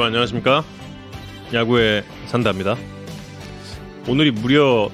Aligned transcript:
여러분 0.00 0.14
안녕하십니까? 0.14 0.64
야구의 1.52 2.04
산다입니다. 2.28 2.74
오늘이 4.08 4.30
무려 4.30 4.88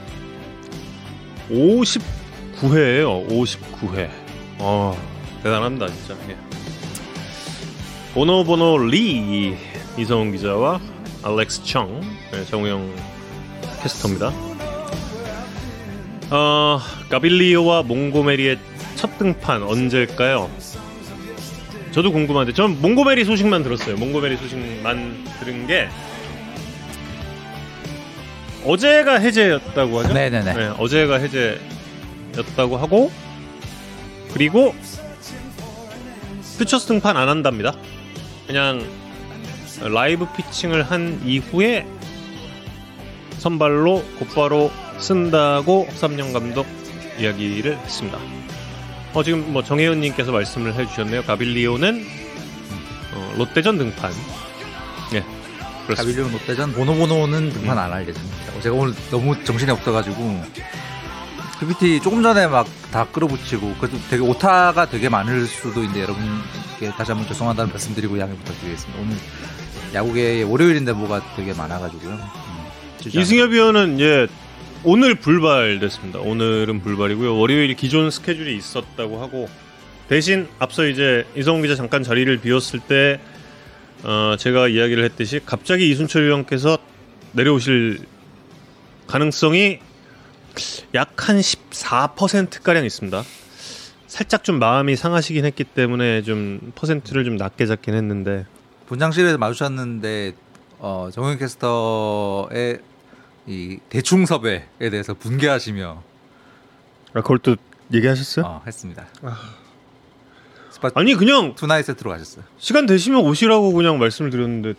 59회예요. 1.48 3.29
59회. 3.29 4.11
어, 4.59 5.01
대단합니다, 5.45 5.87
진짜. 5.87 6.16
예. 6.29 6.37
보노보노 8.15 8.79
리 8.79 9.57
이성훈 9.97 10.33
기자와 10.33 10.80
알렉스 11.23 11.62
청 11.62 12.01
네, 12.33 12.45
정우영 12.45 12.93
캐스터입니다. 13.84 14.33
어, 16.33 16.80
가빌리오와 17.11 17.84
몽고메리의 17.84 18.59
첫 18.97 19.16
등판 19.19 19.62
언제일까요? 19.62 20.51
저도 21.96 22.12
궁금한데 22.12 22.52
전 22.52 22.78
몽고메리 22.82 23.24
소식만 23.24 23.62
들었어요. 23.62 23.96
몽고메리 23.96 24.36
소식만 24.36 25.24
들은 25.41 25.66
게 25.66 25.88
어제가 28.66 29.14
해제였다고 29.14 30.00
하죠? 30.00 30.12
네네네. 30.12 30.52
네, 30.52 30.66
어제가 30.77 31.16
해제였다고 31.16 32.77
하고 32.77 33.10
그리고 34.34 34.74
퓨처스 36.59 36.86
등판 36.86 37.16
안 37.16 37.30
한답니다. 37.30 37.72
그냥 38.47 38.86
라이브 39.80 40.27
피칭을 40.36 40.83
한 40.83 41.19
이후에 41.24 41.86
선발로 43.38 44.05
곧바로 44.19 44.70
쓴다고 44.98 45.86
허삼영 45.92 46.34
감독 46.34 46.66
이야기를 47.19 47.78
했습니다. 47.78 48.19
어, 49.17 49.22
지금 49.22 49.53
뭐 49.53 49.64
정혜연님께서 49.64 50.31
말씀을 50.31 50.75
해주셨네요. 50.75 51.22
가빌리오는 51.22 52.06
어, 53.14 53.34
롯데전 53.39 53.78
등판. 53.78 54.12
예, 55.14 55.25
그렇습니다. 55.86 55.95
가빌리오 55.97 56.28
롯데전 56.28 56.72
보노보노는 56.72 57.50
등판 57.50 57.78
안할 57.78 58.06
예정입니다. 58.06 58.61
제가 58.61 58.77
오늘 58.77 58.94
너무 59.11 59.42
정신이 59.42 59.70
없어가지고 59.70 60.42
PPT 61.61 62.00
조금 62.00 62.22
전에 62.22 62.47
막 62.47 62.67
다 62.97 63.05
끌어붙이고 63.05 63.75
그래도 63.78 63.98
되게 64.09 64.22
오타가 64.22 64.87
되게 64.89 65.11
많을 65.11 65.47
수도 65.47 65.81
있는데 65.83 66.00
여러분께 66.03 66.91
다시 66.97 67.11
한번 67.11 67.28
죄송하다는 67.28 67.70
말씀드리고 67.72 68.19
양해 68.19 68.34
부탁드리겠습니다. 68.34 69.03
오늘 69.03 69.17
야구계 69.92 70.44
월요일인데 70.44 70.92
뭐가 70.94 71.20
되게 71.37 71.53
많아가지고요. 71.53 72.14
음, 72.14 73.11
이승엽 73.12 73.50
위원은 73.50 74.00
예 74.00 74.27
오늘 74.89 75.17
불발됐습니다. 75.17 76.20
오늘은 76.20 76.81
불발이고요. 76.81 77.37
월요일 77.37 77.75
기존 77.75 78.09
스케줄이 78.09 78.56
있었다고 78.56 79.20
하고 79.20 79.48
대신 80.09 80.47
앞서 80.61 80.87
이제 80.87 81.27
이성훈 81.34 81.62
기자 81.62 81.75
잠깐 81.75 82.05
자리를 82.05 82.37
비웠을 82.39 82.78
때 82.78 83.19
어, 84.05 84.37
제가 84.39 84.69
이야기를 84.69 85.03
했듯이 85.03 85.41
갑자기 85.45 85.91
이순철 85.91 86.27
위원께서 86.27 86.78
내려오실 87.33 87.98
가능성이 89.09 89.81
약 90.95 91.28
한 91.28 91.41
14% 91.41 92.62
가량 92.62 92.84
있습니다. 92.84 93.25
살짝 94.06 94.45
좀 94.45 94.61
마음이 94.61 94.95
상하시긴 94.95 95.45
했기 95.45 95.65
때문에 95.65 96.23
좀 96.23 96.71
퍼센트를 96.77 97.25
좀 97.25 97.37
낮게 97.37 97.67
잡긴 97.67 97.95
했는데 97.95 98.47
분장실에서 98.87 99.37
마주쳤는데 99.37 100.34
어, 100.78 101.09
정현 101.12 101.39
캐스터의 101.39 102.78
이 103.47 103.78
대충 103.89 104.27
섭외에 104.27 104.64
대해서 104.91 105.14
분개하시며 105.14 106.02
아, 107.14 107.20
그걸 107.20 107.39
또 107.39 107.56
얘기하셨어요? 107.92 108.44
어, 108.44 108.62
했습니다. 108.66 109.06
스파 110.71 110.91
아니 110.94 111.15
그냥 111.15 111.54
투나잇 111.54 111.87
세트로 111.87 112.10
가셨어요. 112.10 112.44
시간 112.59 112.87
되시면 112.87 113.21
오시라고 113.21 113.72
그냥 113.72 113.98
말씀을 113.98 114.31
드렸는데 114.31 114.75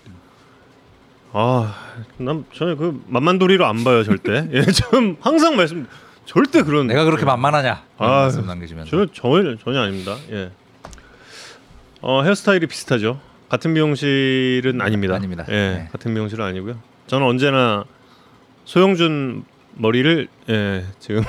아, 1.34 1.76
난 2.18 2.46
저는 2.54 2.78
그 2.78 3.04
만만도리로 3.08 3.66
안 3.66 3.84
봐요 3.84 4.04
절대. 4.04 4.48
예, 4.54 4.62
좀 4.64 5.18
항상 5.22 5.56
말씀 5.56 5.88
절대 6.26 6.62
그런. 6.64 6.88
내가 6.88 7.06
그렇게 7.06 7.26
만만하냐? 7.26 7.84
그런 7.98 8.12
아, 8.12 8.16
말씀 8.24 8.46
남기시면서. 8.46 8.90
저는 8.92 9.08
전혀 9.14 9.56
전혀 9.58 9.82
아닙니다. 9.82 10.16
예. 10.32 10.52
어 12.02 12.22
헤어스타일이 12.24 12.68
비슷하죠. 12.68 13.20
같은 13.50 13.74
미용실은 13.74 14.82
아닙니다. 14.82 15.16
아닙니다. 15.16 15.46
예, 15.48 15.52
네. 15.54 15.90
같은 15.92 16.14
미용실은 16.14 16.44
아니고요. 16.46 16.78
저는 17.08 17.26
언제나 17.26 17.86
소영준 18.68 19.46
머리를 19.76 20.28
예, 20.50 20.84
지금 21.00 21.24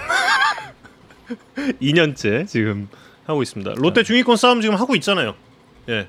2년째 1.80 2.48
지금 2.48 2.88
하고 3.26 3.42
있습니다. 3.42 3.74
롯데 3.76 4.02
중위권 4.02 4.36
싸움 4.36 4.60
지금 4.60 4.74
하고 4.74 4.96
있잖아요. 4.96 5.36
예. 5.88 6.08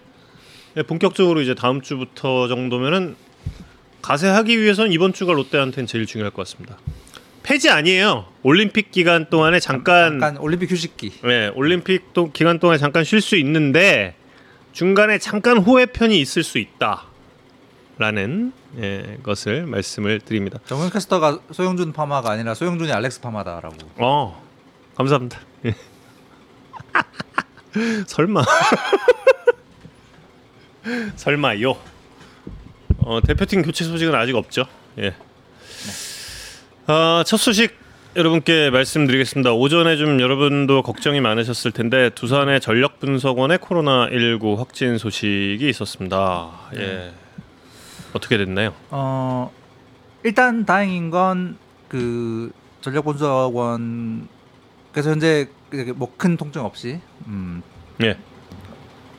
예, 0.76 0.82
본격적으로 0.82 1.42
이제 1.42 1.54
다음 1.54 1.82
주부터 1.82 2.48
정도면은 2.48 3.16
가세하기 4.02 4.60
위해서는 4.60 4.92
이번 4.92 5.14
주가 5.14 5.34
롯데한테는 5.34 5.86
제일 5.86 6.08
중요할 6.08 6.32
것 6.32 6.48
같습니다. 6.48 6.80
폐지 7.44 7.70
아니에요. 7.70 8.26
올림픽 8.42 8.90
기간 8.90 9.30
동안에 9.30 9.60
잠깐, 9.60 10.20
잠깐 10.20 10.38
올림픽 10.38 10.72
휴식기. 10.72 11.12
네, 11.26 11.52
올림픽 11.54 12.12
또 12.14 12.32
기간 12.32 12.58
동안에 12.58 12.80
잠깐 12.80 13.04
쉴 13.04 13.22
수 13.22 13.36
있는데 13.36 14.16
중간에 14.72 15.20
잠깐 15.20 15.60
호외편이 15.60 16.20
있을 16.20 16.42
수 16.42 16.58
있다 16.58 17.09
라는 18.00 18.54
예, 18.82 19.18
것을 19.24 19.66
말씀을 19.66 20.22
드립니다. 20.22 20.58
정현 20.68 20.90
캐스터가 20.90 21.40
소영준 21.52 21.92
파마가 21.92 22.32
아니라 22.32 22.54
소영준이 22.54 22.94
알렉스 22.94 23.20
파마다라고. 23.20 23.76
어, 23.98 24.42
감사합니다. 24.96 25.38
예. 25.66 25.76
설마 28.08 28.42
설마요. 31.18 31.76
어, 33.00 33.20
대표팀 33.22 33.64
교체 33.64 33.84
소식은 33.84 34.16
아직 34.16 34.34
없죠. 34.34 34.64
예. 34.98 35.14
아, 36.88 37.26
첫 37.28 37.36
소식 37.36 37.76
여러분께 38.16 38.70
말씀드리겠습니다. 38.70 39.52
오전에 39.52 39.98
좀 39.98 40.22
여러분도 40.22 40.84
걱정이 40.84 41.20
많으셨을 41.20 41.74
텐데 41.74 42.12
두산의 42.12 42.62
전력 42.62 43.02
분석원의 43.02 43.58
코로나 43.58 44.08
19 44.10 44.56
확진 44.58 44.98
소식이 44.98 45.68
있었습니다. 45.68 46.50
예. 46.78 47.12
어떻게 48.14 48.38
됐나요? 48.38 48.74
어 48.92 49.52
일단 50.24 50.66
다행인 50.66 51.09
건 51.09 51.58
그 51.90 52.52
전력 52.81 53.03
분석원 53.06 54.28
그래서 54.94 55.09
현재 55.12 55.50
뭐 55.96 56.09
큰 56.18 56.38
통증 56.38 56.64
없이 56.64 57.00
음, 57.28 57.62
예. 58.02 58.18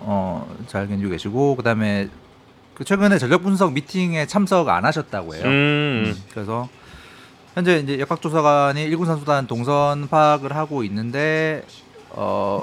어잘 0.00 0.88
견디고 0.88 1.10
계시고 1.10 1.56
그다음에 1.56 2.08
그 2.74 2.84
최근에 2.84 3.18
전력 3.18 3.42
분석 3.42 3.72
미팅에 3.72 4.26
참석 4.26 4.68
안 4.68 4.84
하셨다고 4.86 5.34
해요. 5.34 5.44
음. 5.44 6.16
그래서 6.32 6.68
현재 7.54 7.78
이제 7.78 7.98
역학조사관이 7.98 8.84
일군 8.84 9.06
선수단 9.06 9.46
동선 9.46 10.08
파악을 10.08 10.54
하고 10.56 10.82
있는데 10.84 11.64
어 12.10 12.62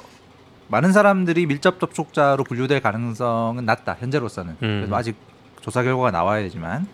많은 0.70 0.92
사람들이 0.92 1.46
밀접 1.46 1.80
접촉자로 1.80 2.44
분류될 2.46 2.82
가능성은 2.82 3.66
낮다 3.66 3.98
현재로서는 4.00 4.54
음. 4.64 4.80
그래서 4.82 4.96
아직 4.96 5.16
조사 5.68 5.84
결과가 5.84 6.12
나와야 6.12 6.42
되지만 6.44 6.88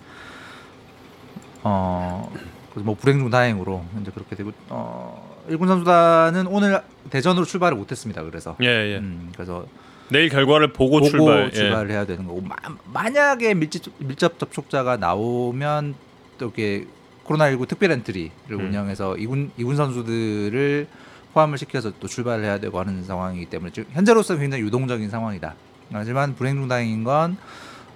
어 1.61 2.27
그래서 2.71 2.83
뭐 2.83 2.95
불행 2.95 3.19
중 3.19 3.29
다행으로 3.29 3.85
현재 3.93 4.09
그렇게 4.09 4.35
되고 4.35 4.51
어 4.69 5.37
일군 5.47 5.67
선수단은 5.67 6.47
오늘 6.47 6.81
대전으로 7.11 7.45
출발을 7.45 7.77
못했습니다 7.77 8.23
그래서 8.23 8.57
예, 8.63 8.65
예. 8.65 8.97
음, 8.97 9.29
그래서 9.35 9.67
내일 10.09 10.29
결과를 10.29 10.73
보고, 10.73 10.97
보고 10.97 11.07
출발. 11.07 11.45
예. 11.45 11.51
출발을 11.51 11.91
해야 11.91 12.05
되는 12.05 12.25
거고 12.25 12.41
마, 12.41 12.55
만약에 12.91 13.53
밀집, 13.53 13.93
밀접 13.99 14.39
접촉자가 14.39 14.97
나오면 14.97 15.93
또 16.39 16.45
이렇게 16.45 16.87
코로나19 17.25 17.67
특별 17.67 17.91
엔트리를 17.91 18.31
음. 18.49 18.59
운영해서 18.59 19.17
이군 19.17 19.51
이군 19.55 19.75
선수들을 19.75 20.87
포함을 21.35 21.59
시켜서 21.59 21.91
또 21.99 22.07
출발을 22.07 22.43
해야 22.43 22.59
되고 22.59 22.79
하는 22.79 23.03
상황이기 23.03 23.45
때문에 23.45 23.71
지금 23.71 23.91
현재로서는 23.93 24.41
굉장히 24.41 24.63
유동적인 24.63 25.11
상황이다. 25.11 25.53
하지만 25.91 26.33
불행 26.33 26.55
중 26.55 26.67
다행인 26.67 27.03
건 27.03 27.37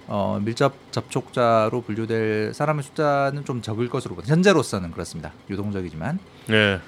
어, 0.08 0.40
밀접 0.42 0.74
접촉자로 0.90 1.82
분류될 1.82 2.54
사람의 2.54 2.82
숫자는 2.82 3.44
좀 3.44 3.60
적을 3.62 3.88
것으로 3.88 4.14
보다. 4.14 4.26
현재로서는 4.28 4.90
그렇습니다. 4.90 5.32
유동적이지만 5.50 6.18
예. 6.50 6.80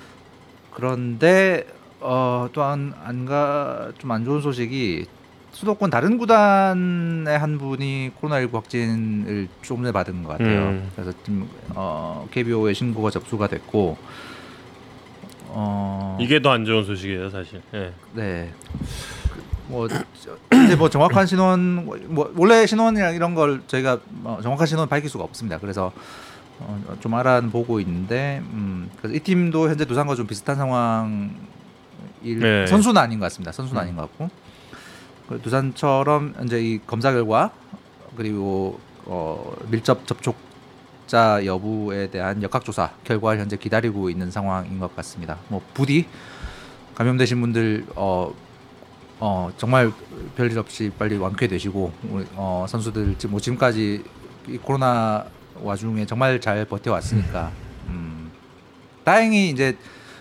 그런데 0.72 1.67
어, 2.00 2.49
또한 2.52 2.94
안가 3.05 3.93
좀 3.99 4.11
안 4.11 4.25
좋은 4.25 4.40
소식이 4.40 5.05
수도권 5.52 5.90
다른 5.90 6.17
구단의 6.17 7.37
한 7.38 7.58
분이 7.58 8.12
코로나19 8.22 8.52
확진을 8.52 9.49
조금 9.62 9.82
전에 9.82 9.93
받은 9.93 10.23
것 10.23 10.31
같아요. 10.31 10.61
음. 10.69 10.90
그래서 10.94 11.12
지금 11.25 11.49
어, 11.75 12.26
KBO에 12.31 12.73
신고가 12.73 13.11
접수가 13.11 13.49
됐고 13.49 13.99
어, 15.49 16.16
이게 16.20 16.40
더 16.40 16.50
안 16.52 16.64
좋은 16.64 16.84
소식이에요, 16.84 17.28
사실. 17.31 17.61
예. 17.75 17.93
네. 18.14 18.52
뭐 19.70 19.87
이제 19.87 20.76
뭐 20.76 20.90
정확한 20.90 21.26
신원 21.26 21.87
뭐 22.08 22.32
원래 22.37 22.67
신원이랑 22.67 23.14
이런 23.14 23.34
걸 23.34 23.62
저희가 23.67 23.99
뭐 24.08 24.43
정확한 24.43 24.67
신원 24.67 24.88
밝힐 24.88 25.08
수가 25.08 25.25
없습니다. 25.25 25.58
그래서 25.58 25.93
어, 26.58 26.96
좀 27.00 27.14
알아보고 27.14 27.81
있는데 27.81 28.43
음, 28.52 28.90
그래서 28.99 29.17
이 29.17 29.20
팀도 29.20 29.70
현재 29.70 29.84
두산과 29.84 30.14
좀 30.14 30.26
비슷한 30.26 30.56
상황 30.56 31.34
일 32.22 32.40
네. 32.40 32.67
선수는 32.67 33.00
아닌 33.00 33.19
것 33.19 33.26
같습니다. 33.26 33.52
선수는 33.52 33.81
음. 33.81 33.82
아닌 33.82 33.96
것 33.96 34.02
같고 34.02 34.28
그 35.28 35.40
두산처럼 35.40 36.34
현재 36.37 36.61
이 36.61 36.81
검사 36.87 37.12
결과 37.12 37.50
그리고 38.16 38.81
어, 39.06 39.56
밀접 39.70 40.06
접촉자 40.06 41.46
여부에 41.46 42.11
대한 42.11 42.43
역학조사 42.43 42.90
결과를 43.05 43.40
현재 43.40 43.56
기다리고 43.56 44.11
있는 44.11 44.31
상황인 44.31 44.78
것 44.81 44.94
같습니다. 44.96 45.38
뭐 45.49 45.62
부디 45.73 46.06
감염되신 46.96 47.40
분들 47.40 47.87
어, 47.94 48.34
어 49.20 49.50
정말 49.58 49.93
별일 50.37 50.58
없이 50.58 50.90
빨리 50.99 51.17
완쾌되시고 51.17 51.93
우리, 52.11 52.26
어, 52.34 52.64
선수들 52.69 53.17
지금 53.19 53.32
뭐 53.32 53.40
지금까지 53.40 54.02
이 54.49 54.56
코로나 54.58 55.26
와중에 55.62 56.06
정말 56.06 56.40
잘 56.40 56.64
버텨왔으니까 56.64 57.50
음, 57.88 58.31
다행히 59.05 59.50
이제 59.50 59.76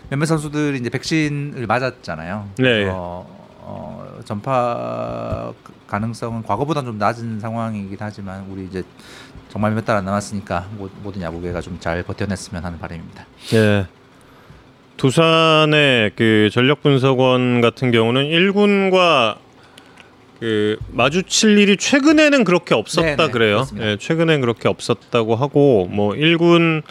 몇몇 0.10 0.26
선수들이 0.26 0.80
이제 0.80 0.90
백신을 0.90 1.66
맞았잖아요. 1.68 2.50
네. 2.58 2.90
어, 2.90 3.26
어, 3.62 4.20
전파 4.26 5.54
가능성은 5.88 6.44
과거보다 6.44 6.84
좀 6.84 6.98
낮은 6.98 7.40
상황이긴 7.40 7.96
하지만 8.00 8.46
우리 8.50 8.66
이제 8.66 8.84
정말 9.50 9.72
몇 9.74 9.86
달 9.86 9.96
안 9.98 10.06
남았으니까 10.06 10.68
모- 10.78 10.90
모든 11.04 11.22
야구계가 11.22 11.62
좀 11.62 11.80
잘 11.80 12.04
버텨냈으면 12.04 12.66
하는 12.66 12.78
바람입니다. 12.80 13.26
예. 13.54 13.88
두산의 15.00 16.12
그 16.16 16.50
전력 16.52 16.84
분석원 16.84 17.62
같은 17.62 17.92
경우는 17.92 18.26
1군과 18.26 19.38
그 20.42 20.78
마주칠 20.92 21.58
일이 21.58 21.78
최근에는 21.78 22.44
그렇게 22.44 22.76
없었다 22.76 23.16
네네, 23.16 23.32
그래요. 23.32 23.56
그렇습니다. 23.56 23.88
예, 23.92 23.98
최근엔 23.98 24.42
그렇게 24.42 24.68
없었다고 24.68 25.38
하고 25.38 25.88
뭐 25.90 26.14
1군 26.14 26.84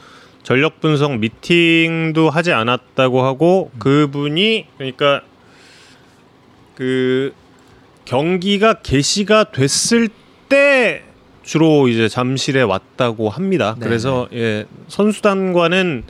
전력 0.43 0.81
분석 0.81 1.19
미팅도 1.19 2.31
하지 2.31 2.53
않았다고 2.53 3.23
하고 3.23 3.71
음. 3.75 3.79
그분이 3.79 4.67
그러니까 4.79 5.21
그 6.77 7.35
경기가 8.07 8.75
개시가 8.81 9.53
됐을 9.53 10.09
때 10.49 11.05
주로 11.43 11.89
이제 11.89 12.09
잠실에 12.09 12.63
왔다고 12.63 13.29
합니다. 13.29 13.77
네, 13.79 13.85
그래서 13.85 14.29
예, 14.33 14.65
선수단과는 14.89 16.05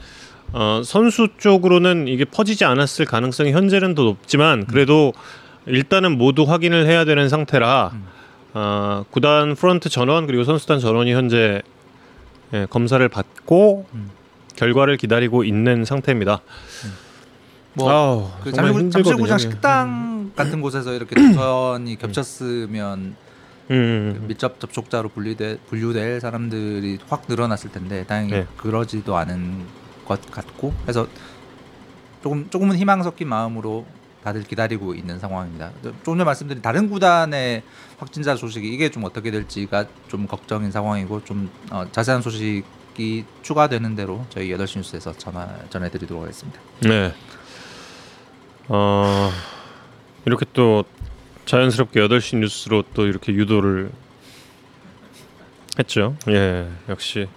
어, 0.51 0.81
선수 0.83 1.27
쪽으로는 1.37 2.07
이게 2.07 2.25
퍼지지 2.25 2.65
않았을 2.65 3.05
가능성이 3.05 3.51
현재는 3.51 3.95
더 3.95 4.03
높지만 4.03 4.65
그래도 4.65 5.13
일단은 5.65 6.17
모두 6.17 6.43
확인을 6.43 6.87
해야 6.87 7.05
되는 7.05 7.29
상태라 7.29 7.91
음. 7.93 8.05
어, 8.53 9.05
구단 9.11 9.55
프런트 9.55 9.89
전원 9.89 10.25
그리고 10.25 10.43
선수단 10.43 10.79
전원이 10.79 11.13
현재 11.13 11.61
예, 12.53 12.65
검사를 12.69 13.07
받고 13.07 13.85
음. 13.93 14.09
결과를 14.55 14.97
기다리고 14.97 15.43
있는 15.43 15.85
상태입니다. 15.85 16.41
뭐 17.75 17.91
아우, 17.91 18.29
그 18.43 18.51
잠실. 18.51 18.89
잠실구장 18.89 19.37
식당 19.37 20.31
같은 20.35 20.59
곳에서 20.61 20.93
이렇게 20.93 21.15
두선이 21.15 21.97
겹쳤으면 21.97 23.15
음, 23.71 24.17
그 24.19 24.27
밀접 24.27 24.59
접촉자로 24.59 25.09
분리돼 25.09 25.59
분류될 25.69 26.19
사람들이 26.19 26.97
확 27.07 27.25
늘어났을 27.29 27.71
텐데 27.71 28.03
다행히 28.05 28.31
네. 28.31 28.47
그러지도 28.57 29.15
않은 29.15 29.63
것 30.09 30.31
같고 30.31 30.73
해서 30.87 31.07
조금 32.23 32.49
조금은 32.49 32.75
희망 32.75 33.03
섞인 33.03 33.29
마음으로 33.29 33.85
다들 34.23 34.43
기다리고 34.43 34.95
있는 34.95 35.19
상황입니다. 35.19 35.71
조금 35.81 36.17
전에 36.17 36.23
말씀드린 36.23 36.61
다른 36.61 36.89
구단의 36.89 37.63
확진자 37.99 38.35
소식이 38.35 38.67
이게 38.67 38.89
좀 38.89 39.05
어떻게 39.05 39.31
될지가 39.31 39.85
좀 40.09 40.27
걱정인 40.27 40.71
상황이고 40.71 41.23
좀 41.23 41.49
어, 41.71 41.85
자세한 41.91 42.21
소식이 42.21 43.25
추가되는 43.43 43.95
대로 43.95 44.25
저희 44.29 44.49
8시 44.49 44.79
뉴스에서 44.79 45.13
전화 45.13 45.47
전해드리도록 45.69 46.23
하겠습니다. 46.23 46.59
네. 46.81 47.13
어, 48.67 49.31
이렇게 50.25 50.45
또 50.51 50.83
자연스럽게 51.45 52.01
8시 52.01 52.37
뉴스로 52.37 52.83
또 52.93 53.07
이렇게 53.07 53.31
유도를 53.33 53.91
했죠. 55.79 56.17
예, 56.27 56.69
역시. 56.89 57.29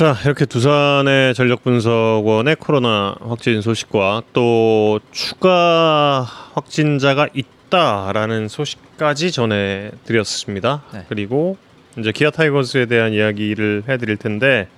자, 0.00 0.16
이렇게 0.24 0.46
두산의 0.46 1.34
전력 1.34 1.62
분석원의 1.62 2.56
코로나 2.56 3.14
확진 3.20 3.60
소식과 3.60 4.22
또 4.32 4.98
추가 5.10 6.22
확진자가 6.54 7.28
있다라는 7.34 8.48
소식까지 8.48 9.30
전해 9.30 9.90
드렸습니다. 10.06 10.82
네. 10.94 11.04
그리고 11.10 11.58
이제 11.98 12.12
기아 12.12 12.30
타이거즈에 12.30 12.86
대한 12.86 13.12
이야기를 13.12 13.82
해 13.90 13.98
드릴 13.98 14.16
텐데 14.16 14.68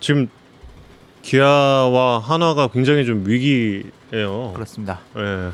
지금 0.00 0.28
기아와 1.22 2.18
한화가 2.18 2.66
굉장히 2.72 3.06
좀 3.06 3.22
위기예요. 3.24 4.54
그렇습니다. 4.54 4.98
예. 5.18 5.50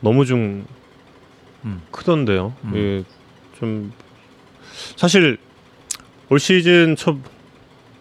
너무 0.00 0.26
좀 0.26 0.66
음. 1.64 1.80
크던데요. 1.92 2.54
음. 2.64 2.72
예. 2.74 3.04
좀 3.60 3.92
사실 4.96 5.38
올 6.30 6.40
시즌 6.40 6.96
첫 6.96 7.16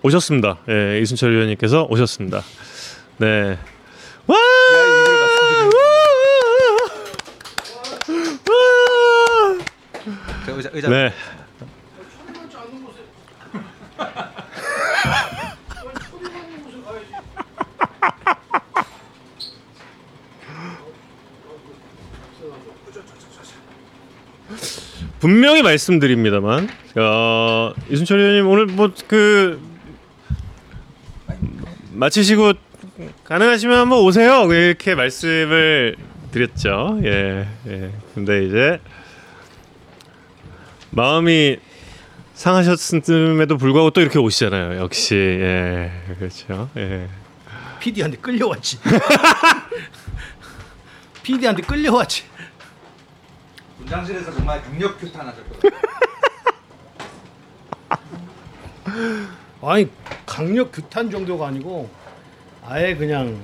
오셨습니다. 0.01 0.59
예, 0.69 0.99
이순철 1.01 1.33
위원님께서 1.33 1.87
오셨습니다. 1.89 2.41
네. 3.17 3.57
와! 4.27 4.37
와! 4.37 4.39
자, 10.45 10.51
의자, 10.51 10.69
의자 10.73 10.89
네. 10.89 11.13
분명히 25.23 25.61
말씀드립니다만, 25.63 26.67
어, 26.97 27.73
이순철 27.89 28.19
의원님 28.19 28.45
오늘 28.49 28.65
뭐 28.65 28.91
그 29.07 29.57
마치시고 31.93 32.51
가능하시면 33.23 33.79
한번 33.79 33.99
오세요. 33.99 34.51
이렇게 34.51 34.95
말씀을 34.95 35.95
드렸죠. 36.31 36.99
예, 37.05 37.47
예. 37.67 37.91
근데 38.13 38.45
이제 38.45 38.81
마음이 40.89 41.55
상하셨음에도 42.33 43.55
불구하고 43.55 43.91
또 43.91 44.01
이렇게 44.01 44.19
오시잖아요. 44.19 44.77
역시 44.81 45.15
예, 45.15 45.89
그렇죠. 46.19 46.69
예. 46.75 47.07
PD한테 47.80 48.18
끌려왔지. 48.18 48.80
PD한테 51.23 51.61
끌려왔지. 51.61 52.32
분장실에서 53.94 54.33
정말 54.33 54.62
강력 54.62 55.00
규탄하셨거든요. 55.00 55.71
아니 59.62 59.88
강력 60.26 60.71
규탄 60.71 61.09
정도가 61.12 61.47
아니고 61.47 61.90
아예 62.66 62.95
그냥 62.95 63.40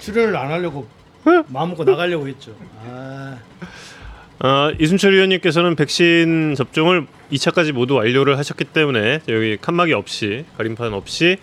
출연을 0.00 0.36
안 0.36 0.50
하려고 0.50 0.88
마음 1.48 1.70
먹고 1.70 1.84
나가려고 1.84 2.26
했죠. 2.26 2.54
아, 2.86 3.38
어, 4.42 4.72
이순철 4.78 5.12
의원님께서는 5.12 5.76
백신 5.76 6.54
접종을 6.56 7.06
2차까지 7.30 7.72
모두 7.72 7.94
완료를 7.94 8.38
하셨기 8.38 8.64
때문에 8.64 9.20
여기 9.28 9.58
칸막이 9.58 9.92
없이 9.92 10.46
가림판 10.56 10.94
없이 10.94 11.36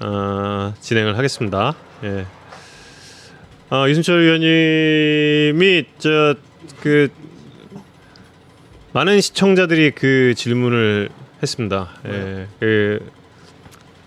어, 0.00 0.74
진행을 0.80 1.18
하겠습니다. 1.18 1.74
예. 2.04 2.26
어, 3.70 3.88
이순철 3.88 4.20
의원님이 4.20 5.84
저 5.98 6.34
그 6.80 7.08
많은 8.92 9.20
시청자들이 9.20 9.92
그 9.92 10.34
질문을 10.36 11.08
했습니다. 11.42 11.90
예. 12.06 12.46
그 12.60 13.10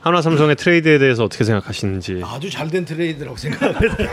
한화 0.01 0.21
삼성의 0.21 0.55
트레이드에 0.55 0.99
대해서 0.99 1.23
어떻게 1.23 1.43
생각하시는지. 1.43 2.21
아주 2.23 2.49
잘된 2.49 2.85
트레이드라고 2.85 3.35
생각합니다. 3.35 3.95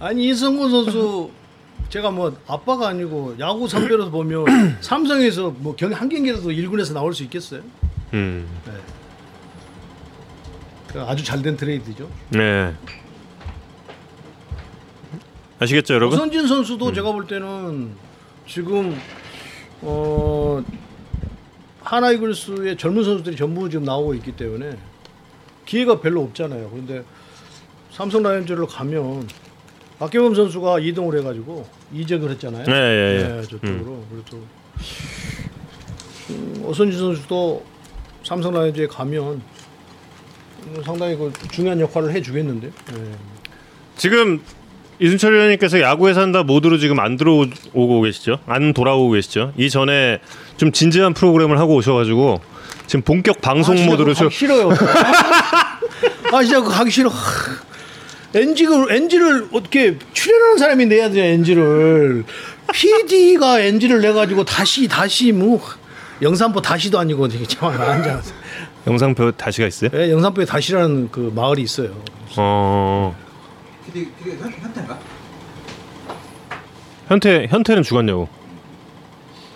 아니 0.00 0.28
이성곤 0.28 0.70
선수 0.70 1.30
제가 1.88 2.10
뭐 2.10 2.36
아빠가 2.46 2.88
아니고 2.88 3.36
야구 3.38 3.66
선배로서 3.66 4.10
보면 4.10 4.44
삼성에서 4.82 5.54
뭐 5.58 5.74
경기 5.76 5.94
한 5.94 6.08
경기라도 6.10 6.50
1군에서 6.50 6.92
나올 6.92 7.14
수 7.14 7.22
있겠어요? 7.22 7.62
음. 8.12 8.46
그 10.88 11.00
아주 11.00 11.24
잘된 11.24 11.56
트레이드죠. 11.56 12.10
네. 12.30 12.74
아시겠죠, 15.58 15.94
여러분? 15.94 16.16
오선진 16.18 16.46
선수도 16.46 16.92
제가 16.92 17.12
볼 17.12 17.26
때는 17.26 17.92
지금 18.46 18.98
어 19.82 20.62
하나 21.80 22.10
이글스의 22.10 22.76
젊은 22.76 23.04
선수들이 23.04 23.36
전부 23.36 23.68
지금 23.68 23.84
나오고 23.84 24.14
있기 24.14 24.32
때문에 24.32 24.76
기회가 25.66 26.00
별로 26.00 26.22
없잖아요. 26.22 26.70
그런데 26.70 27.04
삼성 27.90 28.22
라이온즈로 28.22 28.66
가면 28.66 29.28
박경범 29.98 30.34
선수가 30.34 30.80
이동을 30.80 31.18
해가지고 31.18 31.66
이적을 31.92 32.30
했잖아요. 32.32 32.64
네, 32.64 32.72
예, 32.72 33.38
예. 33.38 33.42
저쪽으로 33.42 34.04
그래서 34.10 34.44
음, 36.30 36.64
오선진 36.64 36.98
선수도 36.98 37.64
삼성 38.24 38.52
라이온즈에 38.54 38.88
가면 38.88 39.40
음, 40.66 40.82
상당히 40.84 41.16
그 41.16 41.32
중요한 41.52 41.78
역할을 41.78 42.10
해주겠는데. 42.12 42.66
예. 42.66 43.16
지금 43.96 44.42
이순철 45.00 45.34
의원님께서 45.34 45.80
야구에 45.80 46.14
산다 46.14 46.42
모드로 46.42 46.78
지금 46.78 47.00
안 47.00 47.16
들어오고 47.16 48.02
계시죠? 48.02 48.38
안 48.46 48.72
돌아오고 48.72 49.10
계시죠? 49.12 49.52
이 49.56 49.68
전에 49.68 50.20
좀 50.56 50.72
진지한 50.72 51.14
프로그램을 51.14 51.58
하고 51.58 51.74
오셔가지고 51.74 52.40
지금 52.86 53.02
본격 53.02 53.40
방송 53.40 53.76
아, 53.76 53.84
모드로 53.84 54.14
가기 54.14 54.34
싫어요. 54.34 54.70
아 56.32 56.42
진짜 56.42 56.60
그거 56.60 56.70
가기 56.70 56.90
싫어. 56.90 57.10
NG를 58.34 58.90
NG를 58.90 59.48
어떻게 59.52 59.96
출연하는 60.12 60.58
사람이 60.58 60.86
내야 60.86 61.08
되냐 61.08 61.24
NG를 61.24 62.24
PD가 62.72 63.60
NG를 63.60 64.00
내 64.00 64.12
가지고 64.12 64.44
다시 64.44 64.88
다시 64.88 65.32
뭐 65.32 65.60
영산포 66.22 66.60
다시도 66.60 66.98
아니고 66.98 67.28
되게 67.28 67.44
참 67.46 67.68
앉아. 67.80 68.22
영상표 68.86 69.32
다시가 69.32 69.66
있어요? 69.66 69.90
예, 69.94 70.10
영산포에 70.10 70.44
다시라는 70.44 71.08
그 71.10 71.32
마을이 71.34 71.62
있어요. 71.62 71.90
어 72.36 73.16
PD 73.94 74.10
PD 74.18 74.36
현 74.38 74.50
현태인가? 74.50 74.98
현태 77.06 77.46
현태는 77.48 77.84
죽었냐고? 77.84 78.28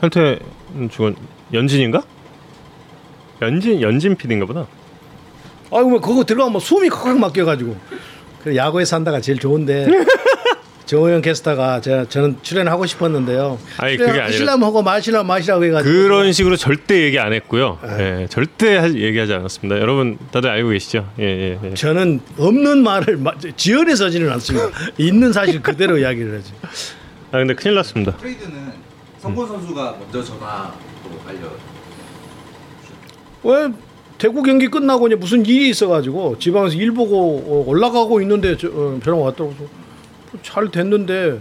현태는 0.01 0.39
죽었 0.91 1.15
연진인가? 1.53 2.03
연진 3.43 3.81
연진 3.81 4.15
PD인가 4.17 4.47
보다. 4.47 4.67
아이고 5.73 5.91
뭐 5.91 6.01
그거 6.01 6.25
들어가면 6.25 6.61
숨이 6.61 6.89
콱콱 6.89 7.19
막혀가지고 7.19 7.77
그래 8.45 8.57
야구에 8.57 8.85
산다가 8.85 9.21
제일 9.21 9.39
좋은데 9.39 9.87
정호영 10.89 11.21
캐스터가 11.21 11.83
제가 11.83 12.07
저는 12.09 12.39
출연하고 12.41 12.87
싶었는데요. 12.87 13.59
아니, 13.77 13.99
그게 13.99 14.11
아니라- 14.11 14.25
하시려면 14.25 14.63
하고 14.67 14.83
마시려면 14.83 15.27
마시라고 15.27 15.63
해가지고 15.67 15.93
그런 15.95 16.33
식으로 16.33 16.57
절대 16.57 17.03
얘기 17.05 17.19
안 17.19 17.35
했고요. 17.35 17.79
예, 17.99 18.27
절대 18.31 18.77
하- 18.79 18.89
얘기하지 18.89 19.35
않았습니다. 19.35 19.79
여러분 19.83 20.17
다들 20.31 20.49
알고 20.49 20.71
계시죠? 20.71 21.07
예, 21.19 21.25
예, 21.25 21.59
예. 21.63 21.75
저는 21.75 22.21
없는 22.39 22.83
말을 22.83 23.19
마- 23.19 23.35
지어내서지는 23.55 24.31
않습니다. 24.33 24.71
있는 24.97 25.31
사실 25.35 25.61
그대로 25.61 25.99
이야기를 25.99 26.39
하지. 26.39 26.53
아 27.33 27.37
근데 27.39 27.53
큰일 27.53 27.75
났습니다. 27.75 28.17
트레이드는 28.17 28.73
성곤 29.19 29.47
선수가 29.47 29.97
먼저 30.01 30.25
전화로 30.25 30.71
알려. 31.27 31.51
왜 33.45 33.73
대구 34.17 34.43
경기 34.43 34.69
끝나고 34.69 35.07
이제 35.09 35.17
무슨 35.17 35.45
일이 35.45 35.69
있어가지고 35.69 36.39
지방에서 36.39 36.77
일 36.77 36.93
보고 36.93 37.37
어, 37.47 37.65
올라가고 37.69 38.23
있는데 38.23 38.57
저, 38.57 38.69
어, 38.69 38.99
전화 39.05 39.19
왔다고 39.19 39.51
해서 39.53 39.65
잘 40.43 40.71
됐는데 40.71 41.41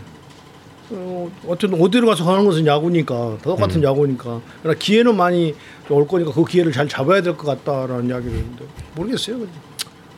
어, 0.89 1.31
어쨌든 1.47 1.81
어디로 1.81 2.07
가서 2.07 2.31
하는 2.31 2.45
것은 2.45 2.65
야구니까 2.65 3.37
다 3.37 3.43
똑같은 3.43 3.83
야구니까 3.83 4.39
그러나 4.61 4.77
기회는 4.79 5.15
많이 5.17 5.53
올 5.89 6.07
거니까 6.07 6.31
그 6.31 6.45
기회를 6.45 6.71
잘 6.71 6.87
잡아야 6.87 7.21
될 7.21 7.35
것 7.35 7.45
같다라는 7.63 8.07
이야기를 8.09 8.37
했는데 8.37 8.65
모르겠어요. 8.95 9.45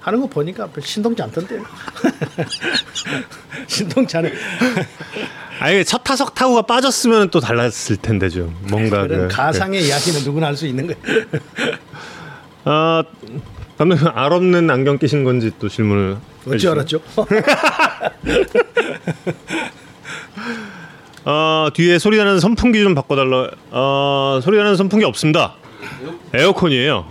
하는 0.01 0.21
거 0.21 0.27
보니까 0.27 0.67
별 0.67 0.81
신동치 0.83 1.21
않던데요. 1.23 1.61
신동치 3.67 4.17
않아. 4.17 4.29
아예 5.59 5.83
첫 5.83 6.03
타석 6.03 6.35
타구가 6.35 6.61
빠졌으면 6.63 7.29
또 7.31 7.39
달랐을 7.39 7.97
텐데 7.97 8.29
좀 8.29 8.55
뭔가 8.69 9.01
그런 9.03 9.27
그, 9.27 9.35
가상의 9.35 9.85
이야기는 9.87 10.23
누구나 10.23 10.47
할 10.47 10.55
수 10.55 10.65
있는 10.67 10.87
거예요. 10.87 10.99
아 12.65 13.03
감독님 13.77 14.07
알 14.13 14.31
없는 14.33 14.69
안경 14.69 14.97
끼신 14.97 15.23
건지 15.23 15.51
또 15.59 15.67
질문을 15.69 16.17
어찌. 16.47 16.67
알았죠? 16.67 17.01
아 21.25 21.69
뒤에 21.75 21.99
소리 21.99 22.17
나는 22.17 22.39
선풍기 22.39 22.81
좀 22.81 22.95
바꿔달라. 22.95 23.49
아 23.71 24.39
소리 24.43 24.57
나는 24.57 24.75
선풍기 24.75 25.05
없습니다. 25.05 25.55
에어컨이에요. 26.33 27.07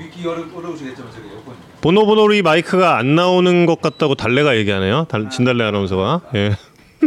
보노보노리 1.80 2.42
마이크가 2.42 2.99
안 2.99 3.14
나오는 3.14 3.66
것 3.66 3.80
같다고 3.80 4.14
달래가 4.16 4.56
얘기하네요. 4.56 5.06
달, 5.08 5.30
진달래 5.30 5.64
아나운서가. 5.64 6.23
예. 6.35 6.56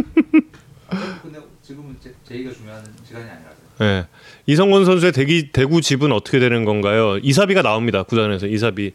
근데 1.22 1.38
지금은 1.62 1.96
제, 2.02 2.14
제의가 2.26 2.52
중요한 2.52 2.82
시간이 3.06 3.24
아니라서. 3.24 3.56
예. 3.82 4.06
이성곤 4.46 4.84
선수의 4.86 5.12
대기 5.12 5.52
대구 5.52 5.80
집은 5.82 6.10
어떻게 6.12 6.38
되는 6.38 6.64
건가요? 6.64 7.18
이사비가 7.18 7.60
나옵니다. 7.62 8.02
구단에서 8.02 8.46
이사비 8.46 8.92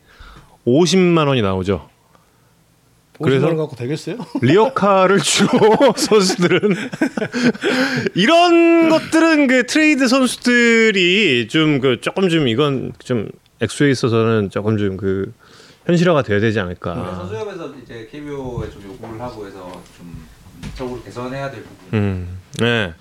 50만 0.65 1.27
원이 1.27 1.41
나오죠. 1.43 1.89
그래서- 3.21 3.47
50만 3.47 3.50
원 3.50 3.57
갖고 3.57 3.75
되겠어요? 3.75 4.17
리어카를 4.41 5.19
주로 5.19 5.59
선수들은 5.95 6.75
이런 8.15 8.89
것들은 8.89 9.47
그 9.47 9.65
트레이드 9.65 10.07
선수들이 10.07 11.47
좀 11.50 11.79
그 11.81 12.01
조금 12.01 12.29
좀 12.29 12.47
이건 12.47 12.93
좀 13.00 13.29
액수에 13.62 13.91
있어서는 13.91 14.50
조금 14.50 14.77
좀 14.77 14.97
그 14.97 15.31
현실화가 15.86 16.21
돼야 16.24 16.39
되지 16.41 16.59
않을까. 16.59 16.95
선수협에서 17.15 17.74
이제 17.83 18.09
KBO에 18.12 18.69
좀 18.71 18.83
요구를 18.88 19.21
하고 19.21 19.47
해서 19.47 19.81
좀 19.97 20.27
적으로 20.75 21.01
개선해야 21.01 21.50
될 21.51 21.63
부분. 21.63 21.77
음, 22.00 22.38
네. 22.59 22.93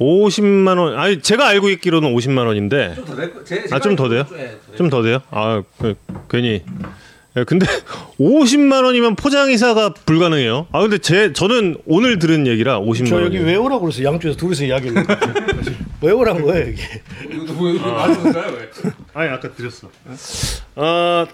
50만 0.00 0.78
원. 0.78 0.98
아니 0.98 1.20
제가 1.20 1.46
알고 1.48 1.68
있기로는 1.70 2.14
50만 2.14 2.46
원인데 2.46 2.94
좀더 2.96 3.14
될 3.16 3.34
거. 3.34 3.44
제, 3.44 3.64
아, 3.70 3.78
좀 3.78 3.94
더 3.96 4.08
돼요? 4.08 4.24
네, 4.32 4.56
좀더 4.76 5.02
돼요? 5.02 5.18
아 5.30 5.62
그, 5.78 5.94
괜히. 6.30 6.62
예, 7.36 7.42
근데 7.44 7.66
50만 8.20 8.84
원이면 8.84 9.16
포장 9.16 9.50
이사가 9.50 9.94
불가능해요. 10.06 10.68
아 10.70 10.80
근데 10.80 10.98
제 10.98 11.32
저는 11.32 11.78
오늘 11.86 12.18
들은 12.20 12.46
얘기라 12.46 12.80
50만 12.80 13.08
저 13.08 13.14
원. 13.16 13.24
여기 13.26 13.38
왜 13.38 13.56
오라고 13.56 13.82
그랬어? 13.82 14.04
양쪽에서 14.04 14.36
둘이서 14.38 14.64
이야기를. 14.66 15.04
왜 16.02 16.12
오란 16.12 16.40
거예요 16.42 16.68
이게? 16.70 16.82
말하는 17.80 18.32
거야 18.32 18.46
왜? 18.50 18.70
아니 19.14 19.30
아까 19.30 19.52
드렸어. 19.52 19.90
아 20.76 21.26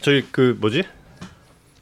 저희 0.00 0.24
그 0.32 0.56
뭐지? 0.60 0.82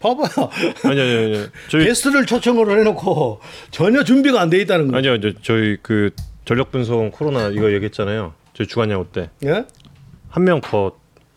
봐봐요. 0.01 0.51
아니 0.85 1.01
아니 1.01 1.15
아니. 1.17 1.47
저희 1.71 1.85
게스트를 1.87 2.27
초청을 2.27 2.79
해놓고 2.81 3.41
전혀 3.71 4.05
준비가 4.05 4.41
안 4.43 4.51
돼 4.51 4.61
있다는 4.61 4.89
거. 4.91 4.99
아니요 4.99 5.19
저, 5.21 5.31
저희 5.43 5.79
그 5.81 6.11
전력 6.45 6.71
분석 6.73 7.11
코로나 7.13 7.49
이거 7.49 7.73
얘기했잖아요. 7.73 8.35
저희 8.53 8.67
주간 8.67 8.91
야구 8.91 9.07
때한 9.13 9.31
예? 9.45 9.65
명더 10.37 10.93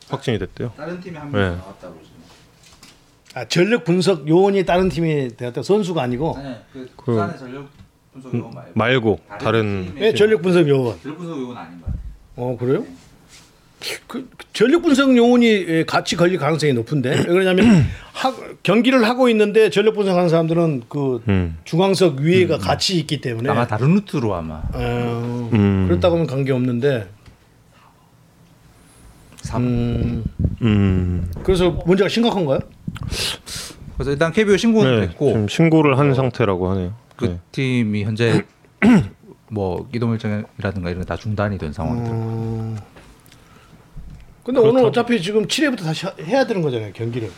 확진이 0.09 0.39
됐대요. 0.39 0.71
다른 0.77 0.99
팀이 0.99 1.17
한 1.17 1.31
네. 1.31 1.37
명 1.39 1.57
나왔다고 1.57 1.95
지금. 2.03 2.17
아 3.35 3.45
전력 3.45 3.83
분석 3.83 4.27
요원이 4.27 4.65
다른 4.65 4.89
팀이 4.89 5.35
되었다 5.37 5.61
선수가 5.61 6.01
아니고. 6.01 6.35
아니 6.37 6.55
그 6.73 6.89
그- 6.95 7.05
부산의 7.05 7.37
전력 7.37 7.67
분석 8.13 8.33
요원 8.35 8.53
말고. 8.53 8.71
말고 8.73 9.19
다른 9.39 9.85
팀의 9.93 10.03
예, 10.03 10.13
전력 10.13 10.41
분석 10.41 10.67
요원. 10.67 10.99
전력 11.01 11.17
분석 11.17 11.39
요원 11.39 11.57
아닌 11.57 11.79
것 11.81 11.85
같아요. 11.87 12.01
어 12.35 12.57
그래요? 12.57 12.85
그그 14.07 14.27
전력 14.53 14.81
분석 14.81 15.15
요원이 15.15 15.45
예, 15.45 15.85
같이 15.85 16.15
걸릴 16.15 16.39
가능성이 16.39 16.73
높은데 16.73 17.11
왜 17.11 17.23
그러냐면 17.25 17.85
하, 18.11 18.33
경기를 18.63 19.07
하고 19.07 19.29
있는데 19.29 19.69
전력 19.69 19.93
분석하는 19.93 20.29
사람들은 20.29 20.83
그 20.89 21.21
음. 21.27 21.57
중앙석 21.63 22.19
위에가 22.21 22.57
같이 22.57 22.97
있기 22.97 23.21
때문에 23.21 23.47
아마 23.49 23.67
다른 23.67 23.93
루트로 23.93 24.33
아마. 24.33 24.63
어, 24.73 25.49
음. 25.53 25.85
그렇다고 25.87 26.15
하면 26.15 26.25
관계 26.27 26.51
없는데 26.53 27.07
삼. 29.47 29.63
음, 29.63 30.23
음. 30.61 31.31
그래서 31.43 31.69
문제가 31.85 32.09
심각한가요? 32.09 32.59
그래서 33.95 34.11
일단 34.11 34.31
KBO 34.33 34.57
신고는 34.57 34.99
네, 34.99 35.07
됐고 35.07 35.27
지금 35.27 35.47
신고를 35.47 35.97
한 35.97 36.13
상태라고 36.13 36.69
하네요. 36.71 36.93
그 37.15 37.25
네. 37.25 37.39
팀이 37.53 38.03
현재 38.03 38.43
뭐 39.49 39.87
이동 39.95 40.11
일정이라든가 40.11 40.89
이런 40.89 40.99
거다 40.99 41.15
중단이 41.15 41.57
된 41.57 41.71
상황이더라고요. 41.71 42.21
어... 42.21 42.75
근데 44.43 44.59
오늘 44.59 44.83
어차피 44.85 45.21
지금 45.21 45.47
7회부터 45.47 45.83
다시 45.83 46.05
하- 46.05 46.13
해야 46.21 46.45
되는 46.45 46.61
거잖아요 46.61 46.91
경기를. 46.93 47.29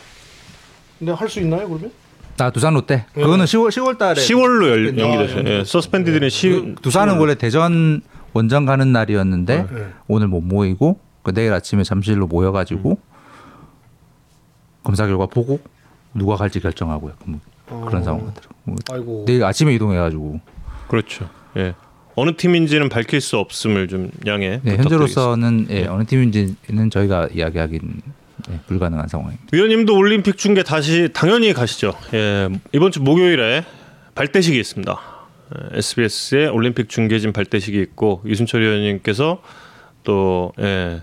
근데 0.98 1.12
할 1.12 1.28
수 1.28 1.40
있나요 1.40 1.68
그러면? 1.68 1.92
아 2.38 2.50
두산 2.50 2.74
롯데 2.74 3.04
네. 3.14 3.22
그거는 3.22 3.44
10월 3.44 3.68
10월 3.68 3.98
달에 3.98 4.20
10월로 4.20 4.66
열, 4.68 4.94
아, 4.98 5.02
연기됐어요. 5.02 5.44
예, 5.46 5.64
서스펜디드는 5.64 6.28
시 6.30 6.48
그 6.50 6.74
두산은 6.82 7.18
원래 7.18 7.34
대전 7.36 8.00
원정 8.32 8.64
가는 8.64 8.92
날이었는데 8.92 9.66
네. 9.70 9.86
오늘 10.08 10.26
못 10.28 10.40
모이고 10.40 10.98
그 11.22 11.32
내일 11.32 11.52
아침에 11.52 11.82
잠실로 11.82 12.26
모여가지고 12.26 12.98
검사 14.82 15.06
결과 15.06 15.26
보고 15.26 15.60
누가 16.14 16.36
갈지 16.36 16.60
결정하고요. 16.60 17.12
뭐 17.24 17.40
그런 17.86 18.02
어. 18.02 18.04
상황 18.04 18.26
같더라고. 18.26 18.54
뭐 18.64 18.76
아이고. 18.90 19.24
내일 19.26 19.44
아침에 19.44 19.74
이동해가지고 19.74 20.40
그렇죠. 20.88 21.28
예. 21.56 21.74
어느 22.16 22.36
팀인지는 22.36 22.88
밝힐 22.88 23.20
수 23.20 23.38
없음을 23.38 23.88
좀 23.88 24.10
양해 24.26 24.60
네. 24.62 24.76
현재로서는 24.76 25.68
예, 25.70 25.86
어느 25.86 26.04
팀인지는 26.04 26.90
저희가 26.90 27.28
이야기하기는 27.32 28.02
예, 28.50 28.60
불가능한 28.66 29.08
상황입니다. 29.08 29.46
위원님도 29.52 29.96
올림픽 29.96 30.36
중계 30.36 30.62
다시 30.62 31.08
당연히 31.12 31.52
가시죠. 31.52 31.94
예, 32.14 32.48
이번 32.72 32.90
주 32.90 33.00
목요일에 33.00 33.64
발대식이 34.14 34.58
있습니다. 34.58 35.00
예, 35.54 35.78
SBS의 35.78 36.48
올림픽 36.48 36.88
중계진 36.88 37.32
발대식이 37.32 37.80
있고 37.80 38.22
이순철 38.26 38.62
위원님께서 38.62 39.40
또 40.02 40.52
예, 40.58 41.02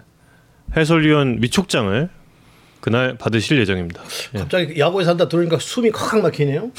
해설위원 0.75 1.38
위촉장을 1.41 2.09
그날 2.81 3.17
받으실 3.17 3.59
예정입니다. 3.59 4.01
예. 4.36 4.39
갑자기 4.39 4.79
야구에 4.79 5.03
산다 5.03 5.27
들으니까 5.27 5.57
숨이 5.59 5.91
콱 5.91 6.21
막히네요. 6.21 6.71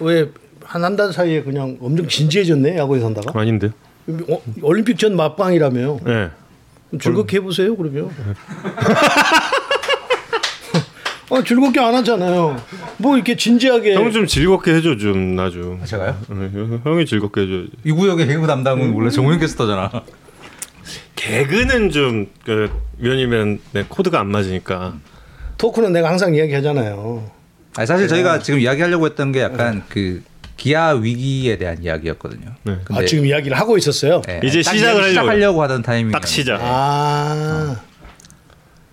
왜 0.00 0.28
한 0.64 0.84
한 0.84 0.94
달 0.96 1.12
사이에 1.12 1.42
그냥 1.42 1.76
엄청 1.80 2.06
진지해졌네 2.06 2.76
야구에 2.76 3.00
산다가. 3.00 3.38
아닌데? 3.40 3.70
어, 4.28 4.40
올림픽 4.62 4.98
전 4.98 5.16
맛방이라며. 5.16 5.98
예. 6.06 6.30
즐겁게 7.00 7.38
해보세요 7.38 7.76
그러면. 7.76 8.10
어, 11.30 11.42
즐겁게 11.44 11.78
안 11.80 11.94
하잖아요. 11.94 12.56
뭐 12.98 13.14
이렇게 13.16 13.36
진지하게. 13.36 13.94
형 13.94 14.10
좀 14.10 14.26
즐겁게 14.26 14.74
해줘 14.74 14.96
좀 14.96 15.36
나주. 15.36 15.78
제가요? 15.84 16.16
어, 16.28 16.80
형이 16.84 17.06
즐겁게 17.06 17.42
해줘. 17.42 17.64
이 17.84 17.92
구역의 17.92 18.26
개그 18.26 18.46
담당은 18.48 18.92
원래 18.92 19.10
정우영 19.10 19.38
캐스터잖아. 19.40 19.90
개그는 21.16 21.90
좀그 21.90 22.70
위원님은 22.98 23.60
네, 23.72 23.84
코드가 23.88 24.20
안 24.20 24.28
맞으니까. 24.28 24.94
토크는 25.58 25.92
내가 25.92 26.08
항상 26.08 26.34
이야기하잖아요. 26.34 27.30
아니, 27.76 27.86
사실 27.86 28.08
저희가 28.08 28.40
지금 28.40 28.60
이야기하려고 28.60 29.06
했던 29.06 29.32
게 29.32 29.40
약간 29.40 29.82
그 29.88 30.22
기아 30.56 30.90
위기에 30.90 31.56
대한 31.56 31.82
이야기였거든요. 31.82 32.54
네. 32.64 32.76
근데 32.84 33.02
아, 33.02 33.06
지금 33.06 33.26
이야기를 33.26 33.58
하고 33.58 33.78
있었어요. 33.78 34.22
네, 34.26 34.40
이제 34.44 34.62
딱 34.62 34.72
시작을. 34.72 35.08
시작하려고 35.10 35.62
하던 35.62 35.82
타이밍. 35.82 36.10
딱 36.12 36.26
시작. 36.26 36.58
아, 36.62 37.80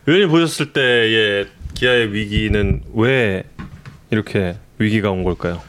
위원님 0.05 0.29
보셨을 0.29 0.73
때의 0.73 1.47
기아의 1.73 2.13
위기는 2.13 2.81
왜 2.93 3.43
이렇게 4.09 4.57
위기가 4.77 5.11
온 5.11 5.23
걸까요? 5.23 5.61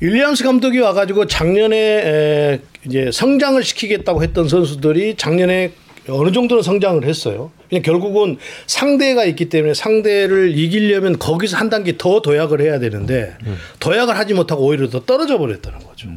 윌리엄스 0.00 0.44
감독이 0.44 0.78
와가지고 0.80 1.26
작년에 1.26 1.76
에, 1.76 2.60
이제 2.86 3.10
성장을 3.12 3.62
시키겠다고 3.62 4.22
했던 4.22 4.48
선수들이 4.48 5.16
작년에 5.16 5.72
어느 6.08 6.32
정도는 6.32 6.62
성장을 6.62 7.04
했어요. 7.04 7.52
그냥 7.68 7.82
결국은 7.82 8.38
상대가 8.66 9.24
있기 9.24 9.48
때문에 9.48 9.72
상대를 9.72 10.56
이기려면 10.58 11.18
거기서 11.18 11.56
한 11.56 11.70
단계 11.70 11.96
더 11.96 12.20
도약을 12.20 12.60
해야 12.60 12.80
되는데 12.80 13.36
도약을 13.78 14.18
하지 14.18 14.34
못하고 14.34 14.66
오히려 14.66 14.88
더 14.90 15.00
떨어져 15.04 15.38
버렸다는 15.38 15.78
거죠. 15.78 16.08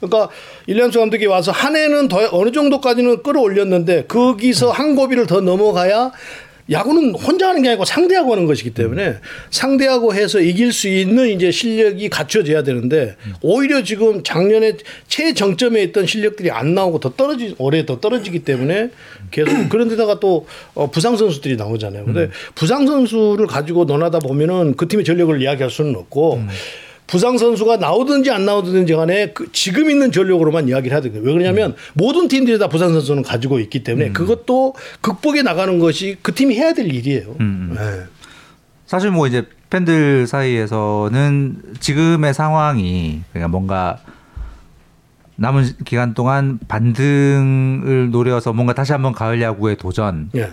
그러니까 0.00 0.28
윌리엄스 0.66 0.98
감독이 0.98 1.26
와서 1.26 1.50
한 1.52 1.74
해는 1.74 2.08
더 2.08 2.28
어느 2.32 2.52
정도까지는 2.52 3.22
끌어올렸는데 3.22 4.04
거기서 4.04 4.70
한 4.70 4.94
고비를 4.94 5.26
더 5.26 5.40
넘어가야 5.40 6.12
야구는 6.70 7.14
혼자 7.14 7.48
하는 7.48 7.62
게 7.62 7.68
아니고 7.70 7.84
상대하고 7.84 8.32
하는 8.32 8.46
것이기 8.46 8.70
때문에 8.70 9.16
상대하고 9.50 10.14
해서 10.14 10.38
이길 10.40 10.72
수 10.72 10.88
있는 10.88 11.28
이제 11.28 11.50
실력이 11.50 12.08
갖춰져야 12.10 12.62
되는데 12.62 13.16
오히려 13.40 13.82
지금 13.82 14.22
작년에 14.22 14.74
최정점에 15.06 15.82
있던 15.84 16.06
실력들이 16.06 16.50
안 16.50 16.74
나오고 16.74 17.00
더 17.00 17.14
떨어지 17.14 17.54
올해 17.58 17.86
더 17.86 18.00
떨어지기 18.00 18.40
때문에 18.40 18.90
계속 19.30 19.68
그런 19.70 19.88
데다가 19.88 20.20
또 20.20 20.46
어, 20.74 20.90
부상 20.90 21.16
선수들이 21.16 21.56
나오잖아요. 21.56 22.04
근데 22.04 22.28
부상 22.54 22.86
선수를 22.86 23.46
가지고 23.46 23.84
논하다 23.84 24.18
보면은 24.20 24.74
그 24.76 24.88
팀의 24.88 25.04
전력을 25.04 25.40
이야기할 25.40 25.70
수는 25.70 25.96
없고 25.96 26.42
부상 27.08 27.38
선수가 27.38 27.78
나오든지 27.78 28.30
안 28.30 28.44
나오든지 28.44 28.94
간에 28.94 29.32
그 29.32 29.50
지금 29.50 29.90
있는 29.90 30.12
전력으로만 30.12 30.68
이야기를 30.68 30.94
해야 30.94 31.00
되거든요. 31.00 31.26
왜 31.26 31.32
그러냐면 31.32 31.74
모든 31.94 32.28
팀들이 32.28 32.58
다 32.58 32.68
부상 32.68 32.92
선수는 32.92 33.24
가지고 33.24 33.58
있기 33.58 33.82
때문에 33.82 34.10
그것도 34.12 34.74
극복해 35.00 35.42
나가는 35.42 35.78
것이 35.78 36.18
그 36.22 36.34
팀이 36.34 36.54
해야 36.54 36.74
될 36.74 36.86
일이에요. 36.86 37.34
네. 37.38 38.04
사실 38.86 39.10
뭐 39.10 39.26
이제 39.26 39.46
팬들 39.70 40.26
사이에서는 40.26 41.62
지금의 41.80 42.34
상황이 42.34 43.22
그러니까 43.32 43.48
뭔가 43.48 43.98
남은 45.36 45.64
기간 45.84 46.14
동안 46.14 46.58
반등을 46.68 48.10
노려서 48.10 48.52
뭔가 48.52 48.74
다시 48.74 48.92
한번 48.92 49.12
가을 49.12 49.40
야구의 49.40 49.76
도전 49.76 50.30
예. 50.34 50.50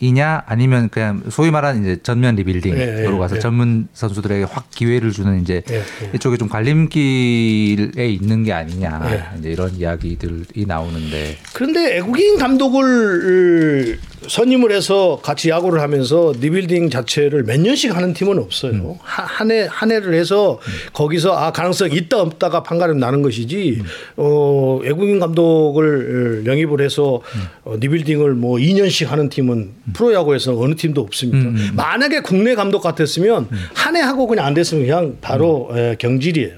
이냐 0.00 0.42
아니면 0.46 0.88
그냥 0.90 1.22
소위 1.28 1.50
말하는 1.50 1.82
이제 1.82 1.98
전면 2.02 2.36
리빌딩으로 2.36 2.80
예, 2.80 3.04
예, 3.04 3.18
가서 3.18 3.36
예. 3.36 3.40
전문 3.40 3.88
선수들에게 3.94 4.44
확 4.44 4.70
기회를 4.70 5.10
주는 5.10 5.40
이제 5.40 5.62
예, 5.70 5.76
예. 5.76 6.10
이쪽에 6.14 6.36
좀 6.36 6.48
갈림길에 6.48 8.08
있는 8.08 8.44
게 8.44 8.52
아니냐 8.52 9.02
예. 9.10 9.38
이제 9.38 9.50
이런 9.50 9.74
이야기들이 9.74 10.66
나오는데 10.66 11.38
그런데 11.52 11.96
외국인 11.96 12.38
감독을 12.38 13.98
선임을 14.26 14.72
해서 14.72 15.20
같이 15.22 15.48
야구를 15.48 15.80
하면서 15.80 16.32
리빌딩 16.40 16.90
자체를 16.90 17.44
몇 17.44 17.60
년씩 17.60 17.94
하는 17.94 18.12
팀은 18.12 18.38
없어요. 18.38 18.98
한해 19.02 19.68
한 19.70 19.90
해를 19.92 20.14
해서 20.14 20.58
거기서 20.92 21.36
아 21.36 21.52
가능성 21.52 21.92
있다 21.92 22.20
없다가 22.20 22.62
판가름 22.62 22.98
나는 22.98 23.22
것이지 23.22 23.82
어 24.16 24.80
외국인 24.84 25.18
감독을 25.20 26.42
영입을 26.46 26.80
해서 26.80 27.20
어, 27.64 27.76
리빌딩을 27.78 28.34
뭐 28.34 28.58
2년씩 28.58 29.06
하는 29.06 29.28
팀은 29.28 29.70
프로야구에서 29.94 30.58
어느 30.58 30.74
팀도 30.74 31.00
없습니다. 31.00 31.50
만약에 31.74 32.20
국내 32.20 32.54
감독 32.54 32.80
같았으면 32.80 33.48
한 33.74 33.96
해 33.96 34.00
하고 34.02 34.26
그냥 34.26 34.44
안 34.46 34.54
됐으면 34.54 34.84
그냥 34.84 35.16
바로 35.20 35.70
에, 35.74 35.96
경질이에요. 35.98 36.52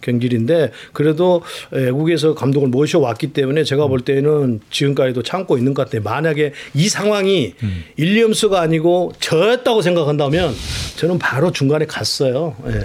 경질인데 0.00 0.70
그래도 0.92 1.42
외국에서 1.70 2.34
감독을 2.34 2.68
모셔왔기 2.68 3.32
때문에 3.32 3.64
제가 3.64 3.86
볼 3.86 4.00
때는 4.00 4.60
지금까지도 4.70 5.22
참고 5.22 5.58
있는 5.58 5.74
것 5.74 5.84
같아요. 5.84 6.02
만약에 6.02 6.52
이 6.74 6.88
상황이 6.90 7.54
윌리엄스가 7.96 8.60
아니고 8.60 9.12
저였다고 9.20 9.80
생각한다면 9.82 10.54
저는 10.96 11.18
바로 11.18 11.50
중간에 11.52 11.86
갔어요. 11.86 12.54
예. 12.66 12.84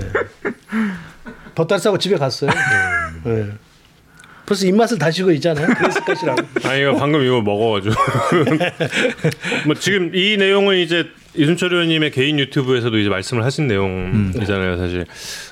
덧달 1.56 1.80
싸고 1.80 1.98
집에 1.98 2.16
갔어요. 2.18 2.50
예. 3.28 3.48
벌써 4.46 4.68
입맛을 4.68 5.00
다시고 5.00 5.32
있잖아요. 5.34 5.68
그랬을 5.74 6.02
것이라고. 6.06 6.42
아 6.70 6.76
이거 6.76 6.94
방금 6.96 7.26
이거 7.26 7.42
먹어가지고 7.42 7.96
뭐 9.66 9.76
지금 9.76 10.12
이 10.14 10.38
내용은 10.38 10.78
이제 10.78 11.06
이순철 11.34 11.74
의원님의 11.74 12.12
개인 12.12 12.38
유튜브에서도 12.40 12.98
이제 12.98 13.10
말씀을 13.10 13.44
하신 13.44 13.68
내용이잖아요 13.68 14.78
사실 14.78 15.06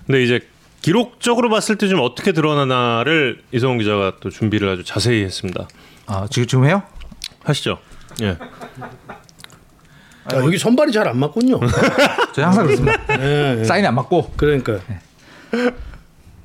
근데 0.05 0.23
이제 0.23 0.39
기록적으로 0.81 1.49
봤을 1.49 1.77
때 1.77 1.87
좀 1.87 1.99
어떻게 2.01 2.31
드러나나를 2.31 3.41
이성훈 3.51 3.79
기자가 3.79 4.13
또 4.21 4.29
준비를 4.29 4.69
아주 4.69 4.83
자세히 4.85 5.23
했습니다 5.23 5.67
아 6.05 6.27
지금 6.29 6.47
지금 6.47 6.65
해요? 6.65 6.83
하시죠 7.43 7.79
예 8.23 8.37
아, 10.25 10.37
여기 10.37 10.57
손발이 10.57 10.91
잘 10.91 11.07
안 11.07 11.19
맞군요. 11.19 11.59
저희 12.33 12.45
항상 12.45 12.65
그렇습니다. 12.65 12.97
예, 13.19 13.57
예. 13.59 13.63
사인이 13.65 13.85
안 13.85 13.95
맞고 13.95 14.31
그러니까 14.37 14.79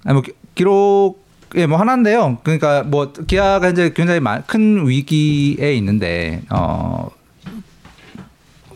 아니 0.04 0.12
뭐 0.14 0.22
기- 0.22 0.32
기록에 0.56 1.66
뭐 1.68 1.78
하나인데요. 1.78 2.38
그러니까 2.42 2.82
뭐 2.82 3.12
기아가 3.12 3.68
이제 3.70 3.92
굉장히 3.94 4.18
마- 4.20 4.40
큰 4.42 4.86
위기에 4.86 5.74
있는데 5.76 6.42
어 6.50 7.08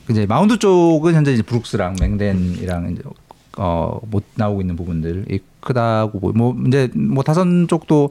이제 0.09 0.27
마운드 0.27 0.59
쪽은 0.59 1.15
현재 1.15 1.33
이제 1.33 1.43
브룩스랑 1.43 1.97
맹덴이랑 2.01 2.93
이제 2.93 3.03
어못 3.57 4.23
나오고 4.37 4.61
있는 4.61 4.77
부분들이 4.77 5.41
크다고 5.61 6.33
뭐 6.33 6.57
이제 6.69 6.89
뭐 6.95 7.23
타선 7.25 7.67
쪽도 7.69 8.11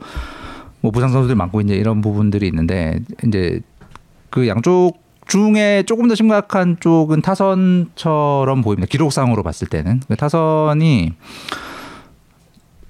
뭐 0.82 0.92
부상 0.92 1.10
선수들 1.10 1.36
많고 1.36 1.62
이제 1.62 1.76
이런 1.76 2.02
부분들이 2.02 2.48
있는데 2.48 3.00
이제 3.26 3.62
그 4.32 4.48
양쪽 4.48 4.94
중에 5.28 5.84
조금 5.86 6.08
더 6.08 6.16
심각한 6.16 6.78
쪽은 6.80 7.22
타선처럼 7.22 8.62
보입니다. 8.64 8.88
기록상으로 8.90 9.44
봤을 9.44 9.68
때는 9.68 10.02
그 10.08 10.16
타선이 10.16 11.14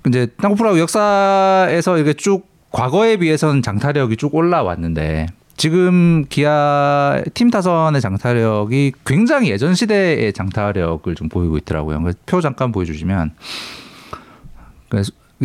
이제 0.07 0.27
땅콩 0.41 0.57
프로야구 0.57 0.79
역사에서 0.79 1.97
이렇게 1.97 2.13
쭉 2.13 2.47
과거에 2.71 3.17
비해서는 3.17 3.61
장타력이 3.61 4.15
쭉 4.17 4.33
올라왔는데 4.33 5.27
지금 5.57 6.25
기아 6.29 7.21
팀 7.35 7.51
타선의 7.51 8.01
장타력이 8.01 8.93
굉장히 9.05 9.51
예전 9.51 9.75
시대의 9.75 10.33
장타력을 10.33 11.13
좀 11.13 11.29
보이고 11.29 11.57
있더라고요. 11.57 12.01
표 12.25 12.41
잠깐 12.41 12.71
보여주시면 12.71 13.35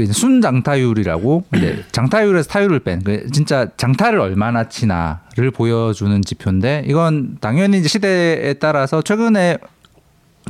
순장타율이라고 0.05 1.45
이제 1.57 1.85
장타율에서 1.93 2.49
타율을 2.49 2.81
뺀그 2.81 3.31
진짜 3.31 3.69
장타를 3.77 4.21
얼마나 4.21 4.69
치나를 4.69 5.51
보여주는 5.53 6.23
지표인데 6.23 6.85
이건 6.87 7.39
당연히 7.41 7.79
이제 7.79 7.89
시대에 7.89 8.55
따라서 8.55 9.01
최근에 9.01 9.59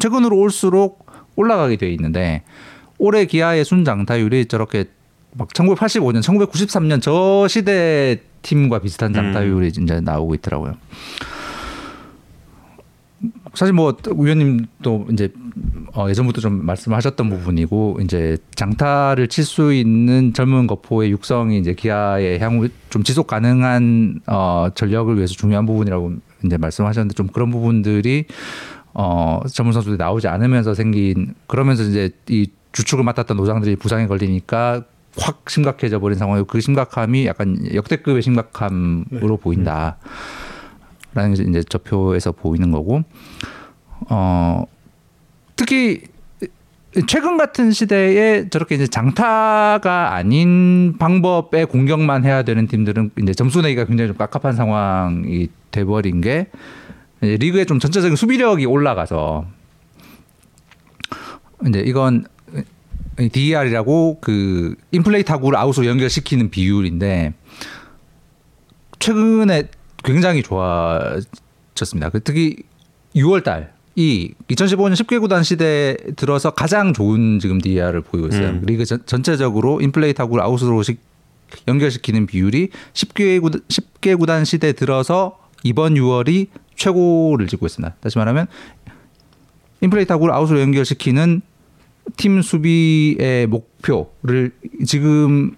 최근으로 0.01 0.37
올수록 0.37 1.07
올라가게 1.37 1.77
돼 1.77 1.91
있는데 1.93 2.43
올해 2.99 3.27
기아의 3.27 3.65
순장타율이 3.65 4.47
저렇게 4.47 4.87
막 5.33 5.49
1985년, 5.49 6.23
1993년 6.23 7.03
저 7.03 7.47
시대 7.49 8.21
팀과 8.43 8.79
비슷한 8.79 9.13
장타율이 9.13 9.69
이제 9.69 10.01
나오고 10.01 10.35
있더라고요. 10.37 10.77
사실 13.57 13.73
뭐 13.73 13.97
위원님도 14.05 15.07
이제 15.13 15.33
어 15.95 16.11
예전부터 16.11 16.43
좀 16.43 16.67
말씀하셨던 16.67 17.31
부분이고 17.31 18.01
이제 18.03 18.37
장타를 18.55 19.29
칠 19.29 19.45
수 19.45 19.73
있는 19.73 20.35
젊은 20.35 20.67
거포의 20.67 21.11
육성이 21.11 21.59
이제 21.59 21.73
기아의 21.73 22.39
향후 22.39 22.69
좀 22.91 23.03
지속 23.03 23.27
가능한 23.27 24.21
어 24.27 24.69
전력을 24.75 25.17
위해서 25.17 25.33
중요한 25.33 25.65
부분이라고 25.65 26.13
이제 26.45 26.59
말씀하셨는데 26.59 27.15
좀 27.15 27.29
그런 27.29 27.51
부분들이 27.51 28.27
어 28.93 29.41
전문 29.51 29.73
선수들이 29.73 29.97
나오지 29.97 30.29
않으면서 30.29 30.75
생긴 30.75 31.35
그러면서 31.47 31.83
이제 31.85 32.11
이 32.29 32.51
주축을 32.73 33.05
맡았던 33.05 33.39
노장들이 33.39 33.77
부상에 33.77 34.07
걸리니까 34.07 34.85
확 35.19 35.49
심각해져 35.49 35.99
버린 35.99 36.19
상황이고 36.19 36.47
그 36.47 36.61
심각함이 36.61 37.25
약간 37.25 37.57
역대급의 37.73 38.21
심각함으로 38.21 39.39
보인다. 39.39 39.97
라는 41.17 41.35
게 41.35 41.43
이제 41.43 41.63
저 41.67 41.79
표에서 41.79 42.31
보이는 42.31 42.71
거고 42.71 43.03
어 44.11 44.65
특히 45.57 46.03
최근 47.07 47.39
같은 47.39 47.73
시대에 47.73 48.49
저렇게 48.51 48.75
이제 48.75 48.87
장타가 48.87 50.15
아닌 50.15 50.97
방법의 50.99 51.67
공격만 51.67 52.25
해야 52.25 52.43
되는 52.43 52.67
팀들은 52.67 53.13
이제 53.23 53.33
점수 53.33 53.63
내기가 53.63 53.87
굉장히 53.87 54.09
좀 54.09 54.17
깝깝한 54.17 54.55
상황이 54.55 55.49
돼버린 55.71 56.21
게 56.21 56.49
이제 57.23 57.37
리그의 57.39 57.65
좀 57.65 57.79
전체적인 57.79 58.17
수비력이 58.17 58.67
올라가서 58.67 59.47
이제 61.67 61.81
이건 61.81 62.27
DER이라고 63.33 64.19
그 64.21 64.75
인플레이 64.93 65.23
타구를 65.23 65.59
아웃으로 65.59 65.87
연결시키는 65.87 66.51
비율인데 66.51 67.33
최근에 68.99 69.69
굉장히 70.07 70.43
좋아졌습니다. 70.43 72.11
그 72.11 72.23
특히 72.23 72.57
6월 73.17 73.43
달이 73.43 74.35
2015년 74.49 74.93
10개 74.95 75.21
구단 75.21 75.43
시대 75.43 75.97
들어서 76.15 76.51
가장 76.51 76.93
좋은 76.93 77.41
지금 77.41 77.61
DER을 77.61 78.03
보이고 78.03 78.29
있어요. 78.29 78.51
음. 78.51 78.63
리그 78.65 78.85
전, 78.85 79.01
전체적으로 79.05 79.81
인플레이 79.81 80.15
타구를 80.15 80.45
아웃으로 80.45 80.83
시, 80.83 80.97
연결시키는 81.67 82.27
비율이 82.27 82.69
10개 82.93 83.41
구단 83.41 83.61
10개 83.69 84.19
구단 84.19 84.45
시대 84.45 84.73
들어서 84.73 85.39
이번 85.65 85.95
6월이 85.95 86.49
최고를 86.77 87.49
찍고 87.49 87.67
있습니다. 87.67 87.97
다시 88.01 88.19
말하면 88.19 88.47
인플레이 89.81 90.07
타구를 90.07 90.33
아웃으로 90.35 90.61
연결시키는 90.61 91.43
팀 92.17 92.43
수비의 92.43 93.49
목표를 93.49 94.53
지금 94.87 95.57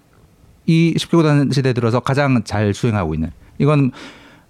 이 0.65 0.95
10개 0.97 1.11
구단 1.11 1.51
시대 1.51 1.75
들어서 1.75 2.01
가장 2.01 2.45
잘 2.45 2.73
수행하고 2.73 3.15
있는 3.15 3.31
이건 3.59 3.91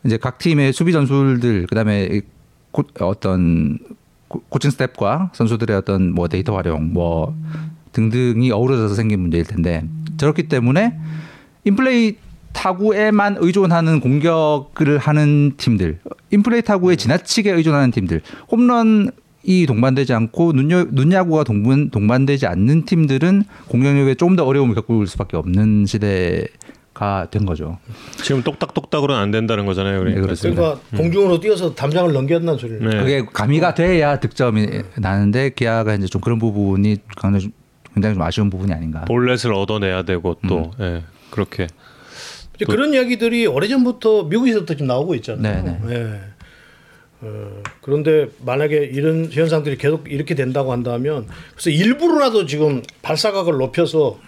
이제 0.09 0.17
각 0.17 0.39
팀의 0.39 0.73
수비 0.73 0.93
전술들 0.93 1.67
그다음에 1.67 2.23
고, 2.71 2.83
어떤 3.01 3.79
고- 4.27 4.43
코칭 4.49 4.71
스텝과 4.71 5.33
선수들의 5.35 5.77
어떤 5.77 6.15
뭐 6.15 6.29
데이터 6.29 6.57
활용 6.57 6.95
뭐 6.95 7.37
등등이 7.93 8.51
어우러져서 8.51 8.95
생긴 8.95 9.21
문제일 9.21 9.45
텐데 9.45 9.85
저렇기 10.17 10.45
때문에 10.49 10.99
인플레이 11.65 12.17
타구에만 12.55 13.37
의존하는 13.39 14.01
공격을 14.01 14.97
하는 14.99 15.53
팀들, 15.59 15.99
인플레이 16.31 16.63
타구에 16.63 16.97
지나치게 16.97 17.53
의존하는 17.53 17.91
팀들, 17.91 18.23
홈런이 18.51 19.67
동반되지 19.67 20.15
않고 20.15 20.55
눈여, 20.55 20.87
눈야구가 20.91 21.45
동반, 21.45 21.91
동반되지 21.91 22.47
않는 22.47 22.87
팀들은 22.87 23.45
공격력에 23.69 24.15
조금 24.15 24.35
더 24.35 24.45
어려움을 24.45 24.75
겪을 24.75 25.07
수밖에 25.07 25.37
없는 25.37 25.85
시대 25.87 26.47
가된 26.99 27.47
거죠. 27.47 27.79
지금 28.25 28.43
똑딱똑딱으로는 28.43 29.21
안 29.23 29.31
된다는 29.31 29.67
거잖아요. 29.67 30.01
그러니까. 30.01 30.21
네, 30.21 30.27
그렇습니다. 30.27 30.63
그러니까 30.63 30.97
공중으로 30.97 31.39
뛰어서 31.39 31.73
담장을 31.73 32.13
넘겼다는 32.13 32.59
소리를. 32.59 32.91
네. 32.91 32.97
그게 32.99 33.25
가미가 33.33 33.75
돼야 33.75 34.19
득점이 34.19 34.67
나는데 34.97 35.51
기아가 35.51 35.95
이제 35.95 36.07
좀 36.09 36.21
그런 36.21 36.41
부분이 36.41 36.97
굉장히 37.21 38.15
좀- 38.15 38.23
아쉬운 38.23 38.51
부분이 38.51 38.73
아닌가. 38.73 39.05
볼넷을 39.05 39.53
얻어내야 39.55 40.03
되고 40.03 40.37
또 40.49 40.73
음. 40.81 40.85
예, 40.85 41.03
그렇게 41.31 41.69
이제 42.57 42.65
그런 42.65 42.93
이야기들이 42.93 43.47
오래전부터 43.47 44.25
미국에서부터 44.25 44.75
지금 44.75 44.89
나오고 44.89 45.15
있잖아요. 45.17 45.79
네, 45.87 45.95
예. 45.95 46.21
어, 47.21 47.63
그런데 47.81 48.29
만약에 48.45 48.77
이런 48.93 49.29
현상들이 49.31 49.79
계속 49.79 50.11
이렇게 50.11 50.35
된다고 50.35 50.73
한다면 50.73 51.27
그래서 51.53 51.71
일부러라도 51.71 52.47
지금 52.47 52.83
발사각을 53.03 53.55
높여서 53.57 54.19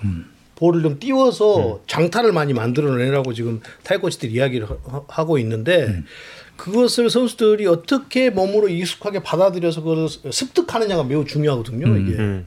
볼을 0.61 0.83
좀 0.83 0.99
띄워서 0.99 1.81
장타를 1.87 2.33
많이 2.33 2.53
만들어내라고 2.53 3.33
지금 3.33 3.61
타이 3.83 3.99
코치들이 3.99 4.33
이야기를 4.35 4.69
하- 4.69 5.03
하고 5.09 5.39
있는데 5.39 6.03
그것을 6.57 7.09
선수들이 7.09 7.67
어떻게 7.67 8.29
몸으로 8.29 8.69
익숙하게 8.69 9.23
받아들여서 9.23 9.81
그걸 9.83 10.07
습득하느냐가 10.09 11.03
매우 11.05 11.25
중요하거든요. 11.25 11.97
이게. 11.97 12.13
음. 12.19 12.47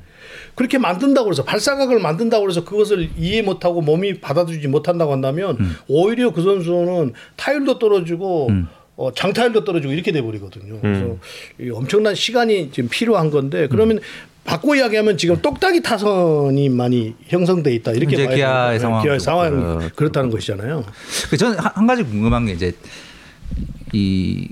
그렇게 0.54 0.78
만든다고 0.78 1.32
해서 1.32 1.43
발사각을 1.43 1.99
만든다고 1.99 2.47
해서 2.47 2.63
그것을 2.63 3.10
이해 3.17 3.41
못하고 3.41 3.82
몸이 3.82 4.21
받아들이지 4.21 4.67
못한다고 4.67 5.12
한다면 5.12 5.58
오히려 5.88 6.32
그 6.32 6.43
선수는 6.43 7.13
타율도 7.36 7.80
떨어지고 7.80 8.49
어, 8.95 9.12
장타율도 9.12 9.63
떨어지고 9.63 9.91
이렇게 9.91 10.12
돼 10.12 10.21
버리거든요. 10.21 10.80
그래서 10.80 11.17
이 11.60 11.71
엄청난 11.71 12.13
시간이 12.13 12.69
지금 12.71 12.89
필요한 12.89 13.32
건데 13.32 13.67
그러면 13.67 13.99
바꿔 14.44 14.76
이야기하면 14.76 15.18
지금 15.18 15.42
똑딱이 15.42 15.82
타선이 15.82 16.68
많이 16.70 17.16
형성돼 17.28 17.74
있다 17.76 17.92
이렇게 17.92 18.26
봐야 18.26 18.36
기아의. 18.36 18.80
상황도 18.80 19.04
기아의 19.04 19.20
그렇- 19.80 19.90
그렇다는 19.96 20.30
것이잖아요. 20.30 20.84
그 21.30 21.38
저는 21.38 21.58
한, 21.60 21.72
한 21.76 21.88
가지 21.88 22.04
궁금한 22.04 22.46
게 22.46 22.52
이제 22.54 22.74
이 23.94 24.50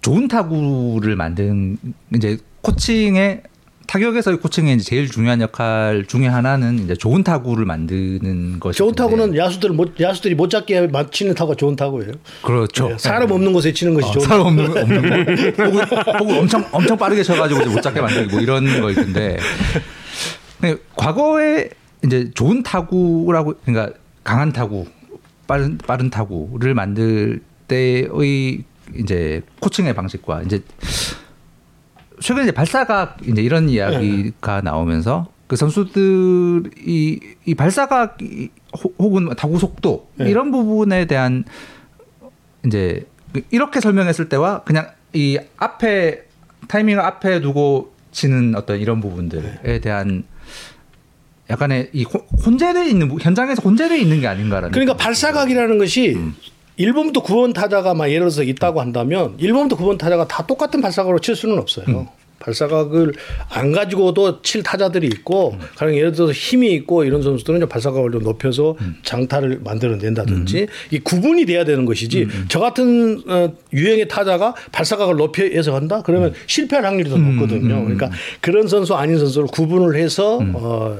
좋은 0.00 0.26
타구를 0.28 1.16
만든 1.16 1.76
이제 2.14 2.38
코칭의 2.62 3.42
타격에서의 3.90 4.36
코칭의 4.36 4.76
이제 4.76 4.84
제일 4.84 5.10
중요한 5.10 5.40
역할 5.40 6.04
중에 6.06 6.28
하나는 6.28 6.78
이제 6.78 6.94
좋은 6.94 7.24
타구를 7.24 7.64
만드는 7.64 8.60
것이 8.60 8.78
좋은 8.78 8.94
타구는 8.94 9.36
야수들 9.36 9.70
못 9.70 9.98
야수들이 9.98 10.36
못 10.36 10.48
잡게 10.48 10.86
맞히는 10.86 11.34
타구가 11.34 11.56
좋은 11.56 11.74
타구예요. 11.74 12.12
그렇죠. 12.42 12.92
예, 12.92 12.98
사람 12.98 13.32
없는 13.32 13.52
곳에 13.52 13.72
치는 13.72 13.94
것이 13.94 14.06
어, 14.06 14.12
좋은 14.12 14.24
사람 14.24 14.46
없는 14.46 14.76
없는 14.76 15.02
거. 15.56 15.64
혹은, 15.64 15.80
혹은 16.20 16.38
엄청 16.38 16.64
엄청 16.70 16.96
빠르게 16.96 17.24
쳐가지고 17.24 17.68
못 17.68 17.80
잡게 17.80 18.00
만들고 18.00 18.30
뭐 18.30 18.40
이런 18.40 18.80
거일 18.80 18.94
텐데. 18.94 19.38
과거에 20.94 21.70
이제 22.04 22.30
좋은 22.32 22.62
타구라고 22.62 23.54
그러니까 23.64 23.98
강한 24.22 24.52
타구, 24.52 24.86
빠른 25.48 25.78
빠른 25.78 26.10
타구를 26.10 26.74
만들 26.74 27.42
때의 27.66 28.62
이제 28.96 29.42
코칭의 29.58 29.94
방식과 29.94 30.42
이제 30.42 30.62
최근에 32.20 32.44
이제 32.44 32.52
발사각 32.52 33.18
이제 33.26 33.42
이런 33.42 33.68
이야기가 33.68 34.60
나오면서 34.62 35.28
그 35.46 35.56
선수들이 35.56 37.20
이 37.46 37.54
발사각 37.54 38.18
혹- 38.82 38.94
혹은 38.98 39.28
타구 39.36 39.58
속도 39.58 40.08
네. 40.16 40.30
이런 40.30 40.50
부분에 40.52 41.06
대한 41.06 41.44
이제 42.64 43.06
이렇게 43.50 43.80
설명했을 43.80 44.28
때와 44.28 44.62
그냥 44.64 44.88
이 45.12 45.38
앞에 45.56 46.22
타이밍을 46.68 47.00
앞에 47.02 47.40
두고 47.40 47.92
치는 48.12 48.54
어떤 48.54 48.78
이런 48.80 49.00
부분들에 49.00 49.80
대한 49.80 50.24
약간의 51.48 51.90
이 51.92 52.04
혼- 52.04 52.20
혼재돼 52.44 52.88
있는 52.88 53.08
부- 53.08 53.18
현장에서 53.20 53.62
혼재돼 53.62 53.98
있는 53.98 54.20
게 54.20 54.28
아닌가라는 54.28 54.70
그러니까 54.70 54.96
발사각이라는 54.96 55.78
것이 55.78 56.14
음. 56.14 56.34
1번부터 56.80 57.22
9번 57.22 57.52
타자가 57.52 57.94
막 57.94 58.08
예를 58.08 58.20
들어서 58.20 58.42
있다고 58.42 58.80
한다면 58.80 59.36
1번부터 59.38 59.76
9번 59.76 59.98
타자가 59.98 60.26
다 60.26 60.46
똑같은 60.46 60.80
발사각으로 60.80 61.18
칠 61.20 61.36
수는 61.36 61.58
없어요. 61.58 61.86
음. 61.88 62.06
발사각을 62.40 63.12
안 63.50 63.70
가지고도 63.70 64.40
칠 64.40 64.62
타자들이 64.62 65.06
있고 65.08 65.52
음. 65.52 65.58
가령 65.76 65.94
예를 65.94 66.12
들어서 66.12 66.32
힘이 66.32 66.72
있고 66.72 67.04
이런 67.04 67.22
선수들은 67.22 67.68
발사각을 67.68 68.10
좀 68.12 68.22
높여서 68.22 68.76
음. 68.80 68.96
장타를 69.02 69.60
만들어낸다든지 69.62 70.66
이 70.90 70.98
구분이 71.00 71.44
돼야 71.44 71.64
되는 71.64 71.84
것이지 71.84 72.22
음, 72.22 72.46
저 72.48 72.58
같은 72.58 73.22
어, 73.28 73.52
유형의 73.74 74.08
타자가 74.08 74.54
발사각을 74.72 75.16
높여서 75.16 75.74
한다 75.74 76.02
그러면 76.02 76.32
실패할 76.46 76.86
확률이 76.86 77.10
더 77.10 77.18
높거든요. 77.18 77.82
그러니까 77.84 78.10
그런 78.40 78.66
선수 78.68 78.94
아닌 78.94 79.18
선수를 79.18 79.46
구분을 79.48 80.00
해서 80.00 80.40
어, 80.54 80.96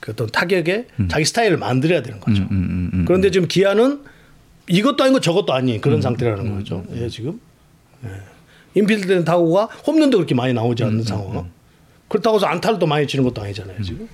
그 0.00 0.10
어떤 0.10 0.26
타격에 0.26 0.86
자기 1.08 1.24
스타일을 1.24 1.58
만들어야 1.58 2.02
되는 2.02 2.18
거죠. 2.18 2.42
음, 2.42 2.48
음, 2.50 2.90
음. 2.92 3.04
그런데 3.06 3.30
지금 3.30 3.46
기아는 3.46 4.00
이것도 4.68 5.04
아니고 5.04 5.20
저것도 5.20 5.52
아닌 5.52 5.80
그런 5.80 6.00
상태라는 6.00 6.58
거죠. 6.58 6.84
예, 6.94 7.08
지금. 7.08 7.40
예. 8.04 8.08
인필드된 8.74 9.24
타구가 9.24 9.66
홈런도 9.86 10.18
그렇게 10.18 10.34
많이 10.34 10.52
나오지 10.52 10.84
않는 10.84 11.02
상황. 11.02 11.50
그렇다고 12.08 12.36
해서 12.36 12.46
안타를 12.46 12.78
또 12.78 12.86
많이 12.86 13.06
치는 13.06 13.24
것도 13.24 13.42
아니잖아요, 13.42 13.82
지금. 13.82 14.08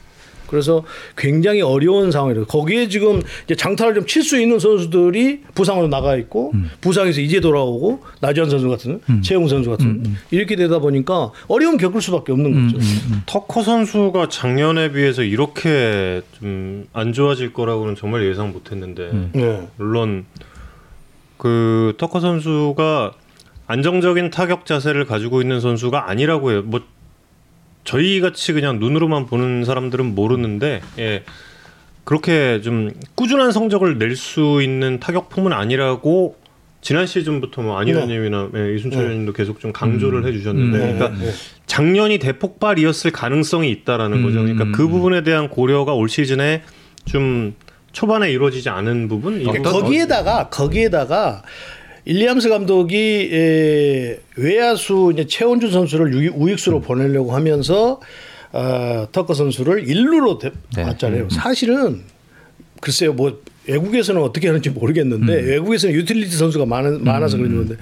그래서 0.49 0.83
굉장히 1.17 1.61
어려운 1.61 2.11
상황이에요. 2.11 2.47
거기에 2.47 2.89
지금 2.89 3.23
이제 3.45 3.55
장타를 3.55 3.95
좀 3.95 4.07
칠 4.07 4.23
수 4.25 4.41
있는 4.41 4.59
선수들이 4.59 5.43
부상으로 5.55 5.89
나가 5.89 6.17
있고 6.17 6.53
부상에서 6.81 7.21
이제 7.21 7.41
돌아오고 7.41 8.03
나지환 8.21 8.51
선수 8.51 8.69
같은 8.69 9.01
최용 9.23 9.47
선수 9.47 9.71
같은 9.71 10.17
이렇게 10.31 10.57
되다 10.57 10.79
보니까 10.81 11.31
어려움 11.47 11.77
겪을 11.77 12.01
수밖에 12.03 12.33
없는 12.33 12.73
거죠. 12.73 12.85
터커 13.27 13.63
선수가 13.63 14.29
작년에 14.29 14.91
비해서 14.93 15.23
이렇게 15.23 16.23
좀 16.39 16.89
안 16.93 17.13
좋아질 17.13 17.53
거라고는 17.53 17.95
정말 17.97 18.25
예상 18.25 18.51
못했는데 18.53 19.11
네. 19.33 19.69
물론 19.77 20.25
그 21.37 21.95
터커 21.99 22.21
선수가 22.21 23.13
안정적인 23.67 24.31
타격 24.31 24.65
자세를 24.67 25.05
가지고 25.05 25.43
있는 25.43 25.61
선수가 25.61 26.09
아니라고 26.09 26.51
해요. 26.51 26.63
뭐 26.65 26.81
저희 27.89 28.21
같이 28.21 28.53
그냥 28.53 28.79
눈으로만 28.81 29.25
보는 29.25 29.65
사람들은 29.65 30.15
모르는데 30.15 30.83
예. 30.99 31.23
그렇게 32.05 32.61
좀 32.61 32.91
꾸준한 33.15 33.51
성적을 33.51 33.97
낼 33.97 34.15
수 34.15 34.61
있는 34.63 35.01
타격 35.01 35.31
폼은 35.31 35.55
아니라고 35.55 36.37
지난 36.83 37.07
시즌부터 37.07 37.63
뭐 37.63 37.79
안희원님이나 37.79 38.51
예, 38.57 38.75
이순철 38.75 38.99
네. 38.99 39.05
의원님도 39.05 39.33
계속 39.33 39.59
좀 39.61 39.73
강조를 39.73 40.27
해주셨는데, 40.27 40.79
네, 40.79 40.99
그러니까 40.99 41.19
네. 41.19 41.33
작년이 41.65 42.19
대폭발이었을 42.19 43.11
가능성이 43.11 43.71
있다라는 43.71 44.23
거죠. 44.23 44.41
그러니까 44.41 44.65
음, 44.65 44.73
그 44.73 44.83
음. 44.83 44.91
부분에 44.91 45.23
대한 45.23 45.49
고려가 45.49 45.95
올 45.95 46.11
시즌에 46.11 46.63
좀 47.07 47.55
초반에 47.93 48.31
이루어지지 48.31 48.69
않은 48.69 49.09
부분. 49.09 49.43
거기에다가 49.63 50.51
거기에다가 50.51 51.43
윌리엄스 52.13 52.49
감독이 52.49 53.29
에, 53.31 54.19
외야수 54.37 55.11
이제 55.13 55.27
최원준 55.27 55.71
선수를 55.71 56.15
유- 56.25 56.33
우익수로 56.35 56.81
보내려고 56.81 57.33
하면서 57.33 58.01
어, 58.51 59.07
터커 59.13 59.35
선수를 59.35 59.87
일루로 59.87 60.39
대- 60.39 60.51
네. 60.75 60.85
놨잖아요. 60.85 61.29
사실은 61.29 62.01
글쎄요 62.81 63.13
뭐 63.13 63.43
외국에서는 63.67 64.23
어떻게 64.23 64.47
하는지 64.47 64.71
모르겠는데 64.71 65.35
외국에서는 65.35 65.95
유틸리티 65.95 66.35
선수가 66.35 66.65
많은, 66.65 67.05
많아서 67.05 67.37
그런 67.37 67.55
건데 67.57 67.75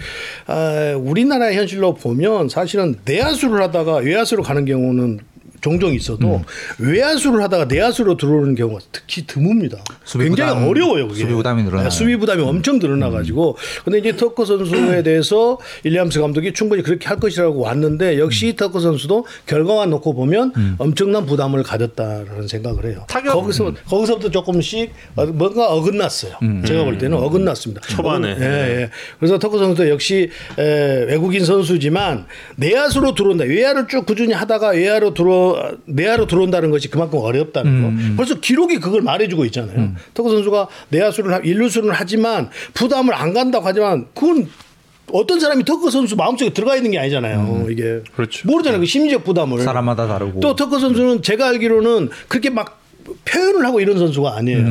아, 0.48 0.96
우리나라 0.98 1.52
현실로 1.52 1.94
보면 1.94 2.48
사실은 2.48 2.96
내야수를 3.04 3.62
하다가 3.62 3.98
외야수로 3.98 4.42
가는 4.42 4.64
경우는 4.64 5.20
종종 5.60 5.94
있어도 5.94 6.42
외야수를 6.78 7.42
하다가 7.42 7.64
내야수로 7.66 8.16
들어오는 8.16 8.54
경우가 8.54 8.80
특히 8.92 9.26
드뭅니다. 9.26 9.78
수비 10.04 10.24
굉장히 10.24 10.54
부담, 10.54 10.68
어려워요. 10.68 11.08
그게. 11.08 11.20
수비 11.20 11.32
부담이 11.34 11.62
늘어나요. 11.62 11.88
네, 11.88 11.90
수비 11.90 12.16
부담이 12.16 12.42
엄청 12.42 12.78
늘어나가지고 12.78 13.56
근데 13.84 13.98
이제 13.98 14.16
터커 14.16 14.44
선수에 14.44 15.02
대해서 15.02 15.58
일리암스 15.84 16.20
감독이 16.20 16.52
충분히 16.52 16.82
그렇게 16.82 17.06
할 17.08 17.18
것이라고 17.18 17.60
왔는데 17.60 18.18
역시 18.18 18.54
터커 18.56 18.80
선수도 18.80 19.26
결과만 19.46 19.90
놓고 19.90 20.14
보면 20.14 20.52
엄청난 20.78 21.26
부담을 21.26 21.62
가졌다라는 21.62 22.48
생각을 22.48 22.84
해요. 22.86 23.04
타격- 23.08 23.32
거기서 23.32 23.72
거기서부터 23.88 24.30
조금씩 24.30 24.92
어, 25.16 25.26
뭔가 25.26 25.68
어긋났어요. 25.72 26.32
제가 26.66 26.84
볼 26.84 26.98
때는 26.98 27.16
어긋났습니다. 27.18 27.80
초반에. 27.88 28.32
어긋- 28.34 28.40
예, 28.42 28.46
예. 28.82 28.90
그래서 29.18 29.38
터커 29.38 29.58
선수도 29.58 29.88
역시 29.90 30.30
에, 30.58 31.04
외국인 31.08 31.44
선수지만 31.44 32.26
내야수로 32.56 33.14
들어온다. 33.14 33.44
외야를 33.44 33.86
쭉 33.88 34.06
꾸준히 34.06 34.32
하다가 34.32 34.70
외야로 34.70 35.14
들어 35.14 35.45
내야로 35.86 36.26
들어온다는 36.26 36.70
것이 36.70 36.88
그만큼 36.88 37.18
어렵다는 37.20 37.82
거. 37.82 38.16
벌써 38.16 38.40
기록이 38.40 38.78
그걸 38.78 39.00
말해주고 39.02 39.44
있잖아요. 39.46 39.92
터커 40.14 40.30
선수가 40.30 40.68
내야수를 40.90 41.32
하- 41.34 41.38
일루수를 41.38 41.92
하지만 41.92 42.50
부담을 42.74 43.14
안 43.14 43.32
간다고 43.34 43.66
하지만 43.66 44.06
그건 44.14 44.48
어떤 45.12 45.38
사람이 45.38 45.64
터커 45.64 45.90
선수 45.90 46.16
마음속에 46.16 46.52
들어가 46.52 46.74
있는 46.76 46.90
게 46.90 46.98
아니잖아요. 46.98 47.66
이게 47.70 48.00
그렇죠. 48.16 48.48
모르잖아요. 48.48 48.80
그 48.80 48.86
심리적 48.86 49.24
부담을. 49.24 49.60
사람마다 49.60 50.06
다르고 50.08 50.40
또 50.40 50.56
터커 50.56 50.78
선수는 50.78 51.22
제가 51.22 51.48
알기로는 51.48 52.10
그렇게 52.28 52.50
막 52.50 52.80
표현을 53.24 53.64
하고 53.64 53.80
이런 53.80 53.98
선수가 53.98 54.36
아니에요. 54.36 54.64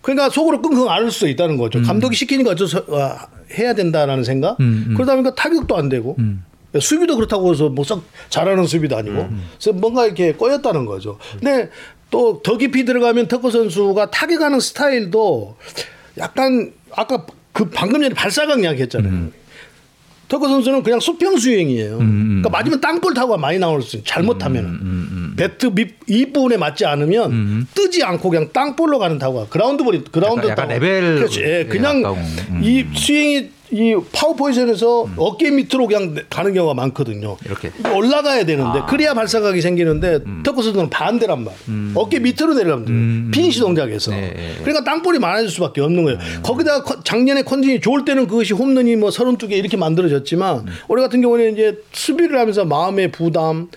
그러니까 0.00 0.30
속으로 0.30 0.62
끙끙 0.62 0.88
앓을 0.90 1.10
수도 1.10 1.28
있다는 1.28 1.58
거죠. 1.58 1.80
감독이 1.82 2.16
시키니까 2.16 2.52
어쩔 2.52 2.66
수 2.66 2.78
어, 2.78 3.16
해야 3.58 3.74
된다라는 3.74 4.24
생각. 4.24 4.56
그러다 4.96 5.12
보니까 5.14 5.34
타격도 5.34 5.76
안 5.76 5.88
되고 5.90 6.16
수비도 6.80 7.16
그렇다고 7.16 7.52
해서 7.52 7.68
뭐 7.68 7.84
썩 7.84 8.04
잘하는 8.30 8.66
수비도 8.66 8.96
아니고 8.96 9.28
그래서 9.58 9.72
뭔가 9.78 10.06
이렇게 10.06 10.32
꼬였다는 10.32 10.86
거죠. 10.86 11.18
근데 11.38 11.68
또 12.10 12.40
더 12.42 12.56
깊이 12.56 12.84
들어가면 12.84 13.28
터커 13.28 13.50
선수가 13.50 14.10
타격하는 14.10 14.60
스타일도 14.60 15.56
약간 16.18 16.72
아까 16.94 17.26
그 17.52 17.68
방금 17.70 18.02
전에 18.02 18.14
발사각 18.14 18.62
이야기했잖아요. 18.62 19.28
터커 20.28 20.48
선수는 20.48 20.82
그냥 20.82 20.98
수평 21.00 21.36
스윙이에요. 21.36 21.98
그러니까 21.98 22.48
맞으면 22.48 22.80
땅볼 22.80 23.12
타구가 23.12 23.36
많이 23.36 23.58
나올 23.58 23.82
수 23.82 23.96
있어요. 23.96 24.04
잘못하면 24.06 25.34
배트 25.36 25.66
밑 25.74 25.96
윗부분에 26.08 26.56
맞지 26.56 26.86
않으면 26.86 27.66
뜨지 27.74 28.02
않고 28.02 28.30
그냥 28.30 28.48
땅볼로 28.52 28.98
가는 28.98 29.18
타구가 29.18 29.48
그라운드 29.48 29.84
볼이 29.84 30.02
그라운드 30.10 30.46
약간 30.46 30.68
타구. 30.68 30.72
레벨 30.80 31.16
그렇지. 31.16 31.40
예, 31.42 31.60
에 31.60 31.64
그냥. 31.66 32.02
음. 32.50 32.60
이 32.62 32.84
스윙이 32.94 33.50
이 33.72 33.96
파워 34.12 34.34
포지션에서 34.34 35.06
어깨 35.16 35.50
밑으로 35.50 35.86
그냥 35.86 36.14
가는 36.28 36.52
경우가 36.52 36.74
많거든요. 36.74 37.38
이렇게. 37.46 37.70
올라가야 37.94 38.44
되는데 38.44 38.80
아. 38.80 38.86
그래야 38.86 39.14
발사각이 39.14 39.62
생기는데 39.62 40.20
음. 40.26 40.42
터커 40.44 40.60
선수는 40.62 40.90
반대란 40.90 41.42
말. 41.44 41.54
어깨 41.94 42.18
밑으로 42.18 42.52
내려가면 42.54 42.84
돼요. 42.84 43.30
피니시 43.32 43.60
동작에서. 43.60 44.10
네, 44.10 44.20
네, 44.20 44.32
네. 44.34 44.54
그러니까 44.62 44.84
땅볼이 44.84 45.18
많아질 45.18 45.48
수밖에 45.48 45.80
없는 45.80 46.04
거예요. 46.04 46.18
거기다가 46.42 46.84
컨- 46.84 47.02
작년에 47.02 47.42
컨디션이 47.44 47.80
좋을 47.80 48.04
때는 48.04 48.26
그것이 48.26 48.52
홈런이 48.52 48.96
뭐 48.96 49.08
32개 49.08 49.52
이렇게 49.52 49.78
만들어졌지만 49.78 50.66
올해 50.88 51.02
같은 51.02 51.22
경우는 51.22 51.54
이제 51.54 51.78
수비를 51.92 52.38
하면서 52.38 52.66
마음의 52.66 53.10
부담 53.10 53.68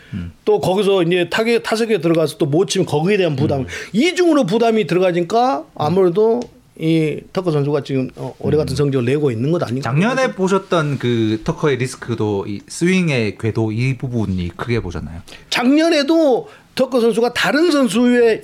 또 0.43 0.59
거기서 0.59 1.03
이제 1.03 1.29
타격 1.29 1.63
타석에 1.63 1.99
들어가서 2.01 2.37
또 2.37 2.45
못 2.45 2.67
치면 2.69 2.85
거기에 2.85 3.17
대한 3.17 3.35
부담 3.35 3.65
이중으로 3.93 4.45
부담이 4.45 4.87
들어가니까 4.87 5.63
아무래도 5.75 6.41
이 6.77 7.21
터커 7.31 7.51
선수가 7.51 7.83
지금 7.83 8.09
어, 8.15 8.35
올해 8.39 8.57
같은 8.57 8.75
성적을 8.75 9.05
내고 9.05 9.31
있는 9.31 9.51
것 9.51 9.63
아닌가. 9.63 9.89
작년에 9.89 10.33
보셨던 10.33 10.99
그 10.99 11.41
터커의 11.43 11.77
리스크도 11.77 12.45
이 12.47 12.61
스윙의 12.67 13.37
궤도 13.37 13.71
이 13.71 13.97
부분이 13.97 14.51
크게 14.57 14.81
보셨나요? 14.81 15.21
작년에도 15.49 16.49
터커 16.75 16.99
선수가 16.99 17.33
다른 17.33 17.71
선수에 17.71 18.41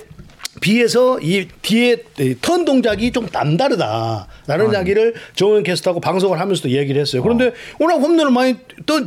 비해서 0.60 1.18
이 1.20 1.48
뒤에 1.60 1.96
턴 2.40 2.64
동작이 2.64 3.10
좀 3.12 3.26
남다르다라는 3.30 4.72
이야기를 4.72 5.14
정원 5.34 5.62
캐스트하고 5.62 6.00
방송을 6.00 6.40
하면서도 6.40 6.70
얘기를 6.70 7.00
했어요. 7.00 7.22
그런데 7.22 7.52
워낙 7.78 7.96
홈런을 7.96 8.30
많이 8.30 8.56
또 8.86 9.00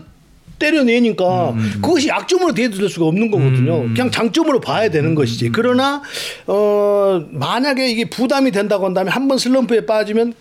때려내니까 0.60 1.54
그것이 1.82 2.08
약점으로 2.08 2.54
대두될 2.54 2.90
수가 2.90 3.06
없는 3.08 3.30
거거든요. 3.32 3.84
그냥 3.94 4.12
장점으로 4.12 4.60
봐야 4.62 4.90
되는 4.90 5.16
것이지. 5.16 5.50
그러나 5.52 6.02
어 6.48 7.26
만약에 7.32 7.90
이게 7.90 8.10
부담이 8.10 8.52
된다고 8.52 8.86
한다면 8.86 9.12
한 9.12 9.26
번 9.28 9.38
슬럼프에 9.40 9.86
빠지면 9.88 10.34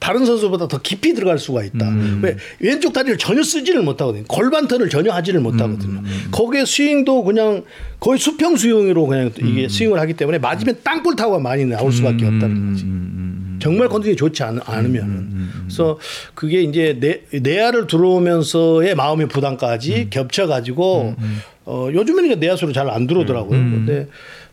다른 0.00 0.24
선수보다 0.24 0.68
더 0.68 0.78
깊이 0.80 1.12
들어갈 1.12 1.40
수가 1.40 1.64
있다. 1.64 1.88
왜 2.22 2.36
왼쪽 2.60 2.92
다리를 2.92 3.18
전혀 3.18 3.42
쓰지를 3.42 3.82
못하거든요. 3.82 4.22
골반 4.28 4.68
턴을 4.68 4.88
전혀 4.90 5.12
하지를 5.12 5.40
못하거든요. 5.40 6.02
거기에 6.30 6.64
스윙도 6.64 7.24
그냥 7.24 7.64
거의 7.98 8.18
수평 8.20 8.54
수용으로 8.56 9.06
그냥 9.08 9.32
이게 9.42 9.68
스윙을 9.68 9.98
하기 9.98 10.14
때문에 10.14 10.38
맞으면 10.38 10.78
땅볼 10.84 11.16
타구가 11.16 11.40
많이 11.40 11.64
나올 11.64 11.90
수밖에 11.92 12.24
없다는 12.26 12.70
거지. 12.70 12.84
정말 13.58 13.88
컨디션이 13.88 14.16
좋지 14.16 14.42
않, 14.42 14.60
않으면. 14.64 15.50
그래서 15.64 15.98
그게 16.34 16.62
이제 16.62 16.98
내, 17.00 17.22
내야를 17.38 17.86
들어오면서의 17.86 18.94
마음의 18.94 19.28
부담까지 19.28 20.08
겹쳐가지고 20.10 21.14
어, 21.64 21.88
요즘에는 21.92 22.30
이제 22.30 22.34
내야수로 22.36 22.72
잘 22.72 22.88
안 22.88 23.06
들어오더라고요. 23.06 23.58
근데 23.58 24.08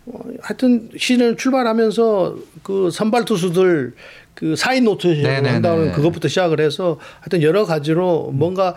어, 0.07 0.19
하여튼 0.41 0.89
시즌 0.97 1.37
출발하면서 1.37 2.35
그 2.63 2.89
선발 2.91 3.25
투수들 3.25 3.93
그 4.33 4.55
사인 4.55 4.83
노트를 4.83 5.23
네네네. 5.23 5.49
한다는 5.49 5.91
그것부터 5.93 6.27
시작을 6.27 6.59
해서 6.59 6.99
하여튼 7.21 7.41
여러 7.41 7.65
가지로 7.65 8.31
뭔가 8.33 8.75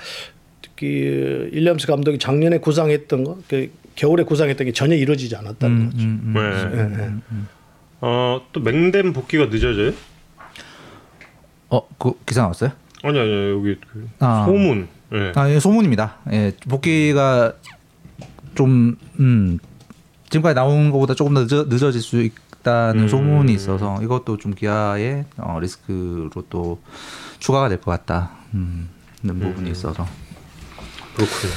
그 0.77 1.51
일리엄스 1.53 1.89
감독이 1.89 2.19
작년에 2.19 2.59
구상했던 2.59 3.25
거, 3.25 3.39
그 3.49 3.71
겨울에 3.97 4.23
구상했던 4.23 4.67
게 4.67 4.73
전혀 4.73 4.95
이루어지지 4.95 5.35
않았다는 5.35 5.91
거죠. 5.91 6.07
네. 6.07 6.41
예, 6.77 7.03
예. 7.03 7.11
어, 8.01 8.41
또 8.53 8.61
맹댐 8.61 9.13
복귀가 9.13 9.47
늦어져요? 9.47 9.93
어, 11.71 11.83
그 11.99 12.13
기사 12.27 12.43
나왔어요? 12.43 12.71
아니 13.03 13.19
아니 13.19 13.51
여기 13.51 13.77
그 13.93 14.09
아. 14.21 14.45
소문. 14.47 14.89
예. 15.13 15.33
아, 15.37 15.49
예, 15.51 15.59
소문입니다. 15.59 16.17
예, 16.33 16.53
복귀가 16.69 17.53
좀 18.55 18.97
음, 19.21 19.59
지금까지 20.29 20.55
나온 20.55 20.91
것보다 20.91 21.15
조금 21.15 21.33
더 21.35 21.45
늦어, 21.45 21.65
늦어질 21.69 22.01
수 22.03 22.23
있다는 22.23 23.05
음. 23.05 23.09
소문이 23.09 23.53
있어서 23.55 23.99
이것도 24.03 24.37
좀 24.37 24.55
기아의 24.55 25.25
어, 25.39 25.59
리스크로 25.61 26.31
또 26.51 26.81
추가가 27.39 27.69
될 27.69 27.79
것 27.81 27.91
같다. 27.91 28.31
음, 28.55 28.89
는 29.23 29.39
부분이 29.41 29.71
있어서. 29.71 30.07
그렇군요. 31.17 31.53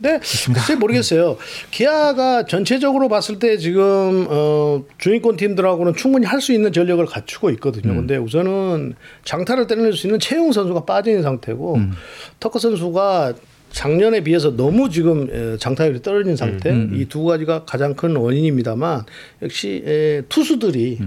네, 0.00 0.20
글쎄 0.54 0.76
모르겠어요. 0.76 1.36
기아가 1.72 2.44
전체적으로 2.46 3.08
봤을 3.08 3.38
때 3.40 3.58
지금 3.58 4.26
어, 4.28 4.84
주인권 4.98 5.36
팀들하고는 5.36 5.94
충분히 5.96 6.24
할 6.26 6.40
수 6.40 6.52
있는 6.52 6.72
전력을 6.72 7.04
갖추고 7.04 7.50
있거든요. 7.50 7.92
근데 7.96 8.16
우선은 8.16 8.94
장타를 9.24 9.66
때려낼 9.66 9.92
수 9.92 10.06
있는 10.06 10.20
최용 10.20 10.52
선수가 10.52 10.84
빠진 10.84 11.20
상태고 11.22 11.78
터커 12.38 12.58
선수가 12.60 13.34
작년에 13.72 14.22
비해서 14.22 14.56
너무 14.56 14.88
지금 14.88 15.28
에, 15.30 15.56
장타율이 15.58 16.00
떨어진 16.02 16.36
상태. 16.36 16.70
이두 16.94 17.24
가지가 17.24 17.64
가장 17.64 17.94
큰 17.94 18.14
원인입니다만 18.16 19.02
역시 19.42 19.82
에, 19.84 20.22
투수들이 20.28 20.98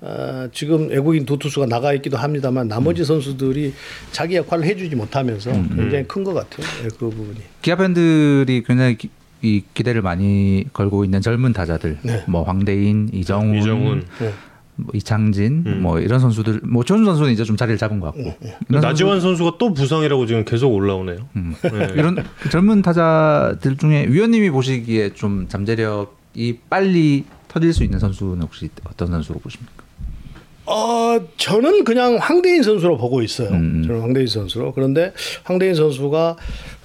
어, 0.00 0.48
지금 0.52 0.88
외국인 0.88 1.24
두 1.24 1.38
투수가 1.38 1.66
나가 1.66 1.92
있기도 1.94 2.16
합니다만 2.18 2.68
나머지 2.68 3.04
선수들이 3.04 3.72
자기 4.12 4.36
역할을 4.36 4.64
해주지 4.64 4.94
못하면서 4.94 5.50
굉장히 5.52 6.06
큰 6.06 6.22
것 6.22 6.34
같아요. 6.34 6.66
예, 6.84 6.88
그 6.88 7.08
부분이. 7.10 7.38
기아 7.62 7.76
팬들이 7.76 8.62
굉장히 8.66 8.96
기, 8.98 9.08
이 9.42 9.62
기대를 9.74 10.02
많이 10.02 10.64
걸고 10.72 11.04
있는 11.04 11.20
젊은 11.20 11.52
타자들, 11.52 11.98
네. 12.02 12.24
뭐 12.28 12.42
황대인, 12.42 13.08
이정훈, 13.12 13.58
이정훈. 13.58 14.04
네. 14.20 14.32
뭐 14.78 14.90
이창진, 14.92 15.80
뭐 15.80 15.98
이런 16.00 16.20
선수들, 16.20 16.60
뭐 16.64 16.84
조준 16.84 17.06
선수는 17.06 17.32
이제 17.32 17.44
좀 17.44 17.56
자리를 17.56 17.78
잡은 17.78 17.98
것 17.98 18.14
같고 18.14 18.34
이런 18.68 18.82
나지완 18.82 19.22
선수 19.22 19.44
가 19.44 19.56
또 19.58 19.72
부상이라고 19.72 20.26
지금 20.26 20.44
계속 20.44 20.68
올라오네요. 20.74 21.16
네. 21.32 21.52
이런 21.96 22.22
젊은 22.50 22.82
타자들 22.82 23.78
중에 23.78 24.06
위원님이 24.08 24.50
보시기에 24.50 25.14
좀 25.14 25.46
잠재력이 25.48 26.58
빨리 26.68 27.24
터질 27.48 27.72
수 27.72 27.84
있는 27.84 27.98
선수는 27.98 28.42
혹시 28.42 28.68
어떤 28.84 29.08
선수로 29.08 29.38
보십니까? 29.38 29.75
어, 30.66 31.20
저는 31.36 31.84
그냥 31.84 32.16
황대인 32.20 32.62
선수로 32.62 32.96
보고 32.96 33.22
있어요. 33.22 33.50
음. 33.50 33.84
저는 33.86 34.00
황대인 34.00 34.26
선수로. 34.26 34.72
그런데 34.72 35.12
황대인 35.44 35.74
선수가 35.74 36.36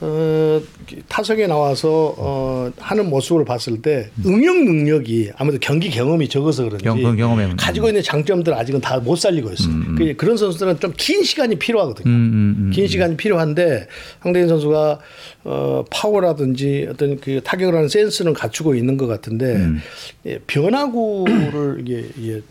어, 0.03 0.61
타석에 1.07 1.47
나와서 1.47 2.13
어, 2.17 2.71
하는 2.77 3.09
모습을 3.09 3.43
봤을 3.45 3.81
때 3.81 4.09
응용 4.25 4.65
능력이 4.65 5.31
아무래도 5.35 5.59
경기 5.59 5.89
경험이 5.89 6.27
적어서 6.29 6.63
그런지 6.65 6.83
경- 6.83 7.01
그 7.01 7.15
경험의 7.15 7.47
문제. 7.47 7.63
가지고 7.65 7.87
있는 7.87 8.01
장점들 8.03 8.53
아직은 8.53 8.81
다 8.81 8.99
못 9.01 9.15
살리고 9.15 9.51
있어요. 9.51 9.73
그- 9.97 10.15
그런 10.15 10.37
선수들은 10.37 10.79
좀 10.79 10.93
긴 10.97 11.23
시간이 11.23 11.55
필요하거든요. 11.57 12.07
음, 12.07 12.13
음, 12.13 12.55
음. 12.67 12.71
긴 12.71 12.87
시간이 12.87 13.17
필요한데 13.17 13.87
황대인 14.19 14.47
선수가 14.47 14.99
어, 15.45 15.85
파워라든지 15.89 16.87
어떤 16.89 17.19
그 17.19 17.41
타격을 17.43 17.73
하는 17.73 17.89
센스는 17.89 18.33
갖추고 18.33 18.75
있는 18.75 18.97
것 18.97 19.07
같은데 19.07 19.55
음. 19.55 19.79
예, 20.27 20.37
변화구를 20.45 21.81
이게, 21.81 22.05
이게 22.17 22.41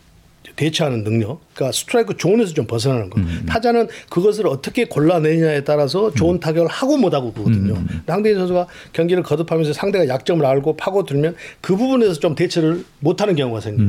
대처하는 0.57 1.05
능력, 1.05 1.40
그러니까 1.55 1.72
스트라이크 1.76 2.16
존에서 2.16 2.53
좀 2.55 2.66
벗어나는 2.66 3.09
거. 3.11 3.20
타자는 3.46 3.88
그것을 4.11 4.46
어떻게 4.46 4.85
골라내느냐에 4.85 5.64
따라서 5.64 6.12
좋은 6.12 6.40
타격을 6.40 6.68
하고 6.68 6.96
못하고 6.96 7.33
그거든요. 7.33 7.74
황대인 8.07 8.37
선수가 8.37 8.66
경기를 8.92 9.22
거듭하면서 9.22 9.72
상대가 9.72 10.07
약점을 10.09 10.44
알고 10.44 10.76
파고들면 10.76 11.37
그 11.61 11.76
부분에서 11.76 12.14
좀 12.20 12.35
대처를 12.35 12.85
못하는 13.00 13.37
경우가 13.37 13.61
생겨요. 13.61 13.87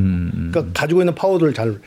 그러니까 0.51 0.65
가지고 0.73 1.01
있는 1.01 1.15
파워들을 1.15 1.53
잘 1.53 1.77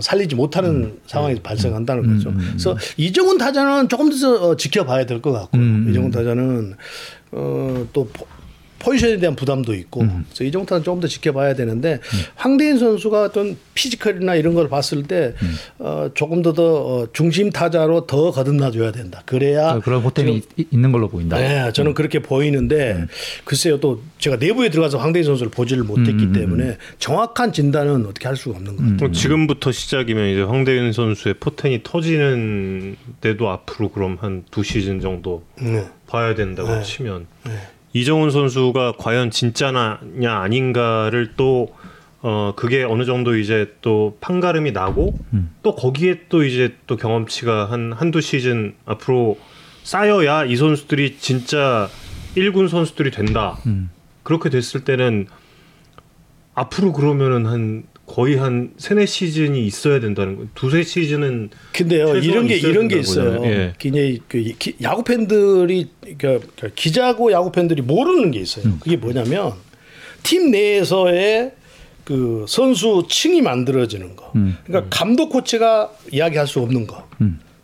살리지 0.00 0.34
못하는 0.36 0.98
상황이 1.06 1.34
발생한다는 1.40 2.14
거죠. 2.16 2.32
그래서 2.34 2.76
이정훈 2.96 3.36
타자는 3.38 3.88
조금 3.90 4.08
더 4.08 4.48
어, 4.48 4.56
지켜봐야 4.56 5.04
될 5.04 5.20
것 5.20 5.32
같고 5.32 5.58
이정훈 5.90 6.10
타자는 6.10 6.74
어, 7.32 7.86
또 7.92 8.08
포- 8.82 8.92
포지션에 8.92 9.18
대한 9.18 9.34
부담도 9.36 9.74
있고 9.74 10.00
그래서 10.00 10.44
이정훈 10.44 10.66
타자는 10.66 10.84
조금 10.84 11.00
더 11.00 11.08
지켜봐야 11.08 11.54
되는데 11.54 12.00
황대인 12.34 12.78
선수가 12.78 13.22
어떤 13.22 13.56
피지컬이나 13.74 14.34
이런 14.34 14.54
걸 14.54 14.68
봤을 14.68 15.02
때 15.04 15.34
어, 15.78 16.10
조금 16.14 16.42
더, 16.42 16.52
더 16.52 16.62
어, 16.64 17.06
중심 17.12 17.50
타자로 17.50 18.06
더 18.06 18.30
거듭나줘야 18.30 18.92
된다. 18.92 19.22
그래야 19.24 19.78
그런 19.80 20.02
포텐이 20.02 20.42
이- 20.56 20.66
있는 20.70 20.92
걸로 20.92 21.08
보인다. 21.08 21.38
네, 21.38 21.72
저는 21.72 21.94
그렇게 21.94 22.18
보이는데 22.20 23.06
글쎄요 23.44 23.80
또 23.80 24.02
제가 24.18 24.36
내부에 24.36 24.68
들어가서 24.68 24.98
황대인 24.98 25.24
선수를 25.24 25.50
보지를 25.50 25.84
못했기 25.84 26.32
때문에 26.32 26.76
정확한 26.98 27.52
진단은 27.52 28.06
어떻게 28.06 28.28
할 28.28 28.36
수가 28.36 28.56
없는 28.56 28.76
것 28.76 28.82
같아요. 28.90 29.12
지금부터 29.12 29.72
시작이면 29.72 30.28
이제 30.28 30.42
황대인 30.42 30.92
선수의 30.92 31.34
포텐이 31.40 31.80
터지는 31.82 32.96
데도 33.20 33.48
앞으로 33.48 33.90
그럼 33.90 34.18
한 34.20 34.42
두 34.50 34.62
시즌 34.62 35.00
정도 35.00 35.44
네. 35.60 35.84
봐야 36.06 36.34
된다고 36.34 36.82
치면 36.82 37.26
이정훈 37.92 38.30
선수가 38.30 38.94
과연 38.98 39.30
진짜냐 39.30 40.00
아닌가를 40.22 41.34
또 41.36 41.82
어 42.24 42.52
그게 42.54 42.84
어느 42.84 43.04
정도 43.04 43.36
이제 43.36 43.74
또 43.82 44.16
판가름이 44.20 44.70
나고 44.70 45.18
또 45.64 45.74
거기에 45.74 46.26
또 46.28 46.44
이제 46.44 46.76
또 46.86 46.96
경험치가 46.96 47.68
한 47.68 47.92
한두 47.92 48.20
시즌 48.20 48.76
앞으로 48.86 49.38
쌓여야 49.82 50.44
이 50.44 50.54
선수들이 50.54 51.16
진짜 51.18 51.88
1군 52.36 52.68
선수들이 52.68 53.10
된다. 53.10 53.58
그렇게 54.22 54.50
됐을 54.50 54.84
때는 54.84 55.26
앞으로 56.54 56.92
그러면은 56.92 57.46
한 57.46 57.82
거의 58.06 58.36
한 58.36 58.72
세네 58.78 59.06
시즌이 59.06 59.64
있어야 59.66 60.00
된다는 60.00 60.36
거. 60.36 60.44
두세 60.54 60.82
시즌은 60.82 61.50
근데요 61.72 62.16
이런 62.16 62.46
게 62.46 62.56
이런 62.56 62.88
게 62.88 62.98
있어요. 62.98 63.42
예. 63.46 63.72
굉장히 63.78 64.20
그 64.28 64.42
기- 64.58 64.74
야구 64.82 65.02
팬들이 65.04 65.88
그러니까 66.18 66.46
기자고 66.74 67.32
야구 67.32 67.52
팬들이 67.52 67.80
모르는 67.80 68.30
게 68.32 68.40
있어요. 68.40 68.66
음. 68.66 68.78
그게 68.82 68.96
뭐냐면 68.96 69.52
팀 70.22 70.50
내에서의 70.50 71.52
그 72.04 72.44
선수 72.48 73.06
층이 73.08 73.40
만들어지는 73.42 74.16
거. 74.16 74.32
음. 74.34 74.56
그러니까 74.66 74.88
감독 74.90 75.28
코치가 75.30 75.92
이야기할 76.10 76.46
수 76.46 76.60
없는 76.60 76.86
거. 76.86 77.08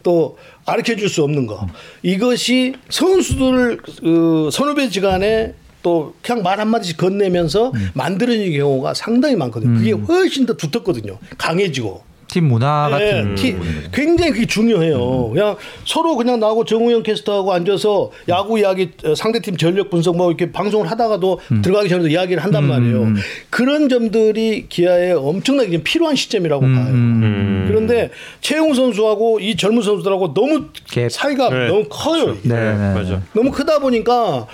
또 0.04 0.38
가르쳐 0.64 0.94
줄 0.96 1.08
수 1.08 1.24
없는 1.24 1.46
거. 1.46 1.66
이것이 2.02 2.74
선수들 2.88 3.78
그 4.00 4.48
선후배 4.52 4.88
지간에 4.90 5.54
또 5.88 6.12
그냥 6.20 6.42
말 6.42 6.60
한마디씩 6.60 6.98
건네면서 6.98 7.72
만들어지는 7.94 8.52
경우가 8.58 8.92
상당히 8.92 9.36
많거든요. 9.36 9.78
그게 9.78 9.92
훨씬 9.92 10.44
더 10.44 10.52
두텁거든요. 10.54 11.16
강해지고. 11.38 12.06
팀 12.30 12.44
문화 12.44 12.88
예, 12.88 12.92
같은 12.92 13.34
티- 13.36 13.52
부분인 13.54 13.74
거죠. 13.76 13.90
굉장히 13.90 14.32
그게 14.32 14.44
중요해요. 14.44 15.30
그냥 15.30 15.56
서로 15.86 16.14
그냥 16.14 16.38
나하고 16.38 16.66
정우영 16.66 17.02
캐스터하고 17.02 17.54
앉아서 17.54 18.10
야구 18.28 18.58
이야기, 18.58 18.90
어, 19.02 19.14
상대팀 19.14 19.56
전력 19.56 19.88
분석 19.88 20.14
뭐 20.14 20.28
이렇게 20.30 20.52
방송을 20.52 20.90
하다가도 20.90 21.40
들어가기 21.62 21.88
전에도 21.88 22.08
이야기를 22.10 22.44
한단 22.44 22.68
말이에요. 22.68 23.14
그런 23.48 23.88
점들이 23.88 24.66
기아에 24.68 25.12
엄청나게 25.12 25.70
지금 25.70 25.82
필요한 25.84 26.16
시점이라고 26.16 26.60
봐요. 26.60 26.88
음. 26.90 27.64
그런데 27.66 28.10
최용 28.42 28.74
선수하고 28.74 29.40
이 29.40 29.56
젊은 29.56 29.80
선수들하고 29.82 30.34
너무 30.34 30.66
갭. 30.86 31.08
사이가 31.08 31.48
네. 31.48 31.68
너무 31.68 31.84
커요. 31.88 32.36
이게. 32.38 32.46
네, 32.50 32.74
네, 32.76 32.92
맞아. 32.94 33.22
너무 33.32 33.50
크다 33.50 33.78
보니까 33.78 34.46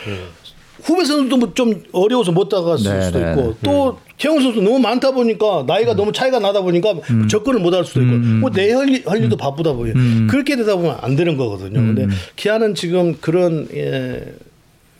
후배 0.85 1.05
선수도 1.05 1.37
뭐좀 1.39 1.83
어려워서 1.93 2.31
못 2.31 2.49
다가갔을 2.49 2.99
네, 2.99 3.03
수도 3.07 3.19
네, 3.19 3.31
있고 3.31 3.55
또 3.63 3.99
최영 4.19 4.41
선수 4.41 4.61
너무 4.61 4.79
많다 4.79 5.11
보니까 5.13 5.65
나이가 5.67 5.95
너무 5.95 6.13
차이가 6.13 6.39
나다 6.39 6.61
보니까 6.61 6.95
접근을 7.29 7.61
못 7.61 7.75
할 7.75 7.85
수도 7.85 8.03
있고 8.03 8.17
뭐내할 8.17 9.23
일도 9.23 9.37
바쁘다 9.37 9.73
보니 9.73 10.27
그렇게 10.29 10.57
되다 10.57 10.77
보면 10.77 10.99
안 11.01 11.17
되는 11.17 11.37
거거든요. 11.37 11.81
근데 11.81 12.07
기아는 12.37 12.75
지금 12.75 13.17
그런 13.21 13.67
예, 13.75 14.35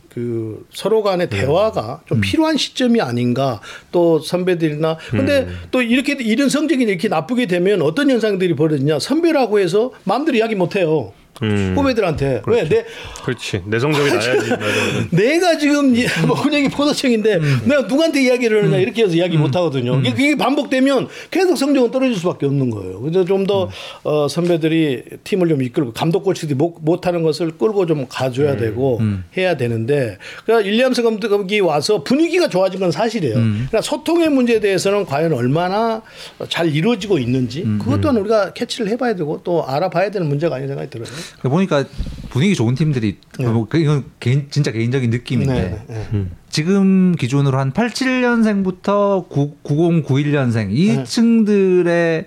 그 0.09 0.65
서로 0.73 1.03
간의 1.03 1.29
대화가 1.29 2.01
좀 2.07 2.21
필요한 2.21 2.57
시점이 2.57 3.01
아닌가 3.01 3.61
또 3.93 4.21
선배들이나 4.21 4.97
근데 5.11 5.49
또 5.71 5.83
이렇게 5.83 6.17
이런 6.21 6.49
성적이 6.49 6.85
이렇게 6.85 7.09
나쁘게 7.09 7.47
되면 7.47 7.83
어떤 7.83 8.09
현상들이 8.11 8.55
벌어지냐? 8.57 9.01
선배라고 9.01 9.59
해서 9.59 9.91
마음대로 10.05 10.39
이야기 10.39 10.55
못 10.55 10.77
해요. 10.77 11.13
음. 11.43 11.75
후배들한테 11.77 12.43
왜 12.47 12.65
내 12.69 12.85
그렇지 13.25 13.63
내 13.67 13.79
성적이 13.79 14.11
나야지. 14.11 14.51
맞아. 14.51 14.63
내가 15.11 15.59
지금 15.59 15.95
이- 15.97 16.07
뭐 16.27 16.41
그냥 16.41 16.69
포도청인데 16.71 17.41
내가 17.65 17.83
누구한테 17.83 18.23
이야기를 18.23 18.65
하느냐 18.65 18.79
이렇게 18.79 19.03
해서 19.03 19.15
이야기 19.15 19.37
못 19.37 19.55
하거든요. 19.57 19.99
이게, 20.01 20.11
이게 20.11 20.37
반복되면 20.37 21.09
계속 21.31 21.57
성적은 21.57 21.91
떨어질 21.91 22.17
수밖에 22.17 22.47
없는 22.47 22.71
거예요. 22.71 23.01
그래서 23.01 23.25
좀더 23.25 23.69
어, 24.05 24.29
선배들이 24.29 25.03
팀을 25.25 25.49
좀 25.49 25.63
이끌고 25.63 25.93
감독 25.93 26.23
코치들이 26.23 26.55
못, 26.57 26.77
못하는 26.81 27.23
것을 27.23 27.51
끌고 27.59 27.87
좀 27.87 28.07
가줘야 28.09 28.57
되고 28.57 29.01
해야 29.37 29.57
되는데 29.57 30.19
그러니까 30.45 30.69
일리암스 30.69 31.03
감독이 31.03 31.61
와서 31.61 32.03
분위기가 32.05 32.49
좋아진 32.49 32.81
건 32.81 32.91
사실이에요. 32.91 33.35
그러니까 33.35 33.81
소통의 33.81 34.29
문제에 34.29 34.61
대해서는 34.61 35.05
과연 35.05 35.33
얼마나 35.33 36.03
잘 36.49 36.75
이루어지고 36.75 37.19
있는지 37.19 37.63
그것 37.83 38.01
또한 38.01 38.17
우리가 38.19 38.53
캐치를 38.53 38.89
해봐야 38.91 39.15
되고 39.17 39.41
또 39.45 39.67
알아봐야 39.67 40.11
되는 40.11 40.29
문제가 40.29 40.57
아닌 40.57 40.69
생각이 40.69 40.89
들어요. 40.91 41.07
보니까 41.43 41.85
분위기 42.31 42.55
좋은 42.55 42.75
팀들이 42.75 43.19
뭐 43.41 43.67
그- 43.69 43.79
이건 43.79 44.05
개인, 44.21 44.47
진짜 44.51 44.71
개인적인 44.73 45.11
느낌인데 45.11 45.85
네, 45.89 46.07
네. 46.13 46.27
지금 46.49 47.15
기준으로 47.17 47.59
한 47.59 47.73
87년생부터 47.73 49.29
9, 49.29 49.57
90, 49.63 50.07
91년생 50.07 50.69
이 50.71 50.89
네. 50.97 51.05
층들의 51.05 52.27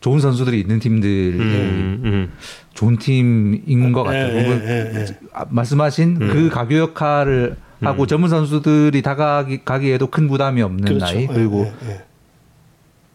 좋은 0.00 0.20
선수들이 0.20 0.60
있는 0.60 0.78
팀들이 0.78 1.38
음, 1.38 2.00
음. 2.04 2.32
좋은 2.74 2.98
팀인 2.98 3.92
것 3.92 4.04
같아요. 4.04 4.36
예, 4.36 4.92
예. 4.94 5.06
아, 5.32 5.46
말씀하신 5.48 6.18
그 6.18 6.48
가교 6.50 6.76
역할을 6.76 7.56
하고 7.80 8.06
전문 8.06 8.30
선수들이 8.30 9.02
다가기 9.02 9.64
가기에도 9.64 10.08
큰 10.08 10.28
부담이 10.28 10.62
없는 10.62 10.84
그렇죠. 10.84 11.04
나이 11.04 11.22
예, 11.22 11.26
그리고 11.26 11.72
예, 11.84 11.90
예. 11.90 12.00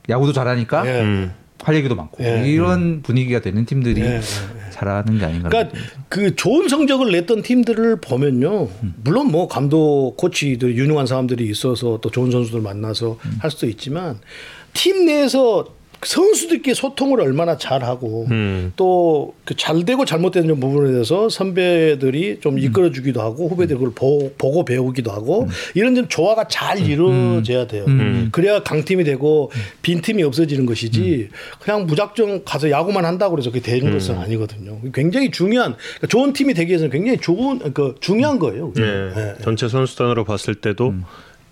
야구도 0.10 0.34
잘하니까 0.34 0.86
예. 0.88 1.02
음. 1.02 1.32
할 1.64 1.76
얘기도 1.76 1.96
많고 1.96 2.24
예, 2.24 2.48
이런 2.50 3.02
분위기가 3.04 3.40
되는 3.40 3.66
팀들이 3.66 4.02
예, 4.02 4.16
예, 4.16 4.22
잘하는 4.82 5.20
게 5.20 5.26
아닌가. 5.26 5.50
그러니까 5.50 5.78
그 6.10 6.36
좋은 6.36 6.68
성적을 6.68 7.12
냈던 7.12 7.44
팀들을 7.44 7.98
보면요. 7.98 8.68
물론 9.04 9.32
뭐 9.32 9.48
감독, 9.48 10.16
코치들 10.18 10.76
유능한 10.76 11.06
사람들이 11.06 11.48
있어서 11.50 12.00
또 12.02 12.10
좋은 12.10 12.32
선수들 12.32 12.62
만나서 12.62 13.18
할 13.40 13.52
수도 13.52 13.68
있지만 13.68 14.20
팀 14.74 15.06
내에서 15.06 15.68
선수들끼리 16.04 16.74
소통을 16.74 17.22
얼마나 17.22 17.58
잘하고 17.58 18.28
음. 18.32 18.74
또그 18.76 19.56
잘되고 19.56 20.06
잘못되는 20.06 20.60
부분에 20.60 20.92
대해서 20.92 21.30
선배들이 21.30 22.40
좀 22.42 22.58
이끌어주기도 22.58 23.22
하고 23.22 23.48
후배들이 23.48 23.78
그걸 23.78 23.94
보, 23.94 24.32
고 24.32 24.66
배우기도 24.66 25.12
하고 25.12 25.48
이런 25.76 25.96
좀 25.96 26.08
조화가 26.08 26.48
잘 26.48 26.80
이루어져야 26.80 27.68
돼요. 27.68 27.86
그래야 28.32 28.64
강팀이 28.64 29.04
되고 29.04 29.52
빈팀이 29.82 30.24
없어지는 30.24 30.66
것이지 30.66 31.30
그냥 31.60 31.86
무작정 31.86 32.42
가서 32.46 32.72
야구만 32.72 33.06
한다고 33.06 33.36
그래서 33.36 33.52
그게 33.52 33.62
되는 33.62 33.92
것은 33.92 34.18
아니거든요. 34.18 34.80
굉장히 34.94 35.30
중요한 35.32 35.76
그러니까 35.76 36.08
좋은 36.08 36.34
팀이 36.34 36.54
되기 36.54 36.70
위해서는 36.70 36.92
굉장히 36.92 37.20
좋은 37.20 37.60
그 37.74 37.96
중요한 38.00 38.40
거예요. 38.40 38.74
예. 38.80 38.84
예. 38.84 39.36
전체 39.44 39.68
선수단으로 39.68 40.24
봤을 40.26 40.56
때도 40.56 40.94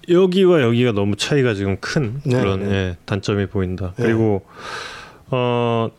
여기와 0.10 0.62
여기가 0.62 0.92
너무 0.94 1.16
차이가 1.16 1.54
지금 1.54 1.78
큰 1.80 2.22
네, 2.26 2.40
그런 2.40 2.60
네. 2.62 2.72
예, 2.72 2.98
단점이 3.06 3.48
보인다. 3.48 3.94
그리고 3.98 4.46
어 5.28 5.90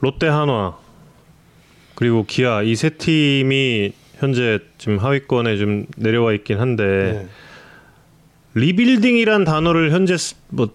롯데 0.00 0.26
한화 0.28 0.76
그리고 1.94 2.24
기아 2.26 2.62
이 2.62 2.74
세 2.76 2.90
팀이 2.90 3.92
현재 4.18 4.58
지금 4.78 4.98
하위권에 4.98 5.56
좀 5.58 5.86
내려와 5.96 6.32
있긴 6.34 6.58
한데 6.58 6.84
네. 7.24 7.28
리빌딩이란 8.54 9.44
단어를 9.44 9.90
현재 9.92 10.16
쓰- 10.16 10.34
뭐 10.48 10.68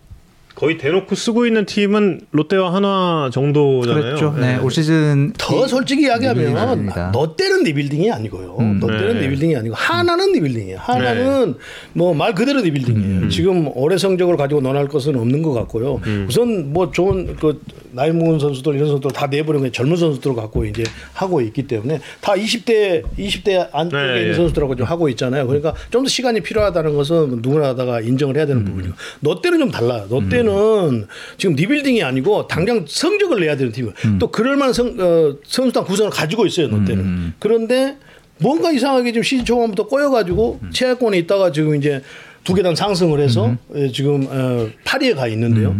거의 0.62 0.78
대놓고 0.78 1.16
쓰고 1.16 1.48
있는 1.48 1.66
팀은 1.66 2.22
롯데와 2.30 2.76
한화 2.76 3.32
정도잖아요. 3.34 4.04
그렇죠. 4.04 4.36
네, 4.40 4.54
예. 4.54 4.64
올 4.64 4.70
시즌 4.70 5.34
더 5.36 5.68
솔직히 5.68 6.04
이야기하면 6.04 6.92
롯데는 7.36 7.64
리빌딩이 7.64 8.12
아니고요. 8.12 8.78
롯데는 8.80 9.16
네. 9.16 9.22
리빌딩이 9.22 9.56
아니고 9.56 9.74
한화는 9.74 10.34
리빌딩이에요. 10.34 10.78
한화는 10.78 11.56
뭐말 11.94 12.36
그대로 12.36 12.62
리빌딩이에요. 12.62 13.30
지금 13.30 13.72
올해 13.76 13.98
성적을 13.98 14.38
가지고 14.38 14.62
논할 14.62 14.88
것은 14.88 15.16
없는 15.16 15.42
것 15.42 15.52
같고요. 15.54 16.00
우선 16.28 16.72
뭐 16.72 16.92
좋은 16.92 17.36
그 17.38 17.60
나이 17.94 18.12
먹은 18.12 18.40
선수들 18.40 18.76
이런 18.76 18.88
선수들 18.88 19.12
다 19.12 19.28
내버리고 19.28 19.72
젊은 19.72 19.96
선수들 19.96 20.36
갖고 20.36 20.66
이제 20.66 20.84
하고 21.14 21.42
있기 21.42 21.68
때문에 21.68 22.00
다 22.20 22.34
20대 22.34 23.04
20대 23.18 23.70
안쪽에 23.72 24.02
네, 24.02 24.18
있는 24.18 24.30
예. 24.30 24.34
선수들하고 24.34 24.76
좀 24.76 24.86
하고 24.86 25.10
있잖아요. 25.10 25.48
그러니까 25.48 25.74
좀 25.90 26.02
더 26.02 26.10
시간이 26.10 26.42
필요하다는 26.42 26.96
것은 26.96 27.40
누구나 27.42 27.76
다가 27.76 28.02
인정을 28.02 28.36
해야 28.36 28.46
되는 28.46 28.66
부분이고 28.66 28.94
롯데는 29.20 29.60
좀 29.60 29.72
달라요. 29.72 30.08
롯데는 30.10 31.06
지금 31.38 31.56
리빌딩이 31.56 32.02
아니고 32.04 32.48
당장 32.48 32.86
성적을 32.88 33.40
내야 33.40 33.56
되는 33.56 33.72
팀이에요. 33.72 33.94
또 34.20 34.32
그럴 34.32 34.58
만한 34.58 34.74
성, 34.74 34.88
어, 35.00 35.36
선수단 35.46 35.84
구성을 35.84 36.10
가지고 36.12 36.46
있어요. 36.48 36.68
롯데는. 36.70 37.34
그런데 37.40 37.98
뭔가 38.40 38.72
이상하게 38.72 39.12
지금 39.12 39.24
시즌 39.24 39.46
초반부터 39.46 39.86
꼬여가지고 39.88 40.60
최하권에 40.72 41.18
있다가 41.20 41.52
지금 41.52 41.76
이제 41.76 42.02
두 42.44 42.56
계단 42.56 42.76
상승을 42.76 43.20
해서 43.20 43.56
예, 43.76 43.92
지금 43.92 44.26
어, 44.28 44.68
8위에 44.84 45.16
가 45.16 45.28
있는데요. 45.28 45.76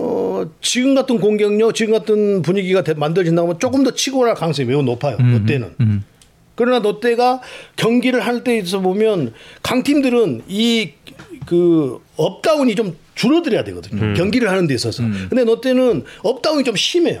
어, 0.00 0.48
지금 0.60 0.94
같은 0.94 1.18
공격력, 1.18 1.74
지금 1.74 1.92
같은 1.92 2.42
분위기가 2.42 2.82
되- 2.84 2.94
만들어진다면 2.94 3.58
조금 3.58 3.82
더 3.82 3.90
치고 3.92 4.20
갈 4.20 4.34
가능성이 4.34 4.68
매우 4.68 4.80
높아요. 4.82 5.16
롯데는. 5.18 6.02
그러나 6.54 6.78
롯데가 6.78 7.40
경기를 7.76 8.20
할때 8.20 8.56
있어 8.58 8.80
보면 8.80 9.32
강팀들은 9.62 10.42
이 10.48 10.92
그 11.46 11.98
업다운이 12.16 12.74
좀 12.74 12.94
줄어들어야 13.22 13.64
되거든요. 13.64 14.14
경기를 14.14 14.48
하는 14.48 14.68
데 14.68 14.74
있어서. 14.74 15.02
근데 15.28 15.42
롯데는 15.42 16.04
업다운이 16.22 16.62
좀 16.62 16.76
심해요. 16.76 17.20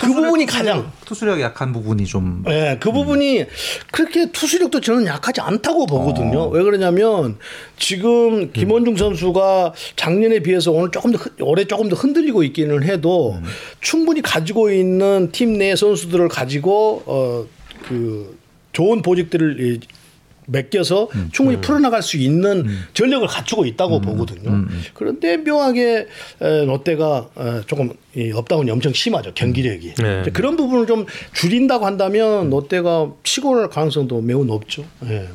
그 0.00 0.06
부분이 0.14 0.46
가장. 0.46 0.90
투수력이 1.04 1.42
약한 1.42 1.74
부분이 1.74 2.06
좀. 2.06 2.42
예, 2.48 2.78
그 2.80 2.90
부분이 2.90 3.44
그렇게 3.92 4.32
투수력도 4.32 4.80
저는 4.80 5.04
약하지 5.04 5.42
않다고 5.42 5.84
보거든요. 5.86 6.48
왜 6.48 6.62
그러냐면 6.62 7.36
지금 7.78 8.50
김원중 8.52 8.96
선수가 8.96 9.74
작년에 9.96 10.38
비해서 10.40 10.72
오늘 10.72 10.90
조금 10.90 11.12
더 11.12 11.18
흔- 11.18 11.32
올해 11.42 11.66
조금 11.66 11.90
더 11.90 11.96
흔들리고 11.96 12.42
있기는 12.42 12.82
해도 12.82 13.38
충분히 13.82 14.22
가지고 14.22 14.70
있는 14.72 15.30
팀 15.32 15.50
내 15.58 15.76
선수들을 15.76 16.28
가지고 16.28 17.02
어그 17.84 18.38
좋은 18.72 19.02
보직들을 19.02 19.60
이- 19.60 19.80
맡겨서 20.52 21.08
충분히 21.32 21.60
풀어나갈 21.60 22.02
수 22.02 22.16
있는 22.16 22.66
전력을 22.94 23.26
갖추고 23.26 23.64
있다고 23.66 24.00
보거든요. 24.00 24.66
그런데 24.94 25.36
묘하게 25.36 26.06
에, 26.40 26.64
롯데가 26.64 27.28
에, 27.38 27.60
조금 27.66 27.92
이 28.16 28.32
업다운이 28.32 28.70
엄청 28.70 28.92
심하죠 28.92 29.32
경기력이. 29.34 29.94
네. 29.94 30.22
그런 30.32 30.56
부분을 30.56 30.86
좀 30.86 31.06
줄인다고 31.32 31.86
한다면 31.86 32.50
롯데가 32.50 33.10
치고 33.22 33.50
올 33.50 33.68
가능성도 33.68 34.20
매우 34.22 34.44
높죠. 34.44 34.84
예. 35.04 35.28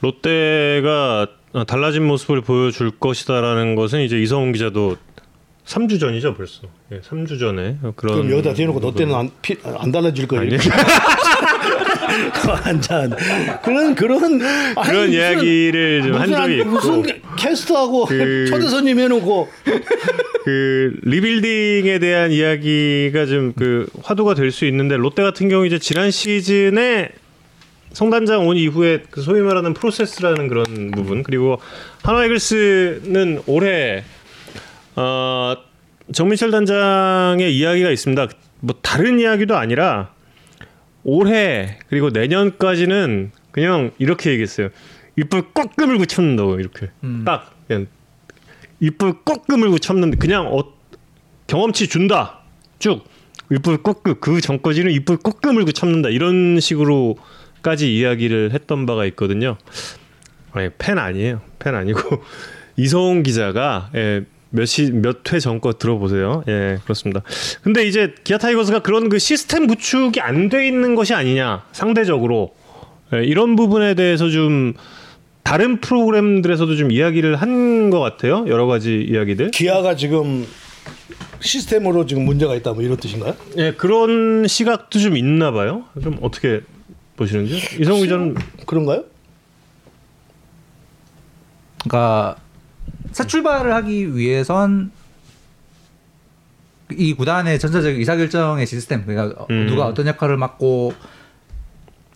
롯데가 0.00 1.26
달라진 1.66 2.04
모습을 2.04 2.40
보여줄 2.42 2.92
것이다라는 2.98 3.74
것은 3.74 4.00
이제 4.00 4.20
이성훈 4.20 4.52
기자도 4.52 4.96
3주 5.66 5.98
전이죠 5.98 6.34
벌써. 6.34 6.62
예, 6.92 7.00
3주 7.00 7.38
전에 7.40 7.78
그런. 7.96 8.16
그럼 8.16 8.30
여기다 8.32 8.52
대놓고 8.54 8.80
롯데는 8.80 9.14
안, 9.14 9.30
피, 9.40 9.56
안 9.64 9.90
달라질 9.90 10.26
거예요. 10.28 10.50
아니. 11.74 12.48
완전 12.48 13.10
그런 13.62 13.94
그런 13.94 14.22
아니, 14.24 14.38
그런 14.40 15.06
무슨- 15.06 15.12
이야기를 15.12 16.02
좀 16.02 16.14
한 16.14 16.30
적이 16.30 16.58
있고. 16.58 16.70
무슨 16.70 17.02
캐스트하고 17.36 18.04
그- 18.06 18.46
초대 18.48 18.68
손님 18.68 18.98
해놓고 19.00 19.48
그 20.44 20.92
리빌딩에 21.02 21.98
대한 21.98 22.30
이야기가 22.30 23.26
좀 23.26 23.52
그 23.56 23.86
화두가 24.02 24.34
될 24.34 24.50
수 24.50 24.64
있는데 24.66 24.96
롯데 24.96 25.22
같은 25.22 25.48
경우 25.48 25.66
이제 25.66 25.78
지난 25.78 26.10
시즌에 26.10 27.10
성단장 27.92 28.46
온 28.46 28.56
이후에 28.56 29.02
그 29.10 29.20
소위 29.22 29.40
말하는 29.40 29.72
프로세스라는 29.74 30.48
그런 30.48 30.90
부분 30.90 31.22
그리고 31.22 31.58
한화이글스는 32.02 33.42
올해 33.46 34.02
어 34.96 35.54
정민철 36.12 36.50
단장의 36.50 37.56
이야기가 37.56 37.90
있습니다. 37.90 38.28
뭐 38.60 38.74
다른 38.82 39.20
이야기도 39.20 39.56
아니라 39.56 40.13
올해 41.04 41.78
그리고 41.88 42.10
내년까지는 42.10 43.30
그냥 43.52 43.92
이렇게 43.98 44.30
얘기했어요. 44.30 44.70
꽉 45.54 45.76
깨물고 45.76 46.06
참는다고 46.06 46.58
이렇게 46.58 46.90
딱 47.24 47.54
그냥 47.68 47.86
꽉 49.24 49.46
깨물고 49.46 49.78
참는데 49.78 50.16
그냥 50.16 50.46
어, 50.46 50.64
경험치 51.46 51.88
준다 51.88 52.40
쭉 52.78 53.04
입을 53.52 53.82
꽉 53.82 54.18
그 54.18 54.40
전까지는 54.40 54.90
꽉 55.22 55.40
깨물고 55.40 55.72
참는다 55.72 56.08
이런 56.08 56.58
식으로까지 56.60 57.94
이야기를 57.96 58.52
했던 58.52 58.86
바가 58.86 59.04
있거든요. 59.06 59.56
아니, 60.52 60.70
팬 60.78 60.98
아니에요. 60.98 61.40
팬 61.58 61.74
아니고 61.74 62.00
이성훈 62.76 63.22
기자가 63.22 63.90
예, 63.94 64.24
몇시몇회 64.54 65.40
전 65.40 65.60
거 65.60 65.72
들어보세요. 65.74 66.44
예, 66.48 66.78
그렇습니다. 66.84 67.22
근데 67.62 67.86
이제 67.86 68.14
기아 68.24 68.38
타이거스가 68.38 68.80
그런 68.80 69.08
그 69.08 69.18
시스템 69.18 69.66
구축이 69.66 70.20
안 70.20 70.48
돼 70.48 70.66
있는 70.66 70.94
것이 70.94 71.12
아니냐 71.14 71.64
상대적으로 71.72 72.54
예, 73.14 73.24
이런 73.24 73.56
부분에 73.56 73.94
대해서 73.94 74.28
좀 74.30 74.74
다른 75.42 75.80
프로그램들에서도 75.80 76.76
좀 76.76 76.90
이야기를 76.90 77.36
한 77.36 77.90
것 77.90 78.00
같아요. 78.00 78.44
여러 78.48 78.66
가지 78.66 79.06
이야기들. 79.10 79.50
기아가 79.50 79.94
지금 79.94 80.46
시스템으로 81.40 82.06
지금 82.06 82.24
문제가 82.24 82.54
있다 82.54 82.72
뭐 82.72 82.82
이런 82.82 82.96
뜻인가요? 82.96 83.34
예, 83.58 83.72
그런 83.72 84.46
시각도 84.46 84.98
좀 84.98 85.16
있나 85.16 85.50
봐요. 85.50 85.84
좀 86.02 86.16
어떻게 86.22 86.62
보시는지? 87.16 87.56
이성훈 87.80 88.02
기자는 88.02 88.34
그런가요? 88.66 89.04
그러니까 91.82 92.36
새 93.12 93.26
출발을 93.26 93.72
하기 93.74 94.16
위해선 94.16 94.90
이 96.92 97.14
구단의 97.14 97.58
전체적인 97.58 97.98
의사결정의 97.98 98.66
시스템 98.66 99.04
그러니까 99.06 99.46
음. 99.50 99.66
누가 99.66 99.86
어떤 99.86 100.06
역할을 100.06 100.36
맡고 100.36 100.92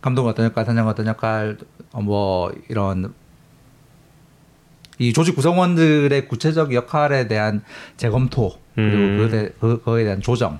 감독은 0.01 0.31
어떤 0.31 0.45
역할, 0.45 0.63
단장은 0.65 0.89
어떤 0.91 1.07
역할, 1.07 1.57
어, 1.91 2.01
뭐 2.01 2.51
이런 2.69 3.13
이 4.97 5.11
조직 5.13 5.35
구성원들의 5.35 6.27
구체적 6.27 6.73
역할에 6.73 7.27
대한 7.27 7.63
재검토 7.97 8.59
그리고 8.75 8.97
음. 8.97 9.29
그- 9.29 9.53
그거에 9.59 10.03
대한 10.03 10.21
조정 10.21 10.59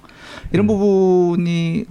이런 0.51 0.66
부분이 0.68 1.86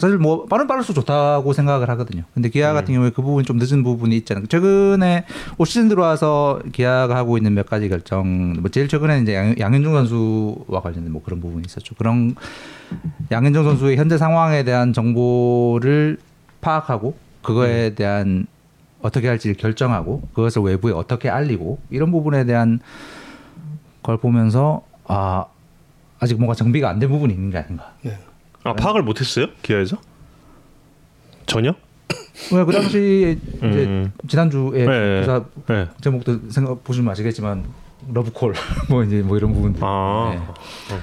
사실 0.00 0.16
뭐 0.18 0.46
빠른 0.46 0.66
빠를수록 0.66 0.94
좋다고 1.04 1.52
생각을 1.52 1.88
하거든요. 1.90 2.22
근데 2.34 2.48
기아 2.48 2.72
같은 2.72 2.94
경우에 2.94 3.10
그 3.10 3.20
부분이 3.22 3.44
좀 3.44 3.58
늦은 3.58 3.82
부분이 3.84 4.16
있잖아요. 4.18 4.46
최근에 4.46 5.26
올 5.58 5.66
시즌 5.66 5.88
들어와서 5.88 6.58
기아가 6.72 7.16
하고 7.16 7.36
있는 7.36 7.52
몇 7.54 7.66
가지 7.66 7.88
결정, 7.88 8.54
뭐 8.60 8.70
제일 8.70 8.88
최근에 8.88 9.20
이제 9.20 9.34
양, 9.34 9.54
양현종 9.58 9.92
선수와 9.92 10.80
관련된 10.82 11.12
뭐 11.12 11.22
그런 11.22 11.40
부분이 11.40 11.64
있었죠. 11.66 11.94
그런 11.96 12.34
양현종 13.30 13.62
선수의 13.64 13.96
현재 13.98 14.16
상황에 14.16 14.64
대한 14.64 14.92
정보를 14.92 16.18
파악하고 16.62 17.14
그거에 17.42 17.94
대한 17.94 18.46
어떻게 19.02 19.28
할지를 19.28 19.56
결정하고 19.56 20.22
그것을 20.34 20.62
외부에 20.62 20.92
어떻게 20.92 21.28
알리고 21.30 21.78
이런 21.90 22.10
부분에 22.10 22.44
대한 22.44 22.80
걸 24.02 24.16
보면서 24.18 24.82
아 25.06 25.44
아직 26.18 26.34
뭔가 26.36 26.54
정비가 26.54 26.88
안 26.88 26.98
된 26.98 27.08
부분이 27.10 27.32
있는 27.32 27.50
게 27.50 27.58
아닌가. 27.58 27.92
네. 28.02 28.18
아 28.64 28.72
파악을 28.74 29.02
못했어요? 29.02 29.46
기아에서? 29.62 29.96
전혀? 31.46 31.74
왜 32.52 32.64
그 32.64 32.72
당시 32.72 33.38
이제 33.58 33.84
음. 33.84 34.12
지난주에 34.28 34.86
네. 34.86 35.20
기사 35.20 35.44
네. 35.68 35.88
제목도 36.00 36.50
생각 36.50 36.82
보시면 36.84 37.12
아시겠지만 37.12 37.64
러브콜 38.12 38.54
뭐 38.88 39.04
이제 39.04 39.22
뭐 39.22 39.36
이런 39.36 39.52
부분들 39.52 39.80
아. 39.84 40.32
네. 40.34 40.96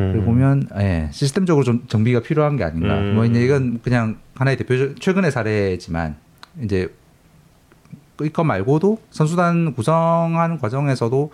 음. 0.00 0.24
보면 0.24 0.68
예, 0.78 1.08
시스템적으로 1.10 1.64
좀 1.64 1.84
정비가 1.88 2.20
필요한 2.20 2.56
게 2.56 2.64
아닌가. 2.64 2.98
음. 2.98 3.14
뭐 3.16 3.24
이제 3.24 3.40
이건 3.44 3.80
그냥 3.82 4.18
하나의 4.36 4.56
대표 4.56 4.94
최근의 4.94 5.32
사례지만 5.32 6.16
이제 6.62 6.94
이거 8.22 8.44
말고도 8.44 9.00
선수단 9.10 9.72
구성하는 9.74 10.58
과정에서도 10.58 11.30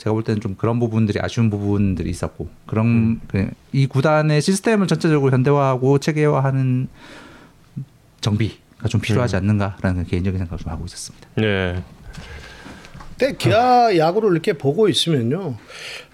제가 0.00 0.14
볼 0.14 0.24
때는 0.24 0.40
좀 0.40 0.54
그런 0.54 0.80
부분들이 0.80 1.18
아쉬운 1.20 1.50
부분들이 1.50 2.08
있었고 2.08 2.48
그런 2.66 2.86
음. 2.86 3.20
그, 3.28 3.50
이 3.72 3.86
구단의 3.86 4.40
시스템을 4.40 4.86
전체적으로 4.86 5.30
현대화하고 5.30 5.98
체계화하는 5.98 6.88
정비가 8.22 8.88
좀 8.88 9.02
필요하지 9.02 9.36
음. 9.36 9.38
않는가라는 9.38 10.06
개인적인 10.06 10.38
생각을 10.38 10.58
좀 10.58 10.72
하고 10.72 10.86
있었습니다. 10.86 11.28
네. 11.36 11.82
근데 13.18 13.36
기아 13.36 13.94
야구를 13.94 14.32
이렇게 14.32 14.54
보고 14.54 14.88
있으면요. 14.88 15.56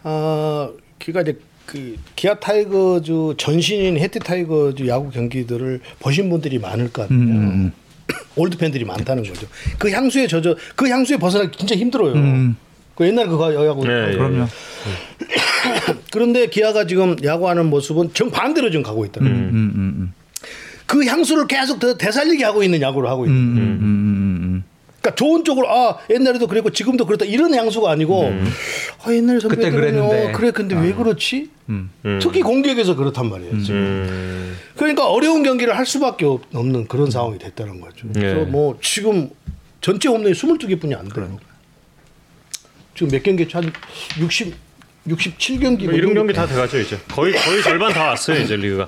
아, 0.03 0.68
기아가 0.99 1.21
이제 1.20 1.39
그 1.64 1.97
기아 2.16 2.34
타이거즈 2.34 3.34
전신인 3.39 3.99
해태 3.99 4.19
타이거즈 4.18 4.89
야구 4.89 5.11
경기들을 5.11 5.80
보신 6.01 6.28
분들이 6.28 6.59
많을 6.59 6.93
거 6.93 7.05
아니에요. 7.05 7.22
음, 7.22 7.30
음, 7.30 7.72
올드 8.34 8.59
팬들이 8.59 8.84
많다는 8.84 9.22
거죠. 9.22 9.47
그 9.78 9.93
향수에 9.93 10.26
젖어 10.26 10.57
그 10.74 10.89
향수에 10.89 11.18
벗어나기 11.18 11.57
진짜 11.57 11.76
힘들어요. 11.76 12.14
음. 12.14 12.57
그 12.97 13.07
옛날 13.07 13.29
그거 13.29 13.55
야구 13.67 13.87
네, 13.87 14.13
예. 14.13 14.17
그럼요. 14.17 14.47
그런데 16.13 16.47
기아가 16.49 16.87
지금 16.87 17.17
야구하는 17.23 17.67
모습은 17.67 18.11
정 18.15 18.31
반대로 18.31 18.71
지금 18.71 18.83
가고 18.83 19.05
있다. 19.05 19.21
음, 19.21 19.27
음, 19.27 19.73
음, 19.75 20.15
그 20.87 21.05
향수를 21.05 21.47
계속 21.47 21.79
더 21.79 21.97
되살리게 21.97 22.43
하고 22.45 22.63
있는 22.63 22.81
야구를 22.81 23.09
하고 23.09 23.25
음, 23.25 23.29
있는. 23.29 23.43
음, 23.43 23.59
음, 23.59 23.59
음, 23.59 24.41
음. 24.43 24.65
그러니까 25.01 25.15
좋은 25.15 25.45
쪽으로 25.45 25.69
아 25.71 25.99
옛날에도 26.11 26.47
그랬고 26.47 26.71
지금도 26.71 27.07
그렇다 27.07 27.27
이런 27.27 27.55
향수가 27.55 27.89
아니고 27.91 28.33
아 29.05 29.13
옛날 29.13 29.41
선배들은 29.41 29.71
그랬는데. 29.73 30.33
그래 30.33 30.51
근데 30.51 30.75
왜 30.75 30.93
그렇지? 30.95 31.51
음. 31.69 31.91
특히 32.21 32.41
공격에서 32.41 32.97
그렇단 32.97 33.29
말이에요. 33.29 33.61
지금. 33.63 33.77
음. 33.77 34.57
그러니까 34.75 35.07
어려운 35.11 35.43
경기를 35.43 35.77
할 35.77 35.85
수밖에 35.85 36.25
없- 36.25 36.43
없는 36.55 36.89
그런 36.89 37.11
상황이 37.11 37.39
됐다는 37.39 37.81
거죠. 37.81 38.07
네. 38.13 38.21
그래서 38.21 38.51
뭐 38.51 38.79
지금 38.81 39.29
전체 39.83 40.09
홈런이 40.09 40.33
22개뿐이 40.35 40.97
안 40.99 41.09
돼요. 41.09 41.39
지금 42.97 43.11
몇 43.11 43.23
경기 43.23 43.47
한 43.53 43.71
60, 44.19 44.55
67경기 45.09 45.85
뭐 45.85 45.95
이런 45.95 46.15
경기 46.15 46.33
다 46.33 46.47
돼가죠 46.47 46.79
이제 46.79 46.99
거의 47.09 47.35
거의 47.35 47.63
절반 47.63 47.93
다 47.93 48.09
왔어요 48.09 48.41
이제 48.43 48.57
리그가. 48.57 48.87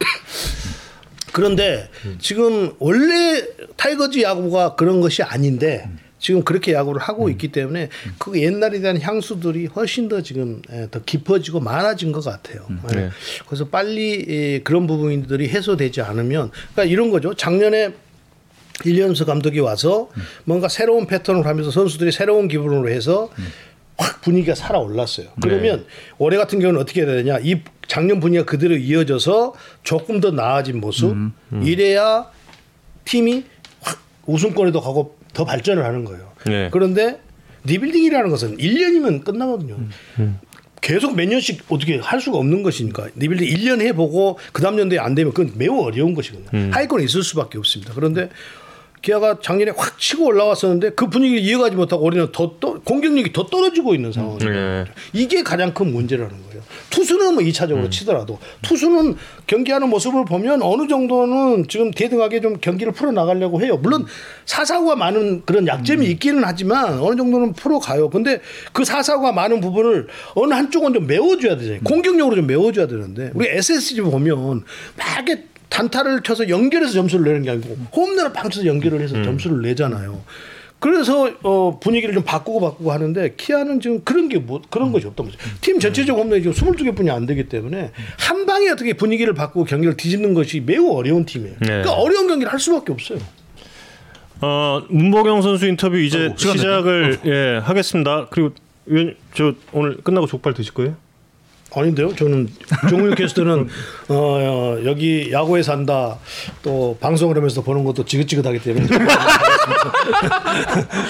그런데 1.32 1.88
지금 2.18 2.72
원래 2.78 3.44
타이거즈 3.76 4.22
야구가 4.22 4.74
그런 4.74 5.00
것이 5.00 5.22
아닌데 5.22 5.88
지금 6.18 6.42
그렇게 6.42 6.72
야구를 6.72 7.00
하고 7.00 7.28
있기 7.28 7.48
때문에 7.48 7.90
그 8.18 8.40
옛날에 8.40 8.80
대한 8.80 9.00
향수들이 9.00 9.66
훨씬 9.66 10.08
더 10.08 10.20
지금 10.20 10.62
예, 10.72 10.88
더 10.90 11.00
깊어지고 11.04 11.60
많아진 11.60 12.10
것 12.10 12.24
같아요. 12.24 12.66
예. 12.92 12.96
네. 12.96 13.10
그래서 13.46 13.68
빨리 13.68 14.24
예, 14.28 14.60
그런 14.60 14.86
부분들이 14.86 15.48
해소되지 15.48 16.00
않으면 16.02 16.50
그러니까 16.50 16.84
이런 16.84 17.10
거죠. 17.10 17.34
작년에 17.34 17.94
윌리엄스 18.84 19.24
감독이 19.24 19.58
와서 19.60 20.08
뭔가 20.44 20.68
새로운 20.68 21.06
패턴을 21.06 21.46
하면서 21.46 21.70
선수들이 21.70 22.12
새로운 22.12 22.46
기분으로 22.46 22.88
해서 22.88 23.28
확 23.98 24.20
분위기가 24.20 24.54
살아 24.54 24.78
올랐어요. 24.78 25.26
그러면 25.42 25.84
올해 26.18 26.36
같은 26.38 26.60
경우는 26.60 26.80
어떻게 26.80 27.02
해야 27.02 27.10
되냐? 27.12 27.38
이 27.42 27.60
작년 27.88 28.20
분위기가 28.20 28.44
그대로 28.44 28.76
이어져서 28.76 29.54
조금 29.82 30.20
더 30.20 30.30
나아진 30.30 30.80
모습. 30.80 31.14
이래야 31.62 32.26
팀이 33.04 33.44
확 33.80 33.98
우승권에도 34.26 34.80
가고 34.80 35.18
더 35.32 35.44
발전을 35.44 35.84
하는 35.84 36.04
거예요. 36.04 36.32
네. 36.46 36.68
그런데 36.70 37.20
리빌딩이라는 37.64 38.30
것은 38.30 38.56
1년이면 38.58 39.24
끝나거든요. 39.24 39.76
계속 40.80 41.16
몇 41.16 41.26
년씩 41.26 41.64
어떻게 41.70 41.98
할 41.98 42.20
수가 42.20 42.38
없는 42.38 42.62
것이니까 42.62 43.08
리빌딩 43.16 43.48
1년 43.48 43.80
해보고 43.80 44.38
그 44.52 44.62
다음 44.62 44.78
연도에 44.78 44.98
안 44.98 45.16
되면 45.16 45.32
그건 45.32 45.54
매우 45.56 45.80
어려운 45.80 46.14
것이거든요. 46.14 46.70
하위권에 46.72 47.02
있을 47.02 47.24
수밖에 47.24 47.58
없습니다. 47.58 47.94
그런데 47.94 48.30
기아가 49.02 49.38
작년에 49.40 49.72
확 49.76 49.98
치고 49.98 50.26
올라왔었는데 50.26 50.90
그 50.90 51.08
분위기를 51.08 51.42
이어가지 51.42 51.76
못하고 51.76 52.04
올해는 52.04 52.32
더 52.32 52.54
떠, 52.60 52.80
공격력이 52.80 53.32
더 53.32 53.46
떨어지고 53.46 53.94
있는 53.94 54.12
상황이에요. 54.12 54.52
네. 54.52 54.84
이게 55.12 55.42
가장 55.42 55.72
큰 55.72 55.92
문제라는 55.92 56.30
거예요. 56.30 56.62
투수는 56.90 57.34
뭐 57.34 57.42
2차적으로 57.42 57.90
치더라도 57.90 58.38
투수는 58.62 59.16
경기하는 59.46 59.88
모습을 59.88 60.24
보면 60.24 60.62
어느 60.62 60.88
정도는 60.88 61.66
지금 61.68 61.90
대등하게 61.90 62.40
좀 62.40 62.58
경기를 62.60 62.92
풀어 62.92 63.12
나가려고 63.12 63.62
해요. 63.62 63.78
물론 63.80 64.04
사사구가 64.46 64.96
많은 64.96 65.42
그런 65.44 65.66
약점이 65.66 66.06
있기는 66.06 66.42
하지만 66.44 66.98
어느 66.98 67.16
정도는 67.16 67.52
풀어 67.52 67.78
가요. 67.78 68.10
근데 68.10 68.40
그 68.72 68.84
사사구가 68.84 69.32
많은 69.32 69.60
부분을 69.60 70.08
어느 70.34 70.52
한쪽은 70.54 70.92
좀 70.94 71.06
메워줘야 71.06 71.56
되잖아요. 71.56 71.80
공격력으로 71.84 72.36
좀 72.36 72.46
메워줘야 72.46 72.86
되는데 72.86 73.30
우리 73.34 73.48
SSG 73.48 74.00
보면 74.02 74.64
막 74.96 75.26
이렇게 75.26 75.44
단타를 75.68 76.22
쳐서 76.22 76.48
연결해서 76.48 76.92
점수를 76.92 77.24
내는 77.26 77.42
게 77.42 77.50
아니고 77.50 77.76
홈런을 77.94 78.32
빵 78.32 78.50
쳐서 78.50 78.66
연결을 78.66 79.00
해서 79.00 79.22
점수를 79.22 79.62
내잖아요. 79.62 80.22
그래서 80.80 81.28
어 81.42 81.80
분위기를 81.82 82.14
좀 82.14 82.22
바꾸고 82.22 82.60
바꾸고 82.60 82.92
하는데 82.92 83.34
키아는 83.36 83.80
지금 83.80 84.00
그런 84.04 84.28
게 84.28 84.38
뭐 84.38 84.62
그런 84.70 84.92
것이 84.92 85.06
없단 85.08 85.26
말이죠. 85.26 85.42
팀 85.60 85.80
전체적 85.80 86.16
홈런이 86.16 86.42
지금 86.42 86.52
22개뿐이 86.54 87.10
안 87.10 87.26
되기 87.26 87.48
때문에 87.48 87.90
한 88.18 88.46
방에 88.46 88.68
어떻게 88.68 88.92
분위기를 88.92 89.34
바꾸고 89.34 89.64
경기를 89.64 89.96
뒤집는 89.96 90.34
것이 90.34 90.60
매우 90.60 90.92
어려운 90.92 91.24
팀이에요. 91.24 91.56
네. 91.60 91.66
그러니까 91.66 91.92
어려운 91.94 92.28
경기를 92.28 92.52
할 92.52 92.60
수밖에 92.60 92.92
없어요. 92.92 93.18
어 94.40 94.82
문보경 94.88 95.42
선수 95.42 95.66
인터뷰 95.66 95.98
이제 95.98 96.26
어, 96.26 96.34
시작을 96.36 97.18
예 97.26 97.58
하겠습니다. 97.60 98.28
그리고 98.30 98.52
저 99.34 99.54
오늘 99.72 99.96
끝나고 99.96 100.28
족발 100.28 100.54
드실 100.54 100.72
거예요? 100.74 100.94
아닌데요. 101.74 102.14
저는 102.14 102.48
정우영 102.88 103.14
캐스터는 103.14 103.68
어, 104.08 104.14
어, 104.14 104.78
여기 104.84 105.30
야구에 105.32 105.62
산다 105.62 106.18
또 106.62 106.96
방송을 107.00 107.36
하면서 107.36 107.62
보는 107.62 107.84
것도 107.84 108.04
지긋지긋하기 108.04 108.60
때문에 108.60 108.86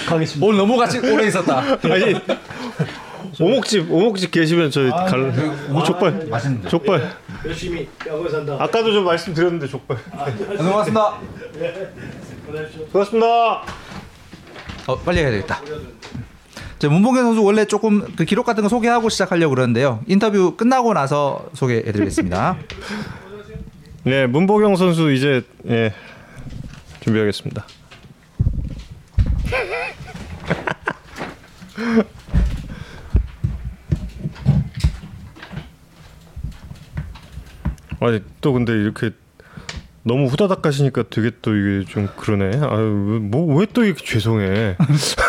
가겠습니다. 0.08 0.46
오늘 0.46 0.58
너무 0.58 0.76
같이 0.76 0.98
오래 0.98 1.26
있었다. 1.28 1.60
아니 1.84 2.14
오목집 3.40 3.90
오목집 3.90 4.30
계시면 4.32 4.70
저희 4.70 4.90
갈뭐 4.90 5.84
족발 5.84 6.26
맛있는데. 6.28 6.68
족발 6.68 7.16
열심히 7.46 7.88
야구에 8.06 8.28
산다. 8.28 8.56
아까도 8.58 8.92
좀 8.92 9.04
말씀드렸는데 9.04 9.68
족발 9.68 9.96
고맙습니다. 10.56 11.18
고맙습니다. 12.92 13.62
어, 14.86 14.96
빨리 15.04 15.18
해야 15.20 15.30
되겠다. 15.30 15.60
자, 16.78 16.88
문봉현 16.88 17.24
선수 17.24 17.42
원래 17.42 17.64
조금 17.64 18.02
그 18.14 18.24
기록 18.24 18.46
같은 18.46 18.62
거 18.62 18.68
소개하고 18.68 19.08
시작하려고 19.08 19.54
그러는데요. 19.54 20.00
인터뷰 20.06 20.54
끝나고 20.56 20.94
나서 20.94 21.48
소개해드리겠습니다. 21.54 22.56
네 24.04 24.26
문보경 24.26 24.76
선수 24.76 25.12
이제 25.12 25.42
예 25.68 25.92
준비하겠습니다. 27.00 27.66
아니 38.00 38.22
또 38.40 38.52
근데 38.52 38.72
이렇게 38.72 39.10
너무 40.04 40.26
후다닥 40.26 40.62
가시니까 40.62 41.04
되게 41.10 41.32
또 41.42 41.54
이게 41.56 41.84
좀 41.86 42.08
그러네. 42.16 42.58
아유 42.62 43.18
뭐왜 43.20 43.66
또 43.72 43.84
이렇게 43.84 44.04
죄송해. 44.06 44.76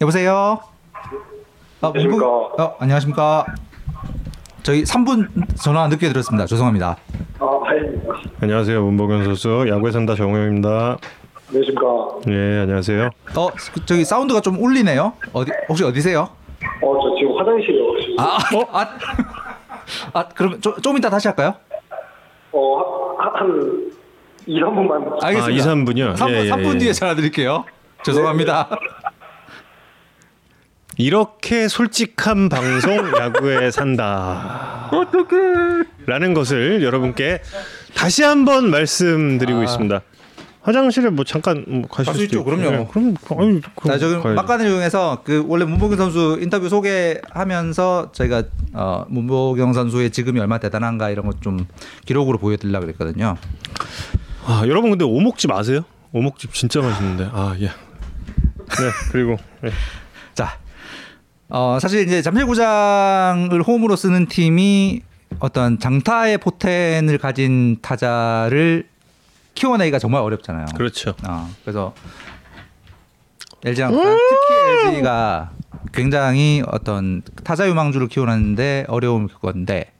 여보세요. 0.00 0.60
아, 1.80 1.88
안녕하십니까. 1.88 2.26
문봉- 2.26 2.60
어, 2.60 2.76
안녕하십니까. 2.80 3.46
저희 4.62 4.82
3분 4.82 5.28
전화 5.56 5.86
늦게 5.88 6.08
들었습니다. 6.08 6.46
죄송합니다. 6.46 6.96
아, 7.38 7.60
아닙니다. 7.66 8.14
안녕하세요 8.42 8.82
문보경 8.82 9.24
선수 9.24 9.64
야구에 9.68 9.92
산다 9.92 10.14
정우영입니다. 10.14 10.98
안녕하십니까. 11.48 11.86
예 12.28 12.60
안녕하세요. 12.62 13.10
어, 13.36 13.48
그, 13.72 13.86
저기 13.86 14.04
사운드가 14.04 14.40
좀 14.40 14.58
울리네요. 14.62 15.12
어디 15.32 15.52
혹시 15.68 15.84
어디세요? 15.84 16.28
어, 16.82 16.98
저 17.00 17.14
지금 17.18 17.38
화장실에 17.38 17.78
와가지고. 18.18 18.72
아, 18.72 18.80
아, 18.82 18.88
아, 20.12 20.28
그러면 20.34 20.60
좀, 20.60 20.74
좀 20.82 20.96
이따 20.98 21.08
다시 21.08 21.28
할까요? 21.28 21.54
어, 22.52 23.14
한, 23.18 23.34
한 23.34 23.90
2, 24.46 24.60
3분만. 24.60 25.22
알겠습니다. 25.24 25.46
아, 25.46 25.50
2, 25.50 25.58
3분이요? 25.58 26.16
3분, 26.16 26.30
예, 26.30 26.44
예, 26.46 26.50
3분 26.50 26.74
예. 26.74 26.78
뒤에 26.78 26.92
전화 26.92 27.14
드릴게요. 27.14 27.64
죄송합니다. 28.02 28.68
이렇게 30.98 31.68
솔직한 31.68 32.48
방송 32.48 32.96
야구에 33.18 33.70
산다. 33.70 34.88
어떡해. 34.92 35.84
라는 36.06 36.32
것을 36.34 36.82
여러분께 36.82 37.42
다시 37.94 38.22
한번 38.22 38.70
말씀드리고 38.70 39.62
있습니다. 39.62 40.00
화장실에 40.62 41.10
뭐 41.10 41.24
잠깐 41.24 41.64
뭐 41.68 41.82
가실 41.88 42.10
아. 42.10 42.12
수도 42.14 42.24
있죠, 42.24 42.42
그럼요. 42.44 42.70
네, 42.70 42.88
그럼 42.90 43.14
자, 43.86 43.98
지금 43.98 44.20
가야죠. 44.20 44.34
막간을 44.34 44.66
이용해서 44.66 45.22
그 45.22 45.44
원래 45.46 45.64
문보경 45.64 45.96
선수 45.96 46.38
인터뷰 46.40 46.68
소개하면서 46.68 48.10
저희가 48.12 48.42
어, 48.72 49.04
문보경 49.08 49.74
선수의 49.74 50.10
지금이 50.10 50.40
얼마나 50.40 50.58
대단한가 50.58 51.10
이런 51.10 51.26
것 51.26 51.36
좀 51.40 51.66
기록으로 52.06 52.38
보여드리려고 52.38 52.86
그랬거든요. 52.86 53.36
아, 54.44 54.62
여러분 54.66 54.90
근데 54.90 55.04
오목집 55.04 55.52
아세요? 55.52 55.82
오목집 56.12 56.52
진짜 56.54 56.80
맛있는데. 56.80 57.28
아, 57.32 57.54
예. 57.60 57.66
네, 57.66 58.90
그리고 59.12 59.36
예. 59.64 59.70
자, 61.48 61.56
어, 61.56 61.78
사실 61.80 62.02
이제 62.02 62.22
잠실구장을 62.22 63.62
홈으로 63.62 63.96
쓰는 63.96 64.26
팀이 64.26 65.02
어떤 65.38 65.78
장타의 65.78 66.38
포텐을 66.38 67.18
가진 67.18 67.78
타자를 67.82 68.86
키워내기가 69.54 69.98
정말 69.98 70.22
어렵잖아요. 70.22 70.66
그렇죠. 70.76 71.14
어, 71.26 71.48
그래서 71.62 71.94
LG 73.64 73.80
랑 73.80 73.92
특히 73.92 74.88
LG가 74.88 75.50
굉장히 75.92 76.62
어떤 76.66 77.22
타자 77.44 77.68
유망주를 77.68 78.08
키워내는데 78.08 78.86
어려움을 78.88 79.28
겪었는데 79.28 79.92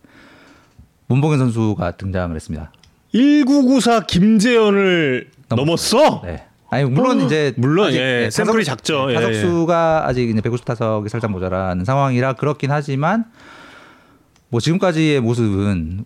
문봉현 1.07 1.39
선수가 1.39 1.93
등장을 1.93 2.35
했습니다. 2.35 2.73
1994 3.13 4.01
김재현을 4.01 5.31
넘었어? 5.49 6.23
네. 6.25 6.46
아니 6.69 6.85
물론 6.85 7.21
이제 7.21 7.53
물론, 7.57 7.93
예, 7.93 7.99
네, 8.25 8.31
샘플이 8.31 8.65
타석- 8.65 8.79
작죠. 8.79 9.07
네, 9.07 9.13
예, 9.13 9.15
타석 9.17 9.35
수가 9.35 10.07
아직 10.07 10.29
이제 10.29 10.41
150 10.41 10.65
타석이 10.65 11.09
살짝 11.09 11.31
모자라는 11.31 11.85
상황이라 11.85 12.33
그렇긴 12.35 12.71
하지만 12.73 13.25
뭐 14.49 14.61
지금까지의 14.61 15.21
모습은 15.21 16.05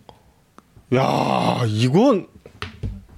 야, 0.93 1.61
이건 1.67 2.27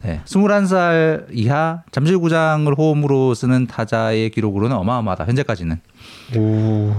네, 0.04 0.22
21살 0.26 1.28
이하 1.32 1.84
잠실구장을 1.92 2.74
홈으로 2.78 3.34
쓰는 3.34 3.68
타자의 3.68 4.30
기록으로는 4.32 4.76
어마어마하다. 4.76 5.26
현재까지는. 5.26 5.80
오. 6.38 6.94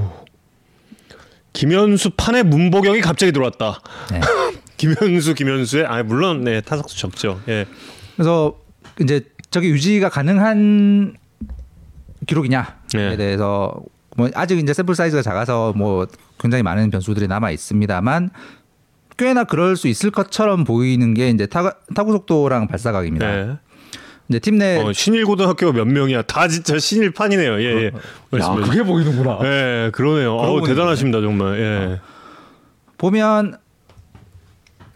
김현수 1.53 2.11
판에 2.17 2.43
문보경이 2.43 3.01
갑자기 3.01 3.31
들어왔다. 3.33 3.81
네. 4.11 4.21
김현수 4.77 5.35
김현수의 5.35 5.87
아 5.87 6.03
물론 6.03 6.45
네 6.45 6.61
타석수 6.61 6.99
적죠. 6.99 7.41
예. 7.49 7.67
그래서 8.17 8.57
이제 9.01 9.23
저게 9.55 9.69
유지가 9.69 10.09
가능한 10.09 11.15
기록이냐에 12.27 12.65
네. 12.93 13.17
대해서 13.17 13.73
뭐 14.17 14.29
아직 14.35 14.59
이제 14.59 14.75
샘플 14.75 14.97
사이즈가 14.97 15.23
작아서 15.23 15.73
뭐 15.77 16.09
굉장히 16.41 16.65
많은 16.65 16.91
변수들이 16.91 17.29
남아 17.29 17.53
있습니다만 17.53 18.31
꽤나 19.17 19.45
그럴 19.45 19.77
수 19.77 19.87
있을 19.87 20.11
것처럼 20.11 20.65
보이는 20.65 21.15
게 21.15 21.29
이제 21.31 21.47
타구, 21.47 21.71
타구 21.95 22.11
속도랑 22.11 22.67
발사각입니다. 22.67 23.27
네. 23.31 23.57
이제 24.29 24.41
팀내 24.41 24.83
어, 24.83 24.93
신일 24.93 25.25
고등학교가 25.25 25.73
몇 25.73 25.85
명이야? 25.85 26.23
다 26.23 26.49
진짜 26.49 26.77
신일 26.81 27.13
판이네요. 27.13 27.61
예, 27.61 27.85
예. 27.85 27.91
말씀해 28.31 28.65
주세요. 28.65 28.85
보이는구나. 28.85 29.39
예, 29.45 29.91
그러네요. 29.93 30.35
어우. 30.35 30.67
대단하십니다, 30.67 31.21
정말. 31.21 31.61
예. 31.61 32.01
보면 32.99 33.57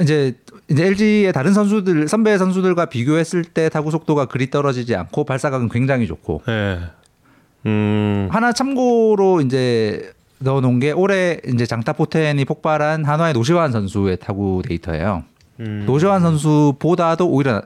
이제 0.01 0.35
이제 0.71 0.87
LG의 0.87 1.33
다른 1.33 1.55
선수들 1.55 2.09
선배 2.09 2.37
선수들과 2.37 2.87
비교했을 2.87 3.45
때 3.45 3.69
타구 3.69 3.91
속도가 3.91 4.27
그리 4.27 4.51
떨어지지 4.51 4.95
않고 4.95 5.25
발사각은 5.25 5.69
굉장히 5.71 6.07
좋고 6.07 6.43
예. 6.49 6.81
음. 7.67 8.29
하나 8.31 8.53
참고로 8.53 9.41
이제 9.41 10.13
넣어놓은 10.41 10.79
게 10.79 10.93
올해 10.93 11.41
이제 11.47 11.67
장타 11.67 11.95
포텐이 11.95 12.45
폭발한 12.45 13.05
한화의 13.05 13.33
노시환 13.33 13.73
선수의 13.73 14.19
타구 14.19 14.63
데이터예요. 14.67 15.25
음. 15.61 15.85
노시환 15.87 16.21
선수보다도 16.21 17.29
오히려 17.29 17.63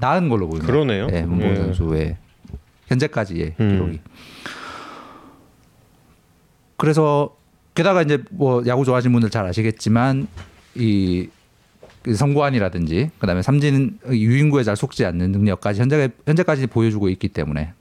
나은 0.00 0.28
걸로 0.28 0.48
보입니다. 0.48 0.70
그러네요. 0.70 1.06
네, 1.06 1.22
문봉 1.22 1.50
예. 1.50 1.56
선수의 1.56 2.16
현재까지의 2.88 3.54
음. 3.60 3.68
기록이. 3.70 4.00
그래서 6.76 7.36
게다가 7.74 8.02
이제 8.02 8.22
뭐 8.30 8.62
야구 8.66 8.84
좋아하시는 8.84 9.12
분들 9.12 9.30
잘 9.30 9.46
아시겠지만 9.46 10.26
이그 10.74 11.30
성구안이라든지 12.06 13.10
그다음에 13.18 13.42
삼진 13.42 13.98
유인구에 14.10 14.62
잘 14.64 14.76
속지 14.76 15.04
않는 15.06 15.32
능력까지 15.32 15.80
현재 15.80 16.10
현재까지 16.26 16.66
보여주고 16.66 17.08
있기 17.10 17.28
때문에 17.28 17.72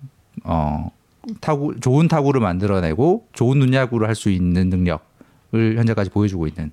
어 0.43 0.91
타구 1.39 1.79
좋은 1.79 2.07
타구를 2.07 2.41
만들어내고 2.41 3.27
좋은 3.33 3.59
눈야구를 3.59 4.07
할 4.07 4.15
수 4.15 4.29
있는 4.29 4.69
능력을 4.69 5.77
현재까지 5.77 6.09
보여주고 6.09 6.47
있는 6.47 6.71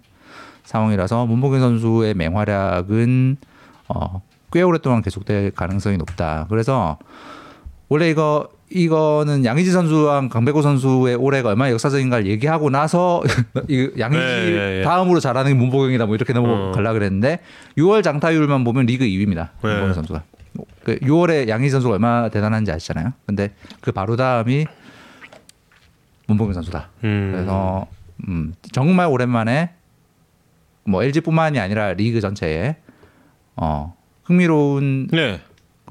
상황이라서 0.64 1.26
문봉현 1.26 1.60
선수의 1.60 2.14
맹활약은 2.14 3.36
어, 3.88 4.22
꽤 4.52 4.62
오랫동안 4.62 5.02
계속될 5.02 5.52
가능성이 5.52 5.96
높다. 5.96 6.46
그래서 6.50 6.98
원래 7.88 8.10
이거 8.10 8.48
이거는 8.70 9.44
양의지 9.44 9.70
선수와 9.72 10.28
강백호 10.28 10.60
선수의 10.60 11.16
올해가 11.16 11.50
얼마나 11.50 11.70
역사적인가를 11.72 12.26
얘기하고 12.26 12.70
나서 12.70 13.22
이 13.68 13.90
양의지 13.98 14.24
네, 14.24 14.50
네, 14.50 14.78
네. 14.78 14.82
다음으로 14.82 15.20
잘하는 15.20 15.52
게 15.52 15.58
문보경이다 15.58 16.06
뭐 16.06 16.14
이렇게 16.14 16.32
넘어가려 16.32 16.92
그랬는데 16.92 17.40
6월 17.78 18.02
장타율만 18.02 18.64
보면 18.64 18.86
리그 18.86 19.04
2위입니다. 19.04 19.50
네. 19.62 19.68
문보경 19.68 19.94
선수가. 19.94 20.22
그 20.84 20.98
6월에 20.98 21.48
양의지 21.48 21.70
선수가 21.72 21.94
얼마나 21.94 22.28
대단한지 22.28 22.70
아시잖아요. 22.72 23.12
근데 23.26 23.54
그 23.80 23.92
바로 23.92 24.16
다음이 24.16 24.66
문보경 26.26 26.52
선수다. 26.52 26.90
음. 27.04 27.30
그래서 27.32 27.86
음, 28.28 28.54
정말 28.72 29.06
오랜만에 29.06 29.70
뭐 30.84 31.02
LG뿐만이 31.02 31.58
아니라 31.58 31.92
리그 31.94 32.20
전체에 32.20 32.76
어, 33.56 33.94
흥미로운 34.24 35.08
네. 35.10 35.40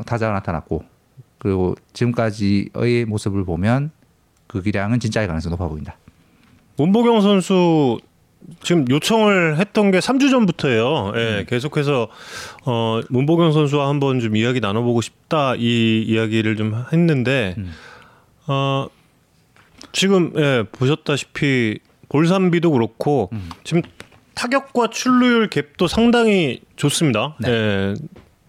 타자가 0.06 0.34
나타났고 0.34 0.84
그리고 1.38 1.76
지금까지의 1.94 3.06
모습을 3.08 3.46
보면 3.46 3.92
그 4.48 4.62
기량은 4.62 5.00
진짜일 5.00 5.28
가능성이 5.28 5.52
높아 5.52 5.68
보인다. 5.68 5.98
문보경 6.78 7.22
선수 7.22 8.00
지금 8.64 8.86
요청을 8.90 9.58
했던 9.58 9.92
게 9.92 10.00
3주 10.00 10.30
전부터예요. 10.30 11.14
예, 11.16 11.40
음. 11.40 11.46
계속해서 11.48 12.08
어 12.66 13.02
문보경 13.10 13.52
선수와 13.52 13.90
한번 13.90 14.20
좀 14.20 14.36
이야기 14.36 14.62
나눠 14.62 14.84
보고 14.84 15.02
싶다 15.02 15.56
이 15.56 16.04
이야기를 16.08 16.56
좀 16.56 16.86
했는데 16.94 17.56
음. 17.58 17.72
어 18.48 18.88
지금 19.92 20.32
예, 20.38 20.64
보셨다시피 20.72 21.80
볼삼비도 22.10 22.72
그렇고 22.72 23.30
음. 23.34 23.50
지금 23.64 23.82
타격과 24.36 24.92
출루율 24.92 25.50
갭도 25.50 25.88
상당히 25.88 26.62
좋습니다. 26.76 27.36
네. 27.40 27.50
예, 27.50 27.94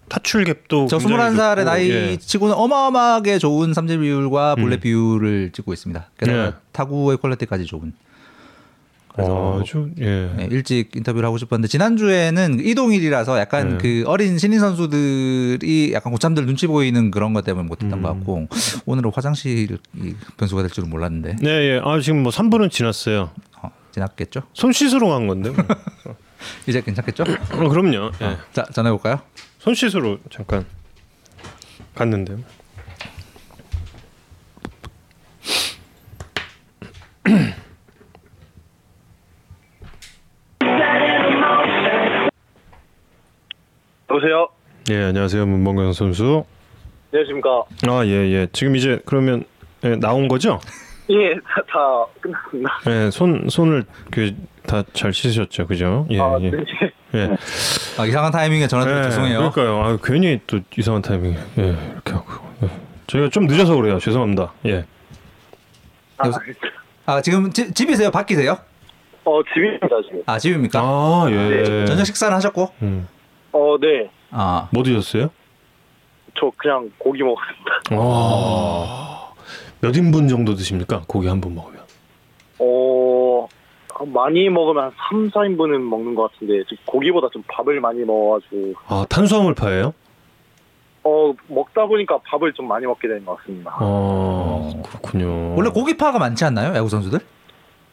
타출 0.09 0.43
갭도 0.43 0.87
저 0.89 0.97
굉장히 0.97 1.35
21살의 1.35 1.55
좋고, 1.57 1.63
나이 1.63 1.89
예. 1.89 2.17
치고는 2.17 2.55
어마어마하게 2.55 3.39
좋은 3.39 3.73
삼진 3.73 4.01
비율과 4.01 4.55
볼넷 4.55 4.79
음. 4.79 4.81
비율을 4.81 5.51
찍고 5.53 5.73
있습니다. 5.73 6.09
게다가 6.17 6.45
예. 6.47 6.53
타구의 6.71 7.17
퀄리티까지 7.17 7.65
좋은. 7.65 7.93
그래서 9.13 9.59
아주 9.59 9.89
예. 9.99 10.31
네, 10.35 10.47
일찍 10.49 10.95
인터뷰를 10.95 11.25
하고 11.27 11.37
싶었는데 11.37 11.67
지난주에는 11.67 12.59
이동일이라서 12.61 13.39
약간 13.39 13.71
네. 13.71 13.77
그 13.77 14.03
어린 14.07 14.37
신인 14.37 14.59
선수들이 14.59 15.91
약간 15.93 16.11
고참들 16.13 16.45
눈치 16.45 16.67
보이는 16.67 17.11
그런 17.11 17.33
것 17.33 17.43
때문에 17.43 17.67
못했던 17.67 17.99
음. 17.99 18.01
것 18.03 18.09
같고 18.09 18.47
오늘은 18.85 19.11
화장실 19.13 19.77
이 19.95 20.15
변수가 20.37 20.61
될 20.61 20.71
줄은 20.71 20.89
몰랐는데 20.89 21.37
네, 21.41 21.49
예. 21.49 21.81
아 21.83 21.99
지금 21.99 22.23
뭐 22.23 22.31
3분은 22.31 22.71
지났어요. 22.71 23.31
어, 23.61 23.71
지났겠죠? 23.91 24.43
손 24.53 24.71
씻으러 24.71 25.09
간 25.09 25.27
건데. 25.27 25.49
뭐. 25.49 25.65
이제 26.67 26.79
괜찮겠죠? 26.81 27.23
어, 27.23 27.69
그럼요. 27.69 28.11
예. 28.21 28.37
자 28.53 28.63
전해 28.71 28.89
볼까요? 28.89 29.19
손 29.59 29.73
씻으러 29.75 30.17
잠깐 30.29 30.65
갔는데. 31.95 32.37
여보세요? 44.09 44.49
예, 44.89 45.03
안녕하세요. 45.03 45.45
문봉경 45.45 45.93
선수. 45.93 46.43
안녕하십니까? 47.13 47.63
아, 47.87 48.05
예, 48.05 48.11
예. 48.31 48.47
지금 48.51 48.75
이제 48.75 48.99
그러면 49.05 49.43
예, 49.83 49.95
나온 49.95 50.27
거죠? 50.27 50.59
예, 51.09 51.33
다, 51.35 51.61
다 51.67 52.05
끝났습니다. 52.21 52.69
예, 52.87 53.09
손 53.11 53.47
손을 53.49 53.85
그 54.11 54.33
다 54.67 54.83
잘 54.93 55.13
씻으셨죠, 55.13 55.65
그죠? 55.67 56.05
예, 56.11 56.19
아, 56.19 56.37
예. 56.41 56.51
네. 56.51 56.57
예. 57.15 57.29
아, 57.97 58.05
이상한 58.05 58.31
타이밍에 58.31 58.67
전화드려 58.67 58.99
예, 58.99 59.03
죄송해요. 59.03 59.51
그러니까요. 59.51 59.83
아, 59.83 59.97
괜히 60.03 60.39
또 60.47 60.59
이상한 60.77 61.01
타이밍에 61.01 61.37
예, 61.57 61.63
이렇게 61.93 62.13
하고. 62.13 62.31
예. 62.63 62.69
저희가 63.07 63.29
좀 63.29 63.45
늦어서 63.47 63.75
그래요. 63.75 63.99
죄송합니다. 63.99 64.53
예. 64.67 64.85
아? 66.17 66.29
아 67.05 67.21
지금 67.21 67.51
지- 67.51 67.73
집이세요? 67.73 68.11
밖이세요? 68.11 68.57
어, 69.25 69.41
집입니다, 69.53 69.87
지금. 70.05 70.23
아 70.25 70.37
집입니까? 70.37 70.79
아, 70.81 71.27
예. 71.31 71.85
저녁 71.85 72.05
식사는 72.05 72.35
하셨고? 72.35 72.71
음. 72.83 73.07
어, 73.51 73.75
네. 73.81 74.09
아 74.31 74.67
뭐 74.71 74.83
드셨어요? 74.83 75.29
저 76.39 76.51
그냥 76.57 76.91
고기 76.99 77.23
먹었습니다. 77.23 77.71
아. 77.91 79.31
몇 79.81 79.95
인분 79.95 80.27
정도 80.27 80.53
드십니까? 80.55 81.03
고기 81.07 81.27
한 81.27 81.41
번 81.41 81.55
먹으면. 81.55 81.79
어, 82.59 82.65
많이 84.05 84.49
먹으면 84.49 84.85
한 84.85 84.91
3, 85.09 85.29
4인분은 85.31 85.79
먹는 85.81 86.15
것 86.15 86.31
같은데, 86.31 86.63
지금 86.63 86.77
고기보다 86.85 87.27
좀 87.31 87.43
밥을 87.47 87.79
많이 87.81 87.99
먹어가지고, 88.03 88.73
아, 88.87 89.05
탄수화물 89.09 89.53
파예요? 89.55 89.93
어, 91.03 91.33
먹다 91.47 91.85
보니까 91.85 92.19
밥을 92.25 92.53
좀 92.53 92.67
많이 92.67 92.85
먹게 92.85 93.07
되는 93.07 93.25
것 93.25 93.37
같습니다. 93.37 93.71
아, 93.79 94.71
그렇군요. 94.85 95.55
원래 95.55 95.69
고기파가 95.69 96.19
많지 96.19 96.43
않나요? 96.45 96.75
야구 96.75 96.89
선수들? 96.89 97.19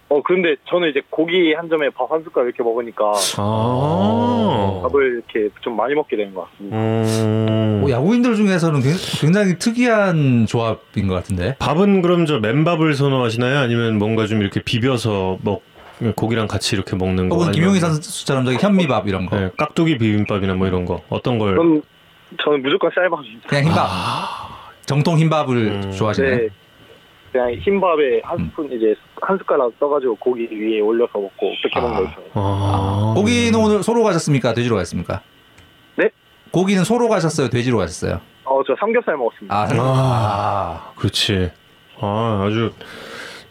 어, 0.09 0.22
그런데 0.22 0.54
저는 0.68 0.90
이제 0.90 1.02
고기 1.11 1.52
한 1.54 1.68
점에 1.68 1.90
밥 1.90 2.09
한 2.11 2.22
숟갈 2.22 2.44
이렇게 2.44 2.62
먹으니까, 2.62 3.12
아. 3.38 4.80
밥을 4.82 5.22
이렇게 5.34 5.52
좀 5.62 5.76
많이 5.76 5.94
먹게 5.94 6.16
되는 6.16 6.32
것 6.34 6.48
같습니다. 6.50 6.76
음. 6.76 7.78
뭐 7.80 7.90
야구인들 7.90 8.36
중에서는 8.36 8.80
굉- 8.82 8.92
굉장히 9.20 9.59
특이한 9.59 10.46
조합인 10.46 11.09
것 11.09 11.14
같은데. 11.14 11.57
밥은 11.59 12.02
그럼 12.02 12.26
저 12.26 12.38
맨밥을 12.38 12.94
선호하시나요? 12.94 13.59
아니면 13.59 13.98
뭔가 13.98 14.26
좀 14.26 14.40
이렇게 14.42 14.62
비벼서 14.62 15.38
먹 15.42 15.62
고기랑 16.14 16.47
같이 16.47 16.76
이렇게 16.76 16.97
먹는 16.97 17.28
거? 17.28 17.36
혹은 17.36 17.53
김용희 17.53 17.80
선수처럼 17.80 18.44
저기 18.44 18.59
현미밥 18.59 19.09
이런 19.09 19.26
거. 19.26 19.36
네, 19.38 19.51
깍두기 19.57 19.99
비빔밥이나 19.99 20.55
뭐 20.55 20.66
이런 20.66 20.84
거 20.84 21.03
어떤 21.09 21.38
걸? 21.38 21.57
저는, 21.57 21.82
저는 22.42 22.62
무조건 22.62 22.90
쌀밥입니다. 22.94 23.49
그냥 23.49 23.64
흰밥. 23.64 23.88
정통 24.84 25.18
흰밥을 25.18 25.57
음. 25.57 25.92
좋아하시네. 25.92 26.36
네. 26.36 26.49
그냥 27.32 27.53
흰밥에 27.55 28.20
한 28.22 28.38
음. 28.38 28.47
스푼 28.51 28.72
이제 28.72 28.94
한 29.20 29.36
숟가락 29.38 29.78
떠가지고 29.80 30.16
고기 30.16 30.49
위에 30.51 30.80
올려서 30.80 31.18
먹고 31.18 31.53
그렇게 31.62 31.78
아. 31.78 31.80
먹는 31.80 32.05
거 32.05 32.11
좋아해요. 32.12 32.30
아, 32.34 33.14
고기는 33.16 33.59
오늘 33.59 33.82
소로 33.82 34.03
가셨습니까? 34.03 34.55
돼지로 34.55 34.76
가셨습니까? 34.76 35.22
네? 35.97 36.11
고기는 36.51 36.84
소로 36.84 37.09
가셨어요? 37.09 37.49
돼지로 37.49 37.78
가셨어요? 37.78 38.20
어, 38.44 38.62
저 38.66 38.74
삼겹살 38.78 39.16
먹었습니다. 39.16 39.55
아, 39.55 39.66
아, 39.72 40.92
그렇지. 40.97 41.51
아, 42.01 42.44
아주 42.47 42.72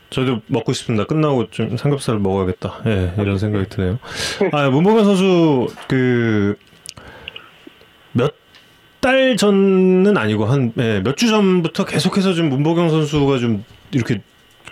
저도 0.09 0.41
먹고 0.47 0.73
싶습니다. 0.73 1.05
끝나고 1.05 1.49
좀 1.49 1.77
삼겹살 1.77 2.19
먹어야겠다. 2.19 2.81
예, 2.85 3.13
이런 3.17 3.37
생각이 3.37 3.67
드네요. 3.69 3.99
아, 4.51 4.69
문보경 4.69 5.03
선수 5.03 5.67
그 5.87 6.55
몇 8.13 8.33
달 9.01 9.37
전은 9.37 10.17
아니고 10.17 10.45
한 10.45 10.71
몇주 10.75 11.27
전부터 11.27 11.85
계속해서 11.85 12.33
좀 12.33 12.49
문보경 12.49 12.89
선수가 12.89 13.37
좀 13.37 13.63
이렇게 13.91 14.19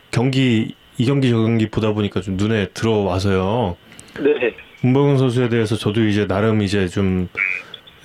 경기 0.10 0.74
이 0.98 1.06
경기 1.06 1.30
저 1.30 1.36
경기 1.38 1.70
보다 1.70 1.92
보니까 1.94 2.20
좀 2.22 2.36
눈에 2.36 2.70
들어와서요. 2.70 3.78
네. 4.22 4.56
문보경 4.82 5.20
선수에 5.20 5.50
대해서 5.50 5.76
저도 5.78 6.04
이제 6.08 6.26
나름 6.26 6.64
이제 6.64 6.88
좀 6.88 7.30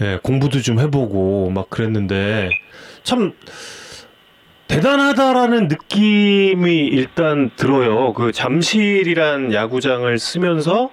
예, 0.02 0.18
공부도 0.22 0.60
좀 0.60 0.78
해보고 0.80 1.48
막 1.48 1.70
그랬는데 1.70 2.50
참 3.04 3.32
대단하다라는 4.68 5.68
느낌이 5.68 6.86
일단 6.86 7.50
들어요. 7.56 8.12
그 8.12 8.32
잠실이란 8.32 9.52
야구장을 9.52 10.18
쓰면서 10.18 10.90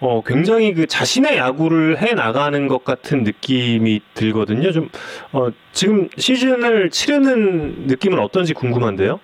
어, 0.00 0.22
굉장히 0.22 0.74
그 0.74 0.86
자신의 0.86 1.38
야구를 1.38 2.02
해 2.02 2.12
나가는 2.14 2.68
것 2.68 2.84
같은 2.84 3.22
느낌이 3.22 4.00
들거든요. 4.14 4.72
좀 4.72 4.88
어, 5.32 5.48
지금 5.72 6.08
시즌을 6.18 6.90
치르는 6.90 7.86
느낌은 7.86 8.18
어떤지 8.18 8.52
궁금한데요. 8.52 9.20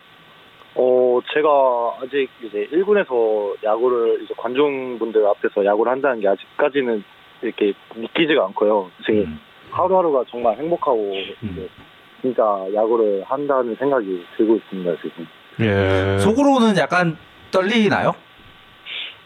어, 0.75 1.21
제가 1.35 1.49
아직 2.01 2.29
이제 2.43 2.69
1군에서 2.73 3.63
야구를 3.63 4.23
이제 4.23 4.33
관중분들 4.39 5.27
앞에서 5.27 5.65
야구를 5.67 5.93
한다는 5.93 6.21
게 6.21 6.29
아직까지는 6.29 7.05
이렇게 7.43 7.75
믿기지가 7.97 8.45
않고요. 8.47 8.91
지금 9.05 9.21
음. 9.23 9.41
하루하루가 9.71 10.25
정말 10.31 10.57
행복하고 10.57 11.13
이제 11.43 11.69
진짜 12.23 12.43
야구를 12.73 13.25
한다는 13.27 13.75
생각이 13.77 14.25
들고 14.37 14.57
있습니다, 14.57 14.97
지금. 15.03 15.27
예. 15.61 16.19
속으로는 16.19 16.77
약간 16.79 17.17
떨리나요? 17.51 18.15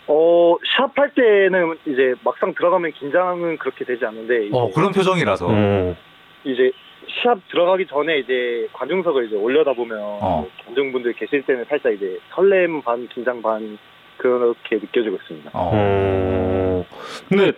어, 0.08 0.56
샵 0.76 0.96
할 0.98 1.10
때는 1.14 1.76
이제 1.84 2.14
막상 2.24 2.54
들어가면 2.54 2.92
긴장은 2.92 3.58
그렇게 3.58 3.84
되지 3.84 4.04
않는데 4.06 4.48
어 4.52 4.70
그런 4.70 4.92
표정이라서. 4.92 5.46
어. 5.48 5.96
이제 6.44 6.72
시합 7.08 7.38
들어가기 7.48 7.86
전에 7.86 8.18
이제 8.18 8.68
관중석을 8.72 9.26
이제 9.26 9.36
올려다 9.36 9.72
보면 9.72 9.98
어. 10.00 10.46
관중분들 10.64 11.12
계실 11.14 11.42
때는 11.42 11.64
살짝 11.68 11.92
이제 11.92 12.18
설렘 12.34 12.82
반 12.82 13.08
긴장 13.08 13.42
반 13.42 13.78
그렇게 14.16 14.76
느껴지고 14.76 15.16
있습니다. 15.16 15.50
어. 15.52 15.70
어. 15.74 16.86
근데 17.28 17.52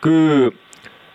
그 0.00 0.50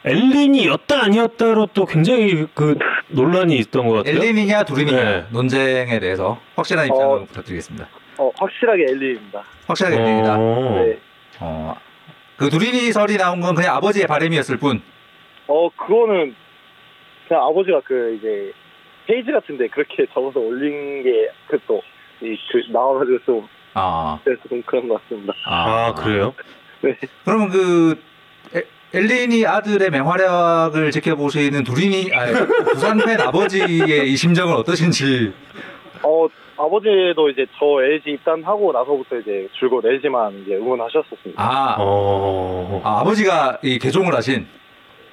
엘린이였다 0.05 1.03
아니었다로 1.03 1.67
또 1.73 1.85
굉장히 1.85 2.47
그 2.53 2.77
논란이 3.09 3.55
있던 3.57 3.87
것 3.87 3.95
같아요. 3.95 4.15
엘린이냐 4.15 4.63
두린이냐 4.63 5.03
네. 5.03 5.25
논쟁에 5.31 5.99
대해서 5.99 6.39
확실한 6.55 6.87
입장을 6.87 7.17
어. 7.17 7.25
부탁드리겠습니다. 7.25 7.87
어, 8.17 8.31
확실하게 8.37 8.83
엘리입니다. 8.89 9.43
확실하게 9.67 9.95
엘린이다. 9.97 10.35
어. 10.37 10.83
네. 10.85 10.99
어. 11.39 11.75
그 12.37 12.49
두린이 12.49 12.91
설이 12.91 13.17
나온 13.17 13.41
건 13.41 13.55
그냥 13.55 13.75
아버지의 13.75 14.07
바람이었을 14.07 14.57
뿐. 14.57 14.81
어, 15.47 15.69
그거는 15.71 16.35
그냥 17.27 17.43
아버지가 17.43 17.81
그 17.85 18.15
이제 18.17 18.53
페이지 19.07 19.31
같은데 19.31 19.67
그렇게 19.67 20.05
적어서 20.13 20.39
올린 20.39 21.03
게그또 21.03 21.81
그 22.19 22.35
나와가지고 22.71 23.19
좀 23.25 23.47
아. 23.73 24.19
그래서 24.23 24.41
좀 24.47 24.61
그런 24.65 24.87
것 24.87 25.01
같습니다. 25.03 25.33
아 25.45 25.93
그래요? 25.95 26.33
그러면 27.25 27.49
그 27.49 27.91
에- 27.91 28.08
엘린이 28.93 29.45
아들의 29.45 29.89
맹활약을 29.91 30.91
지켜보시는 30.91 31.63
두린이 31.63 32.11
아니, 32.13 32.33
부산 32.71 32.97
팬 32.97 33.19
아버지의 33.21 34.11
이 34.11 34.15
심정은 34.15 34.55
어떠신지. 34.55 35.31
어, 36.01 36.27
아버지도 36.57 37.29
이제 37.29 37.45
저 37.59 37.83
LG 37.83 38.11
입단하고 38.11 38.71
나서부터 38.71 39.17
이제 39.17 39.47
줄곧 39.59 39.85
LG만 39.85 40.43
이제 40.43 40.55
응원하셨었습니다. 40.55 41.35
아, 41.41 41.75
어. 41.79 42.81
아, 42.83 42.99
아버지가 43.01 43.59
이 43.61 43.77
개종을 43.77 44.13
하신. 44.15 44.47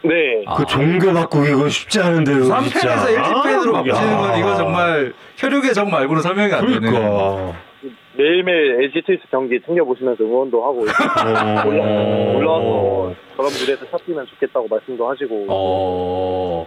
네. 0.03 0.43
아. 0.47 0.55
그 0.55 0.65
종교 0.67 1.13
바꾸기 1.13 1.51
이거 1.51 1.69
쉽지 1.69 2.01
않은데요. 2.01 2.39
부산 2.39 2.63
진짜. 2.65 2.89
팬에서 2.89 3.11
LG 3.11 3.31
팬으로 3.45 3.77
아, 3.77 3.83
바꾸시는 3.83 4.17
건 4.17 4.31
야. 4.31 4.37
이거 4.39 4.55
정말 4.57 5.13
혈육의 5.37 5.75
정 5.75 5.91
말고는 5.91 6.23
설명이 6.23 6.53
안. 6.53 6.65
그러니까. 6.65 7.55
매일매일 8.17 8.83
LG 8.83 9.03
트위스 9.03 9.23
경기 9.31 9.61
챙겨보시면서 9.61 10.25
응원도 10.25 10.65
하고 10.65 10.81
어. 10.81 12.37
올라와서 12.37 13.15
저런 13.37 13.53
무대에서 13.53 13.87
샷 13.91 14.05
뛰면 14.07 14.27
좋겠다고 14.27 14.69
말씀도 14.69 15.09
하시고 15.09 15.47
어. 15.49 16.67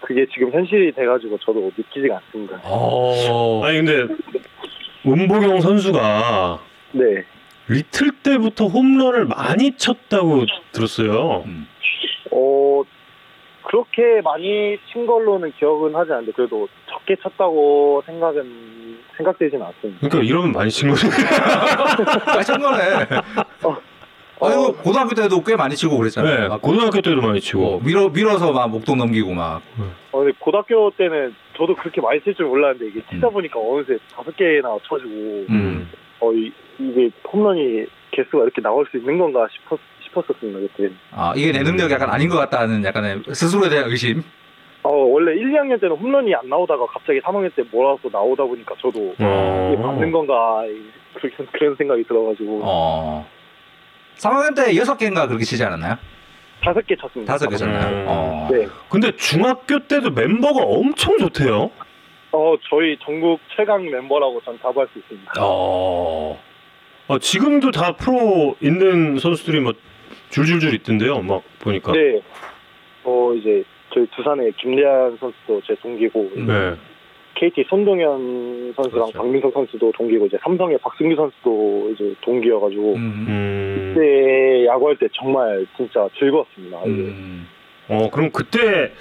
그게 0.00 0.26
지금 0.32 0.52
현실이 0.52 0.92
돼가지고 0.92 1.38
저도 1.38 1.70
믿기지가 1.76 2.16
않습니다. 2.16 2.60
어. 2.64 3.62
아니 3.64 3.82
근데 3.82 4.14
문보경 5.02 5.60
선수가 5.60 6.60
네. 6.92 7.24
리틀 7.68 8.10
때부터 8.22 8.66
홈런을 8.66 9.26
많이 9.26 9.76
쳤다고 9.76 10.44
들었어요. 10.72 11.44
음. 11.46 11.66
어 12.32 12.82
그렇게 13.62 14.20
많이 14.22 14.78
친 14.92 15.06
걸로는 15.06 15.52
기억은 15.58 15.94
하지 15.94 16.12
않는데 16.12 16.32
그래도 16.32 16.68
적게 16.88 17.16
쳤다고 17.22 18.02
생각은 18.06 18.89
생각되지는 19.24 19.64
않습니다. 19.66 20.00
그러니까 20.08 20.22
이러면 20.28 20.52
많이 20.52 20.70
친 20.70 20.88
거죠. 20.88 21.08
아친 22.26 22.58
거네. 22.58 23.04
어. 23.64 23.76
아 24.42 24.48
이거 24.52 24.72
고등학교 24.72 25.14
때도 25.14 25.42
꽤 25.44 25.54
많이 25.54 25.76
치고 25.76 25.98
그랬잖아요. 25.98 26.40
네, 26.40 26.48
막 26.48 26.62
고등학교 26.62 27.02
때도 27.02 27.20
많이 27.20 27.40
치고. 27.40 27.60
뭐 27.60 27.80
밀어 27.84 28.08
밀어서 28.08 28.52
막 28.52 28.70
목동 28.70 28.96
넘기고 28.96 29.34
막. 29.34 29.60
어, 30.12 30.18
근데 30.18 30.32
고등학교 30.38 30.90
때는 30.96 31.34
저도 31.58 31.74
그렇게 31.76 32.00
많이 32.00 32.20
칠 32.22 32.34
줄 32.34 32.46
몰랐는데 32.46 32.86
이게 32.86 33.02
치다 33.10 33.28
음. 33.28 33.32
보니까 33.34 33.58
어느새 33.60 33.98
다섯 34.14 34.34
개나 34.36 34.76
쳐지고 34.88 35.44
음. 35.50 35.90
어 36.20 36.32
이, 36.32 36.50
이게 36.78 37.10
홈런이 37.30 37.84
개수가 38.12 38.42
이렇게 38.44 38.62
나올 38.62 38.86
수 38.90 38.96
있는 38.96 39.18
건가 39.18 39.46
싶었 39.52 39.78
싶었었습니다 40.04 40.58
그때. 40.60 40.90
아 41.12 41.34
이게 41.36 41.52
내 41.52 41.62
능력이 41.62 41.92
약간 41.92 42.08
아닌 42.08 42.30
것 42.30 42.38
같다는 42.38 42.82
약간의 42.82 43.22
스스로에 43.32 43.68
대한 43.68 43.90
의심. 43.90 44.22
어 44.82 44.90
원래 44.90 45.32
1, 45.38 45.52
2학년 45.52 45.80
때는 45.80 45.96
홈런이 45.96 46.34
안 46.34 46.48
나오다가 46.48 46.86
갑자기 46.86 47.20
3학년 47.20 47.54
때 47.54 47.62
몰아서 47.70 48.08
나오다 48.10 48.44
보니까 48.44 48.74
저도 48.80 49.14
어. 49.18 49.72
이게 49.72 49.82
맞는 49.82 50.10
건가 50.10 50.62
그런 51.14 51.48
그런 51.52 51.76
생각이 51.76 52.04
들어가지고 52.04 52.62
어. 52.64 53.26
3학년 54.16 54.56
때 54.56 54.74
여섯 54.76 54.96
개인가 54.96 55.26
그렇게 55.26 55.44
치지 55.44 55.62
않았나요? 55.64 55.96
다섯 56.62 56.86
개 56.86 56.94
쳤습니다. 56.96 57.32
다섯 57.32 57.48
개 57.48 57.56
쳤나요? 57.56 57.88
음. 57.88 58.04
어. 58.08 58.48
네. 58.50 58.66
근데 58.88 59.14
중학교 59.16 59.78
때도 59.80 60.10
멤버가 60.10 60.62
엄청 60.64 61.18
좋대요. 61.18 61.70
어 62.32 62.54
저희 62.70 62.96
전국 63.02 63.40
최강 63.56 63.84
멤버라고 63.84 64.40
전 64.44 64.58
자부할 64.60 64.88
수 64.92 64.98
있습니다. 64.98 65.32
어. 65.40 66.38
어, 67.08 67.18
지금도 67.18 67.72
다 67.72 67.96
프로 67.96 68.54
있는 68.60 69.18
선수들이 69.18 69.60
뭐 69.60 69.72
줄줄줄 70.30 70.74
있던데요. 70.74 71.20
막 71.22 71.42
보니까. 71.58 71.92
네. 71.92 72.20
어 73.02 73.32
이제 73.34 73.64
저희 73.92 74.06
두산의 74.16 74.52
김래한 74.60 75.16
선수도 75.18 75.60
제 75.66 75.74
동기고 75.76 76.30
음. 76.36 76.46
네. 76.46 76.74
KT 77.34 77.64
손동현 77.68 78.74
선수랑 78.76 79.06
그렇죠. 79.06 79.18
박민석 79.18 79.52
선수도 79.52 79.92
동기고 79.92 80.26
이제 80.26 80.36
삼성의 80.42 80.78
박승규 80.78 81.14
선수도 81.16 81.90
이제 81.94 82.14
동기여가지고 82.20 82.94
음. 82.94 83.26
음. 83.28 83.92
그때 83.94 84.66
야구할 84.66 84.96
때 84.96 85.06
정말 85.14 85.66
진짜 85.76 86.06
즐거웠습니다. 86.18 86.78
음. 86.86 87.46
어, 87.88 88.08
그럼 88.10 88.30
그때 88.32 88.92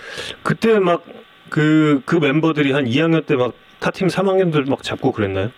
그때 0.43 0.79
막 0.79 1.03
그그 1.49 2.15
멤버들이 2.17 2.71
한 2.71 2.85
2학년 2.85 3.25
때 3.25 3.35
막 3.35 3.53
타팀 3.79 4.07
3학년들 4.07 4.69
막 4.69 4.83
잡고 4.83 5.11
그랬나요? 5.11 5.49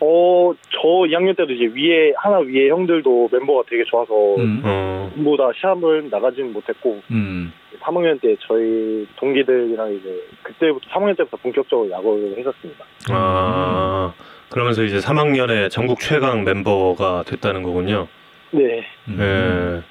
어, 0.00 0.52
저 0.70 0.78
2학년 1.08 1.36
때도 1.36 1.52
이제 1.52 1.64
위에 1.74 2.12
하나 2.16 2.38
위에 2.38 2.68
형들도 2.68 3.28
멤버가 3.32 3.62
되게 3.68 3.82
좋아서 3.84 4.36
음. 4.36 4.62
어. 4.64 5.10
전부 5.14 5.36
다 5.36 5.50
시합을 5.60 6.08
나가지는 6.10 6.52
못했고 6.52 7.00
음. 7.10 7.52
3학년 7.80 8.20
때 8.20 8.36
저희 8.46 9.06
동기들이랑 9.16 9.94
이제 9.94 10.22
그때부터 10.42 10.88
3학년 10.90 11.16
때부터 11.16 11.36
본격적으로 11.38 11.90
야구를 11.90 12.36
했었습니다. 12.38 12.84
아. 13.10 14.12
그러면서 14.50 14.82
이제 14.84 14.98
3학년에 14.98 15.70
전국 15.70 15.98
최강 16.00 16.44
멤버가 16.44 17.24
됐다는 17.26 17.62
거군요. 17.62 18.06
네. 18.52 18.86
음. 19.08 19.18
예. 19.20 19.82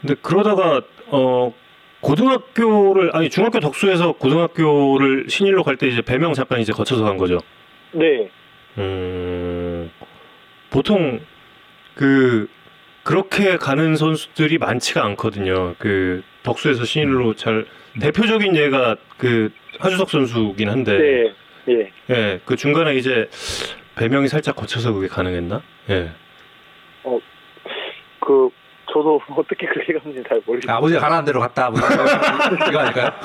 근데 0.00 0.14
그러다가 0.22 0.82
어 1.10 1.52
고등학교를 2.00 3.10
아니 3.14 3.30
중학교 3.30 3.60
덕수에서 3.60 4.12
고등학교를 4.12 5.26
신일로 5.28 5.62
갈 5.62 5.76
때 5.76 5.86
이제 5.86 6.02
배명 6.02 6.32
잠깐 6.32 6.60
이제 6.60 6.72
거쳐서 6.72 7.04
간 7.04 7.16
거죠. 7.16 7.38
네. 7.92 8.28
음. 8.78 9.90
보통 10.70 11.20
그 11.94 12.48
그렇게 13.02 13.56
가는 13.56 13.96
선수들이 13.96 14.58
많지가 14.58 15.04
않거든요. 15.04 15.74
그 15.78 16.22
덕수에서 16.42 16.84
신일로 16.84 17.34
잘 17.34 17.66
대표적인 18.00 18.56
예가 18.56 18.96
그 19.18 19.50
하주석 19.78 20.08
선수긴 20.08 20.70
한데 20.70 20.98
네. 20.98 21.34
예. 21.68 21.92
예, 22.10 22.40
그 22.44 22.56
중간에 22.56 22.94
이제 22.94 23.28
배명이 23.96 24.28
살짝 24.28 24.56
거쳐서 24.56 24.92
그게 24.92 25.08
가능했나? 25.08 25.62
예. 25.90 26.10
그 28.20 28.50
저도 28.92 29.20
어떻게 29.36 29.66
그렇게 29.66 29.92
갔는지 29.94 30.22
잘 30.28 30.40
모르겠어요. 30.46 30.76
아버지가 30.76 31.00
가라는 31.00 31.24
대로 31.24 31.40
갔다. 31.40 31.70
뭐 31.70 31.80
이거 32.68 32.78
아닐까요? 32.78 33.10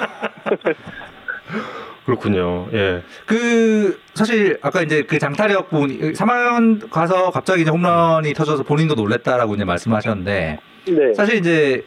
그렇군요. 2.08 2.70
예. 2.72 3.04
그 3.26 4.00
사실 4.14 4.58
아까 4.62 4.82
이제 4.82 5.04
그 5.04 5.20
장타력 5.20 5.70
부분 5.70 5.90
3학년 6.14 6.90
가서 6.90 7.32
갑자기 7.32 7.64
이제 7.64 7.70
홈런이 7.70 8.34
터져서 8.34 8.64
본인도 8.64 8.96
놀랬다라고 8.96 9.56
이제 9.56 9.66
말씀하셨는데 9.66 10.60
네. 10.88 11.14
사실 11.14 11.36
이제 11.36 11.84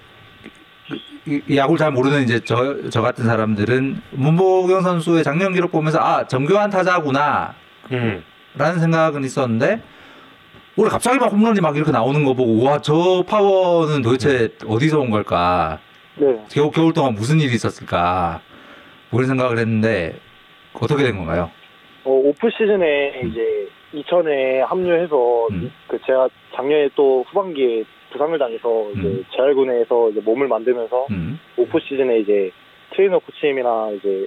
야구를 1.55 1.79
잘 1.79 1.91
모르는 1.91 2.23
이제 2.23 2.41
저, 2.45 2.91
저 2.91 3.01
같은 3.01 3.25
사람들은 3.25 4.03
문보경 4.11 4.83
선수의 4.83 5.25
작년 5.25 5.55
기록 5.55 5.73
보면서 5.73 5.99
아 6.01 6.27
정교한 6.27 6.69
타자구나 6.69 7.55
음. 7.91 8.23
라는 8.57 8.79
생각은 8.79 9.25
있었는데 9.25 9.81
올해 10.77 10.91
갑자기 10.91 11.19
막 11.19 11.33
홈런이 11.33 11.63
막 11.63 11.75
이렇게 11.77 11.93
나오는 11.93 12.23
거 12.25 12.35
보고 12.35 12.63
와 12.63 12.79
저 12.83 13.25
파워는 13.27 14.03
도대체 14.03 14.51
어디서 14.67 14.99
온 15.01 15.09
걸까 15.09 15.79
네. 16.17 16.27
겨울, 16.51 16.71
겨울 16.73 16.93
동안 16.93 17.15
무슨 17.15 17.41
일이 17.41 17.55
있었을까 17.55 18.43
뭐 19.11 19.21
이런 19.21 19.29
생각을 19.29 19.59
했는데 19.59 20.15
어떻게 20.75 21.03
된 21.03 21.17
건가요? 21.17 21.51
어, 22.05 22.11
오프 22.11 22.49
시즌에 22.51 23.23
이제 23.25 23.69
이천에 23.93 24.61
합류해서 24.63 25.49
음. 25.51 25.73
그 25.89 25.99
제가 26.07 26.29
작년에 26.55 26.89
또 26.95 27.25
후반기에 27.29 27.85
부상을 28.13 28.39
당해서 28.39 28.91
이제 28.93 29.03
음. 29.03 29.25
재활군에서 29.37 30.11
이제 30.11 30.21
몸을 30.21 30.49
만들면서 30.49 31.07
음. 31.11 31.39
오프 31.57 31.79
시즌에 31.81 32.21
이제 32.21 32.51
트레이너 32.93 33.19
코치님이나 33.19 33.91
이제 33.99 34.27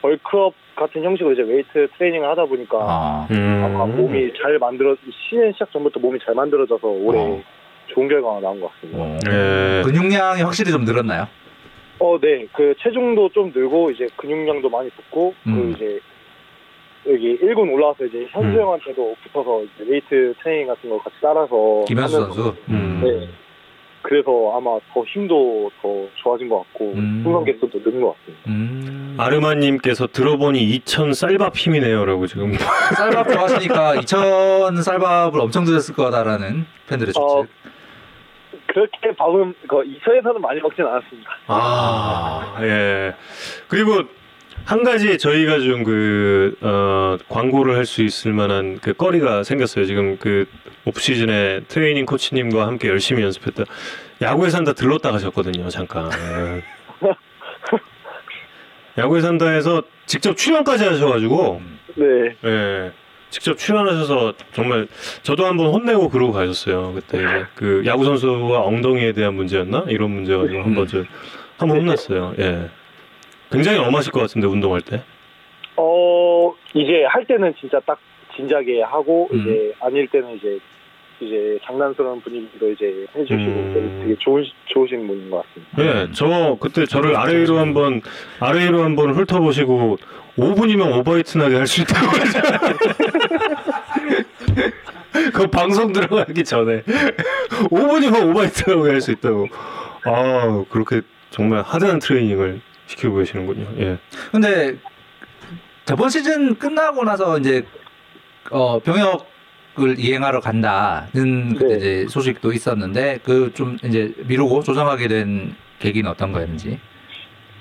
벌크업 0.00 0.54
같은 0.74 1.02
형식으로 1.04 1.32
이제 1.32 1.42
웨이트 1.42 1.88
트레이닝을 1.96 2.28
하다 2.30 2.46
보니까 2.46 2.78
아. 2.80 3.28
음. 3.30 3.62
아마 3.64 3.86
몸이 3.86 4.32
잘 4.40 4.58
만들어 4.58 4.96
시즌 5.28 5.52
시작 5.52 5.70
전부터 5.72 6.00
몸이 6.00 6.18
잘 6.24 6.34
만들어져서 6.34 6.86
올해 6.86 7.20
어. 7.20 7.42
좋은 7.88 8.08
결과가 8.08 8.40
나온 8.40 8.60
것 8.60 8.72
같습니다. 8.72 9.02
어. 9.02 9.18
예. 9.28 9.82
근육량이 9.84 10.42
확실히 10.42 10.70
좀 10.72 10.84
늘었나요? 10.84 11.26
어, 12.02 12.18
네. 12.18 12.46
그 12.52 12.74
체중도 12.80 13.28
좀 13.28 13.52
늘고 13.54 13.92
이제 13.92 14.08
근육량도 14.16 14.68
많이 14.68 14.90
붙고 14.90 15.34
음. 15.46 15.72
그 15.72 15.76
이제 15.76 16.00
여기 17.08 17.38
1군 17.38 17.72
올라와서 17.72 18.04
이제 18.06 18.26
현수 18.30 18.48
음. 18.58 18.60
형한테도 18.60 19.16
붙어서 19.22 19.62
이제 19.62 19.84
웨이트 19.88 20.34
트레이닝 20.42 20.66
같은 20.66 20.90
거 20.90 20.98
같이 20.98 21.16
따라서 21.22 21.84
김현수 21.86 22.16
선수. 22.16 22.54
음. 22.68 23.00
네. 23.04 23.28
그래서 24.02 24.52
아마 24.56 24.78
더 24.92 25.04
힘도 25.04 25.70
더 25.80 25.88
좋아진 26.16 26.48
것 26.48 26.58
같고 26.58 26.92
음. 26.94 27.20
풍선 27.22 27.44
개수도 27.44 27.78
늘은 27.78 28.00
것 28.00 28.16
같습니다. 28.18 28.42
음. 28.48 29.14
아르마님께서 29.16 30.08
들어보니 30.08 30.58
2천 30.80 31.14
쌀밥 31.14 31.56
힘이네요라고 31.56 32.26
지금. 32.26 32.52
쌀밥 32.96 33.28
좋아하시니까 33.28 33.94
2천 34.00 34.82
쌀밥을 34.82 35.40
엄청 35.40 35.64
드셨을 35.64 35.94
거다라는 35.94 36.66
팬들의 36.88 37.12
추측. 37.12 37.22
어, 37.22 37.44
그렇게 38.72 39.14
밥은 39.16 39.54
그 39.68 39.84
이천에서는 39.84 40.40
많이 40.40 40.60
먹진 40.60 40.86
않았습니다. 40.86 41.30
아, 41.48 42.56
예. 42.62 43.14
그리고 43.68 44.02
한 44.64 44.82
가지 44.84 45.18
저희가 45.18 45.58
좀 45.60 45.82
그, 45.84 46.56
어, 46.62 47.18
광고를 47.28 47.76
할 47.76 47.84
수 47.84 48.02
있을 48.02 48.32
만한 48.32 48.78
그 48.80 48.92
거리가 48.94 49.42
생겼어요. 49.42 49.84
지금 49.84 50.16
그 50.18 50.46
오프시즌에 50.86 51.62
트레이닝 51.68 52.06
코치님과 52.06 52.66
함께 52.66 52.88
열심히 52.88 53.22
연습했다. 53.22 53.64
야구에 54.22 54.50
산다 54.50 54.72
들렀다 54.72 55.10
가셨거든요, 55.10 55.68
잠깐. 55.68 56.08
예. 56.12 56.62
야구에 58.98 59.20
산다 59.20 59.48
해서 59.48 59.82
직접 60.06 60.36
출연까지 60.36 60.84
하셔가지고, 60.84 61.60
네. 61.96 62.04
예. 62.44 62.92
직접 63.32 63.56
출연하셔서 63.56 64.34
정말 64.52 64.86
저도 65.22 65.46
한번 65.46 65.68
혼내고 65.68 66.10
그러고 66.10 66.32
가셨어요. 66.32 66.92
그때 66.94 67.16
이제 67.16 67.46
그 67.54 67.82
야구 67.86 68.04
선수와 68.04 68.60
엉덩이에 68.60 69.12
대한 69.12 69.34
문제였나 69.34 69.86
이런 69.88 70.10
문제 70.10 70.36
가 70.36 70.46
지고 70.46 70.62
한번 70.62 70.86
저 70.86 71.02
한번 71.56 71.78
혼났어요. 71.78 72.34
예. 72.38 72.68
굉장히 73.50 73.78
엄하실 73.78 74.12
것 74.12 74.20
같은데 74.20 74.46
운동할 74.46 74.82
때. 74.82 75.02
어 75.76 76.52
이제 76.74 77.04
할 77.08 77.24
때는 77.24 77.54
진짜 77.58 77.80
딱 77.86 77.98
진지하게 78.36 78.82
하고 78.82 79.30
음. 79.32 79.40
이제 79.40 79.72
아닐 79.80 80.06
때는 80.08 80.36
이제 80.36 80.58
이제 81.20 81.58
장난스러운 81.64 82.20
분위기도 82.20 82.70
이제 82.70 83.06
해주시고 83.16 83.36
음. 83.40 84.00
되게 84.02 84.16
좋은 84.18 84.44
좋으신 84.66 85.06
분인 85.06 85.30
것 85.30 85.42
같습니다. 85.46 86.02
예, 86.02 86.08
저 86.12 86.58
그때 86.60 86.84
저를 86.84 87.16
아래로 87.16 87.58
한번 87.58 88.02
아래로 88.40 88.82
한번 88.82 89.14
훑어보시고 89.14 89.98
5분이면 90.36 90.98
오버히트나게 90.98 91.56
할 91.56 91.66
수 91.66 91.82
있다고 91.82 92.06
하잖아요. 92.06 92.58
그 95.34 95.46
방송 95.48 95.92
들어가기 95.92 96.42
전에 96.44 96.82
5분이면 97.70 98.30
오버히트나게 98.30 98.88
할 98.90 99.00
수 99.00 99.10
있다고. 99.12 99.48
아 100.04 100.64
그렇게 100.70 101.02
정말 101.30 101.62
하드한 101.62 101.98
트레이닝을 101.98 102.60
시켜 102.86 103.10
보이시는군요. 103.10 103.66
예. 103.78 103.98
근데 104.30 104.76
저번 105.84 106.08
시즌 106.10 106.56
끝나고 106.56 107.04
나서 107.04 107.38
이제 107.38 107.64
어 108.50 108.78
병역을 108.80 109.98
이행하러 109.98 110.40
간다는 110.40 111.54
그때 111.54 111.66
네. 111.68 111.76
이제 111.76 112.06
소식도 112.08 112.52
있었는데 112.52 113.20
그 113.22 113.52
좀 113.54 113.76
이제 113.84 114.14
미루고 114.26 114.62
조정하게 114.62 115.08
된 115.08 115.54
계기는 115.78 116.10
어떤 116.10 116.32
거였는지. 116.32 116.78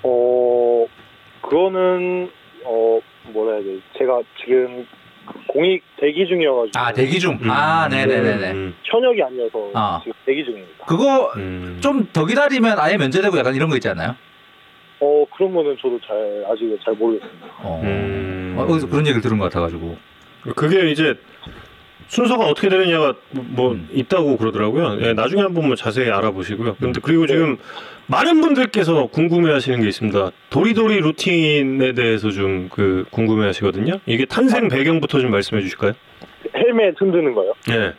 어 0.03 0.85
그거는 1.41 2.31
어 2.65 2.99
뭐라 3.33 3.53
해야 3.57 3.63
돼? 3.63 3.79
제가 3.97 4.21
지금 4.43 4.85
공익 5.47 5.83
대기 5.99 6.25
중이어가지고 6.27 6.79
아 6.79 6.91
대기 6.93 7.19
중. 7.19 7.37
아 7.47 7.87
네네네네. 7.89 8.51
음, 8.51 8.75
현역이 8.83 9.21
아니어서 9.23 9.69
아. 9.73 9.99
지금 10.03 10.13
대기 10.25 10.43
중입니다. 10.43 10.85
그거 10.85 11.31
음. 11.37 11.77
좀 11.81 12.07
더 12.11 12.25
기다리면 12.25 12.79
아예 12.79 12.97
면제되고 12.97 13.37
약간 13.37 13.55
이런 13.55 13.69
거 13.69 13.75
있지 13.75 13.87
않나요? 13.89 14.15
어 14.99 15.25
그런 15.35 15.53
거는 15.53 15.77
저도 15.81 15.99
잘 16.05 16.45
아직 16.49 16.77
잘 16.83 16.93
모르겠습니다. 16.95 17.47
어. 17.63 17.81
음. 17.83 18.55
어, 18.57 18.63
어디서 18.63 18.87
그런 18.87 19.05
얘기를 19.05 19.21
들은 19.21 19.37
것 19.37 19.45
같아가지고. 19.45 19.97
그게 20.55 20.89
이제 20.89 21.15
순서가 22.11 22.45
어떻게 22.45 22.67
되느냐가 22.67 23.13
뭐 23.31 23.71
음. 23.71 23.87
있다고 23.93 24.35
그러더라고요. 24.35 24.97
예, 24.99 25.13
나중에 25.13 25.41
한번 25.43 25.67
뭐 25.67 25.77
자세히 25.77 26.09
알아보시고요. 26.11 26.75
근데 26.75 26.99
그리고 27.01 27.25
지금 27.25 27.57
많은 28.07 28.41
분들께서 28.41 29.05
궁금해하시는 29.07 29.79
게 29.79 29.87
있습니다. 29.87 30.31
도리도리 30.49 30.99
루틴에 30.99 31.93
대해서 31.93 32.29
좀 32.29 32.67
그 32.69 33.05
궁금해하시거든요. 33.11 33.99
이게 34.05 34.25
탄생 34.25 34.67
배경부터 34.67 35.19
좀 35.19 35.31
말씀해 35.31 35.61
주실까요? 35.61 35.93
헬멧 36.53 36.95
흔드는 36.99 37.33
거요? 37.33 37.53
예. 37.71 37.93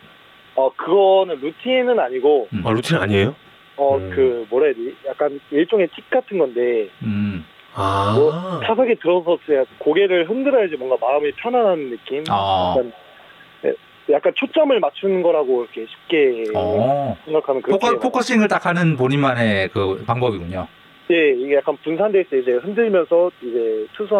어 0.56 0.70
그거는 0.76 1.40
루틴은 1.40 1.98
아니고 1.98 2.48
음. 2.52 2.62
아 2.66 2.70
루틴 2.70 2.98
아니에요? 2.98 3.34
어 3.76 3.96
음. 3.96 4.10
그 4.14 4.46
뭐라 4.50 4.66
해야 4.66 4.74
되지? 4.74 4.94
약간 5.08 5.40
일종의 5.50 5.88
팁 5.96 6.10
같은 6.10 6.36
건데 6.36 6.88
음. 7.02 7.46
아. 7.74 8.14
뭐 8.14 8.60
타석에 8.60 8.96
들어서 8.96 9.38
그냥 9.46 9.64
고개를 9.78 10.28
흔들어야지 10.28 10.76
뭔가 10.76 10.96
마음이 11.00 11.32
편안한 11.32 11.88
느낌. 11.90 12.22
아. 12.28 12.74
약간, 12.76 12.88
예, 12.88 12.92
약간 14.10 14.32
초점을 14.36 14.78
맞추는 14.80 15.22
거라고 15.22 15.64
이렇게 15.64 15.86
쉽게 15.86 16.44
어. 16.54 17.16
생각하면 17.24 17.62
그렇게 17.62 17.86
focu, 17.86 17.98
focusing을 18.00 18.48
딱 18.48 18.66
하는 18.66 18.96
본인만의 18.96 19.68
그 19.68 20.02
방법이군요. 20.06 20.66
예 21.10 21.30
이게 21.32 21.56
약간 21.56 21.76
분산돼 21.84 22.22
있어 22.22 22.36
이제 22.36 22.52
흔들면서 22.52 23.30
이제 23.42 23.86
투수 23.94 24.14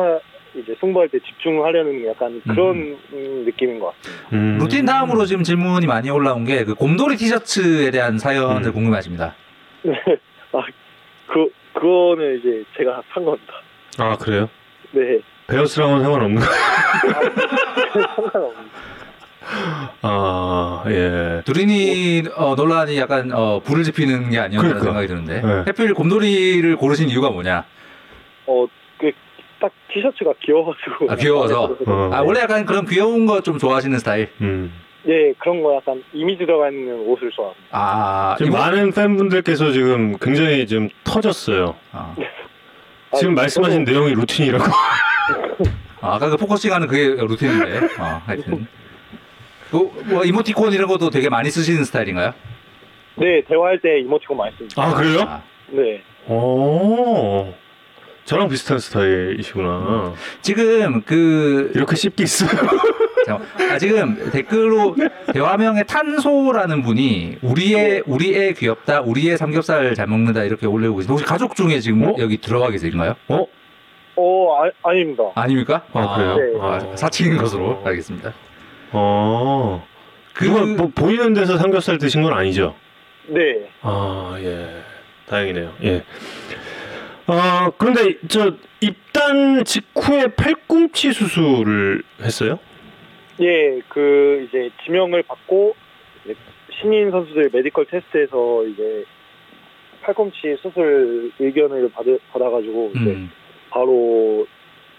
이제 0.55 0.74
승부할 0.80 1.09
때 1.09 1.18
집중하려는 1.20 2.07
약간 2.07 2.41
그런 2.47 2.97
음, 3.12 3.45
느낌인 3.47 3.78
것 3.80 3.87
같아요. 3.87 4.14
음. 4.35 4.59
루틴 4.61 4.85
다음으로 4.85 5.24
지금 5.24 5.43
질문이 5.43 5.87
많이 5.87 6.11
올라온 6.11 6.45
게 6.45 6.64
그 6.64 6.74
곰돌이 6.74 7.16
티셔츠에 7.16 7.91
대한 7.91 8.18
사연을 8.18 8.66
음. 8.66 8.72
궁금해하십니다. 8.72 9.35
그 11.26 11.49
그거는 11.72 12.39
이제 12.39 12.62
제가 12.76 13.03
산 13.12 13.24
겁니다. 13.24 13.55
아 13.99 14.16
그래요? 14.18 14.49
네 14.93 15.18
베어스랑은 15.49 16.03
상관없는 16.03 16.41
거. 16.41 16.47
상관없습니다. 18.14 18.72
아 20.03 20.84
예. 20.88 21.43
두린이 21.45 22.22
어, 22.36 22.55
논란이 22.55 22.97
약간 22.99 23.30
어, 23.32 23.61
불을 23.64 23.84
지피는 23.84 24.30
게 24.30 24.38
아니었나 24.38 24.68
그러니까. 24.68 24.84
생각이 24.84 25.07
드는데 25.07 25.40
네. 25.43 25.64
해필 25.68 25.95
곰돌이를 25.95 26.76
고르신 26.76 27.09
이유가 27.09 27.30
뭐냐? 27.30 27.64
어 28.47 28.66
그 28.99 29.12
딱 29.61 29.70
티셔츠가 29.95 30.32
귀여워가지고 30.45 31.12
아, 31.12 31.14
귀여워서? 31.14 31.76
어. 31.86 32.11
아 32.12 32.20
원래 32.22 32.40
약간 32.40 32.66
그런 32.66 32.84
귀여운 32.84 33.26
거 33.26 33.40
좀 33.43 33.59
좋아하시는 33.59 33.97
스타일. 34.01 34.28
음. 34.40 34.72
예 35.07 35.32
그런 35.38 35.62
거 35.62 35.76
약간 35.76 36.03
이미지 36.12 36.45
들어가 36.47 36.68
있는 36.68 36.99
옷을 37.07 37.30
좋아합니다. 37.30 37.68
아 37.70 38.34
지금 38.38 38.51
이거- 38.53 38.59
많은 38.61 38.90
팬분들께서 38.93 39.70
지금 39.72 40.16
굉장히 40.18 40.66
지금 40.66 40.88
터졌어요. 41.05 41.76
아, 41.93 42.14
지금 43.16 43.32
아, 43.38 43.43
말씀하신 43.43 43.84
저도- 43.84 43.90
내용이 43.93 44.14
루틴이라고. 44.14 44.64
아, 46.03 46.16
아까 46.16 46.28
그 46.30 46.36
포커싱하는 46.36 46.88
그게 46.88 47.09
루틴인데. 47.20 47.78
어, 48.01 48.20
하여튼. 48.26 48.66
그, 49.72 49.90
뭐 50.04 50.22
이모티콘 50.22 50.74
이런 50.74 50.86
것도 50.86 51.08
되게 51.08 51.30
많이 51.30 51.50
쓰시는 51.50 51.84
스타일인가요? 51.84 52.34
네 53.16 53.42
대화할 53.48 53.80
때 53.80 54.00
이모티콘 54.00 54.36
많이 54.36 54.54
씁니다. 54.56 54.82
아 54.82 54.94
그래요? 54.94 55.20
아, 55.22 55.42
네 55.70 56.02
오. 56.28 57.52
저랑 58.24 58.48
비슷한 58.48 58.78
스타일이시구나. 58.78 60.14
지금 60.42 61.02
그 61.02 61.72
이렇게 61.74 61.96
씹기 61.96 62.22
있어요. 62.22 62.50
아, 63.70 63.78
지금 63.78 64.30
댓글로 64.30 64.94
대화명에 65.32 65.84
탄소라는 65.84 66.82
분이 66.82 67.38
우리의 67.42 68.02
우리 68.06 68.36
애 68.36 68.52
귀엽다, 68.52 69.00
우리 69.00 69.30
애 69.30 69.36
삼겹살 69.36 69.94
잘 69.94 70.06
먹는다 70.06 70.44
이렇게 70.44 70.66
올리고 70.66 70.96
계신데 70.96 71.12
혹시 71.12 71.24
가족 71.24 71.56
중에 71.56 71.80
지금 71.80 72.04
어? 72.04 72.14
여기 72.18 72.36
들어가 72.38 72.70
계신가요? 72.70 73.14
어? 73.28 73.46
어 74.16 74.56
아, 74.62 74.70
아닙니다. 74.82 75.24
아닙니까? 75.34 75.82
아, 75.92 76.16
그래요? 76.16 76.36
네. 76.36 76.60
아, 76.60 76.74
아, 76.92 76.96
사칭인 76.96 77.38
것으로 77.38 77.80
알겠습니다. 77.84 78.32
어. 78.93 79.86
그 80.34 80.45
누가 80.45 80.64
뭐 80.64 80.90
보이는 80.95 81.34
데서 81.34 81.59
삼겹살 81.59 81.99
드신 81.99 82.22
건 82.22 82.32
아니죠? 82.32 82.74
네 83.26 83.68
아, 83.82 84.36
예. 84.40 84.82
다행이네요. 85.26 85.72
예. 85.84 86.03
어, 87.26 87.70
그런데 87.78 88.16
저 88.28 88.55
입단 88.80 89.64
직후에 89.64 90.28
팔꿈치 90.36 91.12
수술을 91.12 92.03
했어요? 92.20 92.59
예, 93.40 93.80
그 93.88 94.47
이제 94.49 94.70
지명을 94.84 95.22
받고 95.22 95.74
이제 96.24 96.34
신인 96.80 97.11
선수들 97.11 97.51
메디컬 97.53 97.86
테스트에서 97.86 98.66
이제 98.66 99.05
팔꿈치 100.03 100.57
수술 100.61 101.32
의견을 101.38 101.90
받, 101.93 102.05
받아가지고 102.32 102.93
이제 102.97 103.11
음, 103.12 103.30
바로 103.70 104.47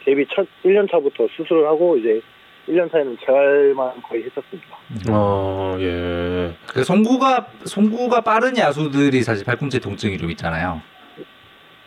데뷔 0.06 0.26
첫 0.34 0.48
1년 0.64 0.90
차부터 0.90 1.28
수술을 1.36 1.68
하고 1.68 1.98
이제 1.98 2.22
1년 2.68 2.92
차에는 2.92 3.18
재활만 3.26 4.02
거의 4.02 4.24
했었습니다. 4.24 4.78
어, 5.10 5.76
예. 5.80 6.54
그 6.68 6.84
송구가 6.84 7.48
송구가 7.66 8.22
빠른 8.22 8.58
야수들이 8.58 9.24
사실 9.24 9.46
팔꿈치 9.46 9.80
통증이 9.80 10.18
좀 10.18 10.32
있잖아요. 10.32 10.82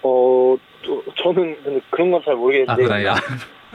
어, 0.02 0.56
또 0.82 1.02
저는 1.16 1.56
근데 1.62 1.80
그런 1.90 2.10
건잘 2.10 2.34
아, 2.34 2.36
모르겠는데, 2.36 2.82
그다야. 2.82 3.14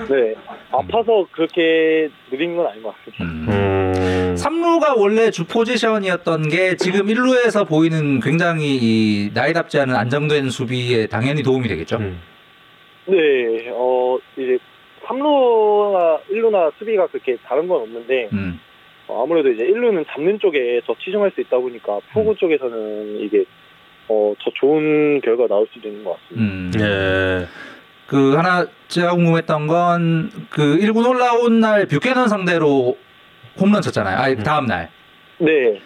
네, 0.09 0.35
아파서 0.71 1.25
그렇게 1.31 2.09
느린 2.29 2.55
건 2.55 2.67
아닌 2.67 2.83
것 2.83 2.95
같습니다. 2.97 3.23
음. 3.23 3.47
음. 3.49 4.35
3루가 4.35 4.97
원래 4.97 5.29
주 5.29 5.45
포지션이었던 5.45 6.49
게 6.49 6.75
지금 6.77 7.07
1루에서 7.07 7.67
보이는 7.67 8.19
굉장히 8.21 8.77
이 8.81 9.31
나이답지 9.33 9.79
않은 9.79 9.95
안정된 9.95 10.49
수비에 10.49 11.07
당연히 11.07 11.43
도움이 11.43 11.67
되겠죠. 11.67 11.97
음. 11.97 12.21
네, 13.07 13.17
어, 13.73 14.17
이제 14.37 14.57
3루나 15.11 16.21
1루나 16.29 16.71
수비가 16.77 17.07
그렇게 17.07 17.37
다른 17.45 17.67
건 17.67 17.81
없는데, 17.81 18.29
음. 18.33 18.59
어, 19.07 19.23
아무래도 19.23 19.49
이제 19.49 19.63
1루는 19.63 20.05
잡는 20.09 20.39
쪽에 20.39 20.81
더 20.85 20.95
치중할 21.03 21.31
수 21.31 21.41
있다 21.41 21.57
보니까 21.57 21.99
포구 22.13 22.35
쪽에서는 22.35 23.19
이게 23.19 23.43
어, 24.07 24.33
더 24.43 24.51
좋은 24.55 25.21
결과 25.21 25.47
가 25.47 25.55
나올 25.55 25.67
수도 25.71 25.87
있는 25.87 26.03
것 26.03 26.17
같습니다. 26.29 26.41
음. 26.41 26.71
예. 26.79 27.47
그 28.07 28.35
하나 28.35 28.65
제가 28.89 29.15
궁금했던 29.15 29.67
건 29.67 30.31
그 30.49 30.77
1군 30.77 31.09
올라온 31.09 31.59
날 31.61 31.85
뷰캐넌 31.87 32.27
상대로 32.27 32.97
홈런 33.59 33.81
쳤잖아요. 33.81 34.17
아니 34.17 34.35
다음 34.37 34.65
날. 34.65 34.89
네, 35.39 35.79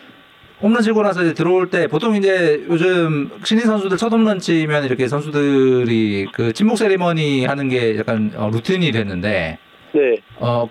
홈런 0.65 0.81
치고 0.81 1.03
나서 1.03 1.21
이제 1.21 1.35
들어올 1.35 1.69
때 1.69 1.85
보통 1.85 2.15
이제 2.15 2.65
요즘 2.67 3.29
신인 3.43 3.65
선수들 3.65 3.97
첫 3.97 4.11
홈런 4.11 4.39
치면 4.39 4.83
이렇게 4.85 5.07
선수들이 5.07 6.25
그 6.33 6.53
침묵 6.53 6.79
세리머니 6.79 7.45
하는 7.45 7.69
게 7.69 7.99
약간 7.99 8.31
어, 8.35 8.49
루틴이 8.51 8.91
됐는데 8.91 9.59
네, 9.91 10.15
어 10.39 10.67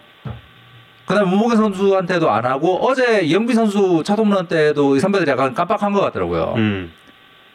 그다음 1.06 1.28
문봉현 1.28 1.56
선수한테도 1.56 2.28
안 2.28 2.44
하고 2.44 2.84
어제 2.84 3.20
이영비 3.20 3.54
선수 3.54 4.02
첫 4.04 4.18
홈런 4.18 4.48
때도 4.48 4.96
이 4.96 5.00
선배들이 5.00 5.30
약간 5.30 5.54
깜빡한 5.54 5.92
것 5.92 6.00
같더라고요. 6.00 6.54
음. 6.56 6.92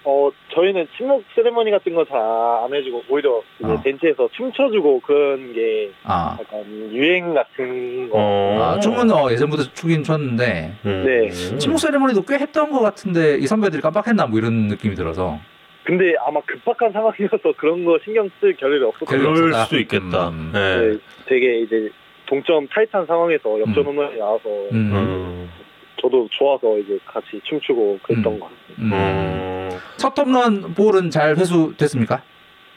어, 0.05 0.29
저희는 0.53 0.87
침묵 0.97 1.23
세레머니 1.35 1.71
같은 1.71 1.93
거 1.93 2.03
잘 2.05 2.17
안 2.19 2.73
해주고 2.73 3.03
오히려 3.09 3.41
이제 3.59 3.71
어. 3.71 3.81
벤치에서 3.83 4.29
춤춰주고 4.33 5.01
그런 5.01 5.53
게 5.53 5.91
아, 6.03 6.37
약간 6.39 6.63
유행 6.91 7.33
같은 7.33 8.09
거. 8.09 8.17
어. 8.17 8.59
아 8.75 8.79
춤은 8.79 9.11
어, 9.11 9.29
예전부터 9.31 9.63
추긴 9.73 10.03
췄는데 10.03 10.73
음. 10.85 11.03
네. 11.05 11.29
침묵 11.57 11.79
세리머니도 11.79 12.23
꽤 12.23 12.35
했던 12.35 12.71
것 12.71 12.79
같은데 12.81 13.35
이 13.37 13.47
선배들이 13.47 13.81
깜빡했나 13.81 14.27
뭐 14.27 14.39
이런 14.39 14.67
느낌이 14.67 14.95
들어서 14.95 15.37
근데 15.83 16.13
아마 16.25 16.39
급박한 16.41 16.91
상황이어서 16.91 17.53
그런 17.57 17.83
거 17.83 17.97
신경 18.03 18.29
쓸 18.39 18.55
겨를이 18.55 18.83
없었던. 18.85 19.07
그럴. 19.07 19.53
수도 19.53 19.79
있겠다. 19.79 20.29
음. 20.29 20.51
예. 20.55 20.59
네, 20.59 20.97
되게 21.25 21.61
이제 21.61 21.89
동점 22.27 22.67
타이트한 22.67 23.05
상황에서 23.07 23.59
역전 23.59 23.77
음. 23.79 23.85
홈런이 23.87 24.17
나와서 24.19 24.41
음. 24.71 25.49
음. 25.99 26.01
저도 26.01 26.27
좋아서 26.31 26.77
이제 26.79 26.97
같이 27.05 27.39
춤추고 27.43 27.99
그랬던 28.03 28.33
음. 28.33 28.39
것 28.39 28.45
같아요. 28.45 28.77
음. 28.79 28.93
음. 28.93 29.69
첫 29.97 30.17
홈런 30.17 30.73
볼은 30.73 31.09
잘 31.09 31.35
회수됐습니까? 31.37 32.21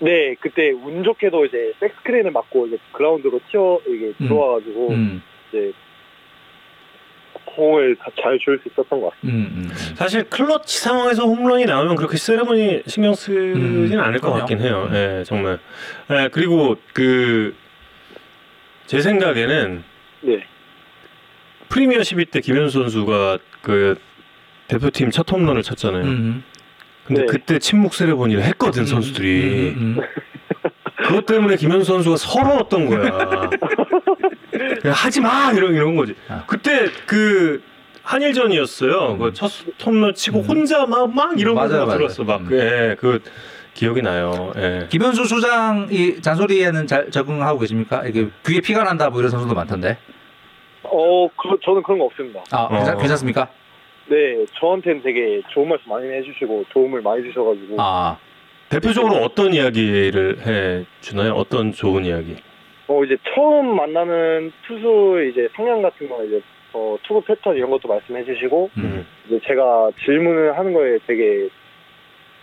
네, 0.00 0.34
그때 0.40 0.70
운 0.70 1.04
좋게도 1.04 1.44
이제 1.46 1.72
백스크린을 1.80 2.32
맞고 2.32 2.66
이제 2.66 2.78
그라운드로 2.92 3.40
튀어 3.50 3.80
이게 3.86 4.06
음. 4.20 4.28
들어와가지고 4.28 4.88
음. 4.90 5.22
이제 5.48 5.72
공을 7.44 7.96
다잘줄 7.96 8.60
수 8.62 8.68
있었던 8.68 9.00
것 9.00 9.10
같아요. 9.10 9.30
음, 9.32 9.52
음. 9.56 9.68
사실 9.94 10.24
클러치 10.24 10.78
상황에서 10.80 11.24
홈런이 11.24 11.66
나오면 11.66 11.96
그렇게 11.96 12.16
세레머니 12.16 12.82
신경 12.86 13.14
쓰진 13.14 13.92
음, 13.92 14.00
않을 14.00 14.20
것. 14.20 14.32
같긴 14.32 14.60
해요. 14.60 14.88
예, 14.92 15.22
정말. 15.26 15.58
예, 16.10 16.28
그리고 16.32 16.76
그 16.94 17.54
제 18.86 19.00
생각에는 19.00 19.82
네, 20.20 20.44
프리미어 21.72 22.00
12때 22.00 22.42
김현수 22.42 22.80
선수가 22.82 23.38
그 23.62 23.96
대표팀 24.68 25.10
첫 25.10 25.30
홈런을 25.32 25.62
쳤잖아요. 25.62 26.04
음. 26.04 26.44
근데 27.06 27.22
네. 27.22 27.26
그때 27.26 27.58
침묵 27.58 27.94
세레머니를 27.94 28.42
했거든 28.42 28.84
선수들이. 28.84 29.74
음, 29.74 29.78
음, 29.78 29.98
음. 29.98 30.70
그것 31.06 31.24
때문에 31.24 31.56
김현수 31.56 31.86
선수가 31.86 32.16
서러웠던 32.16 32.86
거야. 32.86 33.50
그냥 34.82 34.94
하지 34.94 35.22
마 35.22 35.50
이런 35.52 35.74
이런 35.74 35.96
거지. 35.96 36.14
아. 36.28 36.44
그때 36.46 36.90
그 37.06 37.62
한일전이었어요. 38.02 39.12
음. 39.14 39.18
그첫 39.18 39.50
홈런 39.86 40.14
치고 40.14 40.40
음. 40.40 40.44
혼자 40.44 40.84
막 40.84 41.06
막 41.06 41.40
이런 41.40 41.54
맞아요, 41.54 41.86
거. 41.86 41.96
들었어. 41.96 42.22
막 42.24 42.42
음. 42.42 42.48
예, 42.52 42.96
그 43.00 43.20
기억이 43.72 44.02
나요. 44.02 44.52
예. 44.58 44.88
김현수 44.90 45.24
수장 45.24 45.88
이 45.90 46.20
잔소리에는 46.20 46.86
잘 46.86 47.10
적응하고 47.10 47.58
계십니까? 47.60 48.06
이게 48.06 48.28
귀에 48.46 48.60
피가 48.60 48.84
난다 48.84 49.08
뭐 49.08 49.20
이런 49.20 49.30
선수도 49.30 49.54
많던데. 49.54 49.96
어, 50.93 51.28
그, 51.28 51.59
저는 51.64 51.82
그런 51.82 51.99
거 51.99 52.05
없습니다. 52.07 52.43
아 52.53 52.68
괜찮, 52.68 52.95
어. 52.95 52.99
괜찮습니까? 52.99 53.49
네, 54.09 54.45
저한테는 54.61 55.03
되게 55.03 55.40
좋은 55.49 55.68
말씀 55.68 55.88
많이 55.88 56.07
해주시고 56.09 56.66
도움을 56.70 57.01
많이 57.01 57.22
주셔가지고 57.24 57.76
아 57.78 58.18
대표적으로 58.68 59.16
어떤 59.16 59.55
이야기를 59.55 60.47
해 60.47 60.84
주나요? 61.01 61.32
어떤 61.32 61.72
좋은 61.72 62.05
이야기? 62.05 62.36
어 62.88 63.05
이제 63.05 63.16
처음 63.34 63.76
만나는 63.76 64.53
투수 64.66 65.28
이제 65.30 65.49
성향 65.57 65.80
같은 65.80 66.09
거 66.09 66.22
이제 66.24 66.40
어 66.74 66.97
투구 67.05 67.22
패턴 67.22 67.57
이런 67.57 67.70
것도 67.70 67.88
말씀해 67.88 68.24
주시고 68.24 68.70
음. 68.76 69.07
이제 69.26 69.40
제가 69.47 69.90
질문을 70.05 70.59
하는 70.59 70.72
거에 70.74 70.99
되게 71.07 71.49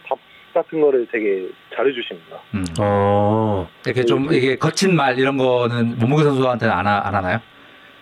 답 0.07 0.17
같은 0.53 0.81
거를 0.81 1.07
되게 1.11 1.49
잘해 1.75 1.91
주십니다. 1.93 2.37
음. 2.55 2.63
어. 2.79 3.67
이렇게 3.85 4.03
좀 4.05 4.31
이게 4.31 4.55
거친 4.55 4.95
말 4.95 5.19
이런 5.19 5.37
거는 5.37 5.97
문무기 5.97 6.23
선수한테는 6.23 6.73
안, 6.73 6.87
하, 6.87 7.01
안 7.05 7.13
하나요? 7.13 7.39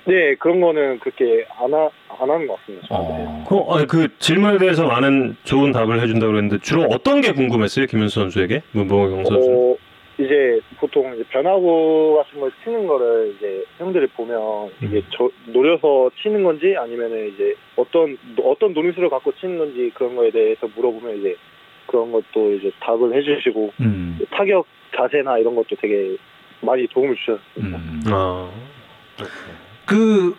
네, 0.07 0.35
그런 0.35 0.61
거는 0.61 0.99
그렇게 0.99 1.45
안, 1.59 1.73
하, 1.73 1.89
안 2.07 2.29
하는 2.29 2.47
것 2.47 2.57
같습니다. 2.61 2.87
어. 2.91 3.45
그, 3.47 3.73
아니, 3.73 3.85
그 3.87 4.07
질문에 4.19 4.57
대해서 4.57 4.87
많은 4.87 5.35
좋은 5.43 5.73
답을 5.73 6.01
해준다고 6.01 6.31
그랬는데 6.31 6.59
주로 6.63 6.83
어떤 6.83 7.19
게 7.19 7.33
궁금했어요 7.33 7.87
김현수 7.87 8.21
선수에게 8.21 8.63
문봉경 8.71 9.25
선수? 9.25 9.51
어, 9.51 9.75
이제 10.17 10.61
보통 10.77 11.13
이제 11.13 11.23
변화구 11.29 12.15
같은 12.23 12.39
걸 12.39 12.51
치는 12.63 12.87
거를 12.87 13.35
이제 13.37 13.65
형들을 13.79 14.07
보면 14.15 14.71
이게 14.81 15.03
저, 15.11 15.29
노려서 15.47 16.09
치는 16.21 16.41
건지 16.43 16.73
아니면은 16.77 17.33
이제 17.33 17.53
어떤 17.75 18.17
어떤 18.41 18.73
노림수를 18.73 19.09
갖고 19.09 19.33
치는 19.33 19.57
건지 19.57 19.91
그런 19.93 20.15
거에 20.15 20.31
대해서 20.31 20.67
물어보면 20.73 21.19
이제 21.19 21.35
그런 21.85 22.13
것도 22.13 22.53
이제 22.53 22.71
답을 22.79 23.13
해주시고 23.13 23.73
음. 23.81 24.19
타격 24.31 24.65
자세나 24.95 25.37
이런 25.37 25.53
것도 25.53 25.75
되게 25.79 26.15
많이 26.61 26.87
도움을 26.87 27.15
주셨습니다. 27.17 27.77
음. 27.77 28.01
아. 28.07 28.49
그 29.87 30.35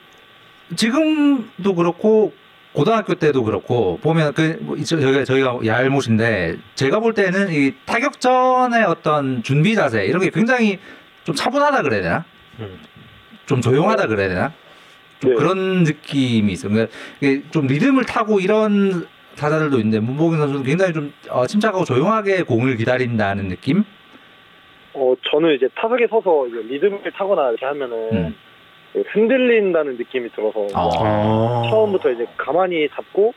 지금도 0.76 1.74
그렇고 1.74 2.32
고등학교 2.72 3.14
때도 3.14 3.42
그렇고 3.42 3.98
보면 4.02 4.34
그 4.34 4.58
뭐, 4.60 4.76
이저- 4.76 5.00
저희가 5.00 5.24
저희가 5.24 5.58
얄못인데 5.64 6.58
제가 6.76 7.00
볼 7.00 7.14
때는 7.14 7.50
이 7.50 7.74
타격전의 7.86 8.84
어떤 8.84 9.42
준비 9.42 9.74
자세 9.74 10.04
이런 10.04 10.20
게 10.22 10.30
굉장히 10.30 10.78
좀 11.24 11.34
차분하다 11.34 11.82
그래야 11.82 12.02
되나? 12.02 12.24
음. 12.60 12.78
좀 13.46 13.60
조용하다 13.60 14.06
그래야 14.06 14.28
되나? 14.28 14.52
좀 15.20 15.30
네. 15.30 15.36
그런 15.36 15.82
느낌이 15.82 16.52
있어요. 16.52 16.86
그러니까 17.18 17.50
좀 17.50 17.66
리듬을 17.66 18.04
타고 18.04 18.38
이런 18.38 19.06
타자들도 19.36 19.78
있는데 19.78 20.00
문보경 20.00 20.38
선수는 20.38 20.62
굉장히 20.62 20.92
좀 20.92 21.12
어, 21.30 21.46
침착하고 21.46 21.84
조용하게 21.84 22.42
공을 22.42 22.76
기다린다는 22.76 23.48
느낌? 23.48 23.84
어 24.94 25.14
저는 25.30 25.54
이제 25.54 25.68
타석에 25.74 26.06
서서 26.08 26.46
이제 26.48 26.56
리듬을 26.74 27.00
타거나 27.16 27.48
이렇게 27.50 27.64
하면은 27.66 27.96
음. 28.12 28.34
흔들린다는 29.08 29.96
느낌이 29.96 30.30
들어서 30.30 30.60
어. 30.74 30.90
아. 31.04 31.62
처음부터 31.70 32.10
이제 32.10 32.26
가만히 32.36 32.88
잡고 32.94 33.32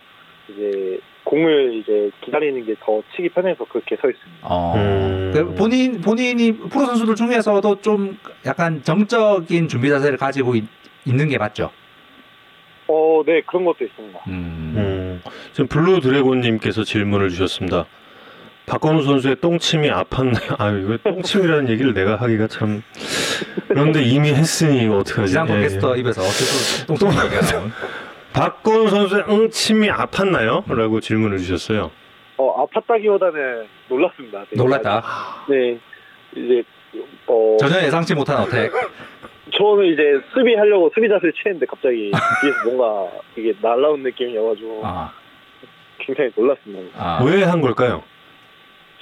이제 0.49 0.99
공을 1.23 1.75
이제 1.75 2.09
기다리는 2.21 2.65
게 2.65 2.75
더 2.79 3.01
치기 3.15 3.29
편해서 3.29 3.63
그렇게 3.65 3.95
서 3.97 4.09
있습니다. 4.09 4.47
어. 4.47 4.73
음. 4.75 5.31
그 5.33 5.53
본인 5.55 6.01
본인이 6.01 6.51
프로 6.51 6.85
선수들 6.85 7.15
중에서도 7.15 7.81
좀 7.81 8.17
약간 8.45 8.81
정적인 8.83 9.67
준비 9.67 9.89
자세를 9.89 10.17
가지고 10.17 10.55
있, 10.55 10.65
있는 11.05 11.29
게 11.29 11.37
맞죠. 11.37 11.69
어, 12.87 13.21
네 13.25 13.41
그런 13.45 13.63
것도 13.65 13.85
있습니다. 13.85 14.19
음. 14.27 14.73
음, 14.75 15.21
지금 15.53 15.67
블루 15.67 16.01
드래곤님께서 16.01 16.83
질문을 16.83 17.29
주셨습니다. 17.29 17.85
박건우 18.71 19.03
선수의 19.03 19.35
똥침이 19.41 19.89
아팠나요? 19.89 20.55
아유, 20.57 20.85
이거 20.85 20.97
똥침이라는 21.03 21.67
얘기를 21.67 21.93
내가 21.93 22.15
하기가 22.15 22.47
참. 22.47 22.81
그런데 23.67 24.01
이미 24.01 24.29
했으니 24.29 24.87
어떡하지? 24.87 25.35
예, 25.35 25.39
podcaster 25.39 25.97
예. 25.97 25.99
입에서 25.99 26.21
어떻게 26.21 26.85
똥똥 26.87 27.09
얘기가 27.09 27.41
나온? 27.51 27.71
박건우 28.31 28.87
선수의 28.87 29.23
똥침이 29.27 29.89
아팠나요? 29.89 30.73
라고 30.73 31.01
질문을 31.01 31.39
주셨어요. 31.39 31.91
어 32.37 32.65
아팠다기보다는 32.65 33.65
놀랐습니다. 33.89 34.45
되게. 34.49 34.55
놀랐다. 34.55 35.03
네 35.49 35.77
이제 36.33 36.63
어 37.27 37.57
전혀 37.59 37.83
예상치 37.83 38.15
못한 38.15 38.37
어택. 38.37 38.71
저는 39.53 39.85
이제 39.91 40.21
수비 40.33 40.55
하려고 40.55 40.89
수비 40.95 41.09
자세를 41.09 41.33
취했는데 41.33 41.65
갑자기 41.65 42.09
뒤에서 42.41 42.57
뭔가 42.69 43.11
이게 43.35 43.53
날라온 43.61 44.01
느낌이어가지고 44.01 44.81
아, 44.85 45.11
굉장히 45.99 46.31
놀랐습니다. 46.33 46.97
아. 46.97 47.21
왜한 47.21 47.59
걸까요? 47.59 48.01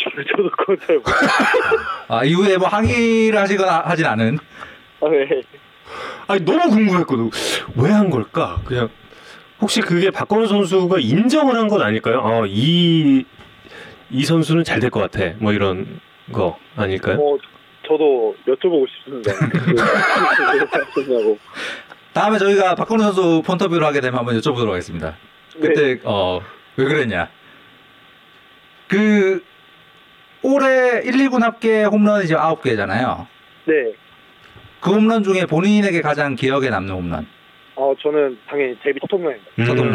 저, 0.02 0.10
저도 0.36 0.50
그건 0.58 0.78
잘 0.86 0.96
모르겠어요. 0.98 1.30
아, 2.08 2.24
이후에 2.24 2.58
뭐 2.58 2.68
항의를 2.68 3.38
하시거나 3.40 3.82
하진 3.86 4.06
않은. 4.06 4.38
아, 5.02 5.10
네. 5.10 5.42
아니 6.28 6.46
너무 6.46 6.70
궁금했거든. 6.70 7.30
왜 7.76 7.92
한 7.92 8.10
걸까? 8.10 8.62
그냥 8.66 8.90
혹시 9.60 9.82
그게 9.82 10.12
박건우 10.12 10.48
선수가 10.48 10.98
인정을 11.00 11.56
한 11.56 11.68
건 11.68 11.82
아닐까요? 11.82 12.20
어, 12.24 12.46
이, 12.46 13.26
이 14.10 14.24
선수는 14.26 14.64
잘 14.64 14.80
될 14.80 14.90
것 14.90 15.00
같아. 15.02 15.34
뭐 15.40 15.52
이런 15.54 16.00
거 16.32 16.58
아닐까요? 16.76 17.18
뭐 17.18 17.38
저도 17.88 18.36
여쭤보고 18.48 18.86
싶습니다. 18.88 19.34
그. 19.50 19.76
다음에 22.14 22.38
저희가 22.38 22.76
박건우 22.76 23.02
선수 23.04 23.42
폰터뷰를 23.46 23.86
하게 23.86 24.02
되면 24.02 24.20
한번 24.20 24.38
여쭤보도록 24.40 24.70
하겠습니다. 24.70 25.16
그때 25.60 25.96
네. 25.96 26.00
어 26.04 26.40
왜 26.78 26.86
그랬냐? 26.86 27.28
그 28.88 29.44
올해 30.44 31.02
1, 31.04 31.12
2군 31.28 31.42
합계 31.42 31.84
홈런이 31.84 32.28
지금 32.28 32.42
9개잖아요. 32.42 33.26
네. 33.66 33.94
그 34.80 34.92
홈런 34.94 35.24
중에 35.24 35.46
본인에게 35.46 36.02
가장 36.02 36.36
기억에 36.36 36.70
남는 36.70 36.94
홈런. 36.94 37.28
어 37.76 37.94
저는 38.00 38.38
당연히 38.48 38.78
데뷔 38.82 39.00
첫 39.02 39.12
홈런입니다. 39.14 39.52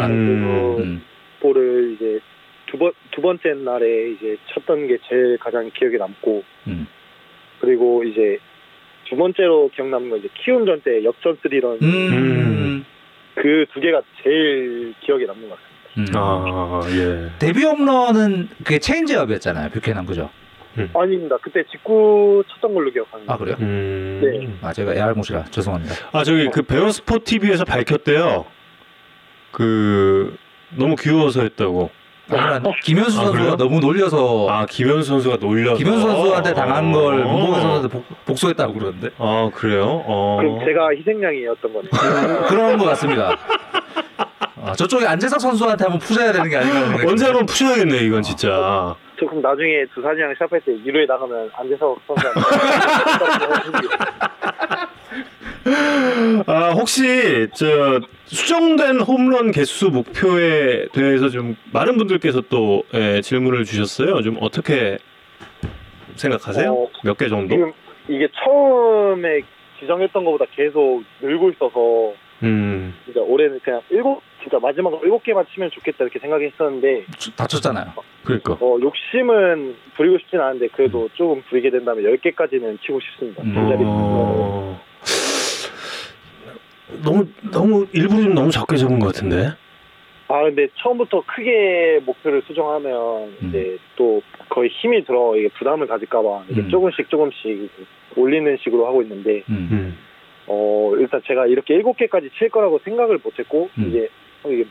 음, 0.07 0.77
음. 0.79 1.01
볼을 1.41 1.95
이제 1.95 2.19
두 2.67 2.77
번 2.77 2.91
두 3.11 3.21
번째 3.21 3.53
날에 3.53 4.09
이제 4.11 4.37
쳤던 4.53 4.87
게 4.87 4.97
제일 5.07 5.37
가장 5.39 5.69
기억에 5.73 5.97
남고 5.97 6.43
음. 6.67 6.87
그리고 7.61 8.03
이제 8.03 8.37
두 9.07 9.15
번째로 9.15 9.69
기억 9.73 9.87
남는 9.87 10.09
건 10.09 10.19
이제 10.19 10.29
키움전 10.33 10.81
때 10.81 11.03
역전 11.03 11.37
스리런 11.41 11.79
음. 11.81 12.85
그 13.35 13.65
두 13.73 13.79
개가 13.79 14.01
제일 14.23 14.93
기억에 15.01 15.25
남는 15.25 15.47
것 15.49 15.55
같습니다. 15.55 15.74
음. 15.97 16.05
아, 16.15 16.81
예. 16.89 17.29
데뷔 17.39 17.63
홈런은 17.63 18.49
그게 18.63 18.79
체인지업이었잖아요. 18.79 19.69
뷰캐남 19.69 20.05
그죠? 20.05 20.29
아닙니다. 20.93 21.37
그때 21.41 21.63
직구 21.71 22.43
쳤던 22.49 22.73
걸로 22.73 22.91
기억합니다. 22.91 23.33
아 23.33 23.37
그래요? 23.37 23.55
음. 23.61 24.19
네. 24.21 24.53
아 24.61 24.73
제가 24.73 24.93
애알못이라 24.93 25.45
죄송합니다. 25.45 25.95
아, 26.11 26.23
저기 26.25 26.49
그 26.49 26.63
베어스포 26.63 27.19
TV에서 27.23 27.63
밝혔대요. 27.63 28.45
그, 29.51 30.35
너무 30.77 30.95
귀여워서 30.97 31.43
했다고. 31.43 31.89
아니면 32.29 32.73
김현수 32.83 33.19
아, 33.19 33.23
선수가 33.25 33.37
그래요? 33.37 33.55
너무 33.55 33.79
놀려서 33.79 34.47
아, 34.49 34.65
김현수 34.65 35.07
선수가 35.07 35.37
놀려서. 35.37 35.77
김현수 35.77 36.01
선수한테 36.01 36.53
당한 36.53 36.91
걸 36.91 37.21
어. 37.21 37.27
문보경 37.27 37.61
선수한테 37.61 37.87
복, 37.87 38.25
복수했다고 38.25 38.73
그러는데 38.73 39.09
아, 39.17 39.49
그래요? 39.53 40.03
어. 40.05 40.37
그럼 40.41 40.59
제가 40.65 40.89
희생양이었던 40.97 41.71
거네요. 41.73 42.41
그런 42.49 42.77
것 42.77 42.85
같습니다. 42.85 43.37
아, 44.61 44.73
저쪽에 44.73 45.05
안재석 45.05 45.39
선수한테 45.41 45.83
한번 45.83 45.99
푸셔야 45.99 46.31
되는 46.31 46.49
게 46.49 46.55
아닌가 46.57 47.09
언제. 47.09 47.25
한번 47.25 47.45
푸셔야겠네, 47.45 47.97
이건 48.05 48.21
진짜. 48.23 48.95
저 49.19 49.25
그럼 49.25 49.41
나중에 49.41 49.85
두산이랑 49.93 50.33
시합할 50.37 50.61
때 50.61 50.71
1루에 50.73 51.07
나가면 51.07 51.49
안재석 51.53 51.99
선수한테 52.07 52.41
아, 56.47 56.71
혹시, 56.71 57.47
저, 57.55 57.99
수정된 58.25 58.99
홈런 59.01 59.51
개수 59.51 59.89
목표에 59.89 60.87
대해서 60.93 61.29
좀 61.29 61.55
많은 61.71 61.97
분들께서 61.97 62.41
또 62.49 62.83
예, 62.93 63.21
질문을 63.21 63.65
주셨어요. 63.65 64.21
좀 64.21 64.37
어떻게 64.41 64.97
생각하세요? 66.15 66.71
어, 66.71 66.89
몇개 67.03 67.27
정도? 67.29 67.55
지금 67.55 67.71
이게 68.07 68.27
처음에 68.43 69.41
지정했던 69.79 70.23
것보다 70.23 70.45
계속 70.55 71.03
늘고 71.21 71.49
있어서 71.51 72.13
음, 72.43 72.93
진짜 73.05 73.21
올해는 73.21 73.59
그냥 73.63 73.81
일곱 73.89 74.21
진짜 74.45 74.59
마지막으로 74.59 75.01
일곱 75.03 75.23
개만 75.23 75.43
치면 75.51 75.71
좋겠다 75.71 76.03
이렇게 76.03 76.19
생각했었는데 76.19 77.05
다쳤잖아요. 77.35 77.93
그러니까. 78.23 78.53
어, 78.53 78.77
욕심은 78.79 79.75
부리고 79.95 80.19
싶진 80.19 80.39
않은데 80.39 80.67
그래도 80.67 81.09
조금 81.15 81.41
부리게 81.49 81.71
된다면 81.71 82.03
열 82.03 82.17
개까지는 82.17 82.77
치고 82.85 82.99
싶습니다. 82.99 83.41
음. 83.41 83.55
어... 83.85 84.79
너무 87.03 87.27
너무 87.51 87.87
일부러 87.91 88.21
좀 88.21 88.35
너무 88.35 88.51
적게 88.51 88.77
적은 88.77 88.99
것 88.99 89.07
같은데. 89.07 89.49
아 90.27 90.41
근데 90.43 90.67
처음부터 90.75 91.23
크게 91.25 92.01
목표를 92.05 92.43
수정하면 92.47 93.35
음. 93.41 93.49
이제 93.49 93.77
또 93.95 94.21
거의 94.49 94.69
힘이 94.69 95.03
들어 95.05 95.35
이게 95.35 95.49
부담을 95.49 95.87
가질까봐 95.87 96.45
이게 96.49 96.61
음. 96.61 96.69
조금씩 96.69 97.09
조금씩 97.09 97.69
올리는 98.15 98.57
식으로 98.61 98.87
하고 98.87 99.01
있는데 99.01 99.43
음. 99.49 99.69
음. 99.71 99.97
어 100.47 100.93
일단 100.97 101.21
제가 101.25 101.47
이렇게 101.47 101.75
일곱 101.75 101.97
개까지 101.97 102.29
칠 102.37 102.49
거라고 102.49 102.79
생각을 102.83 103.19
못했고 103.23 103.69
음. 103.77 103.85
이게 103.87 104.09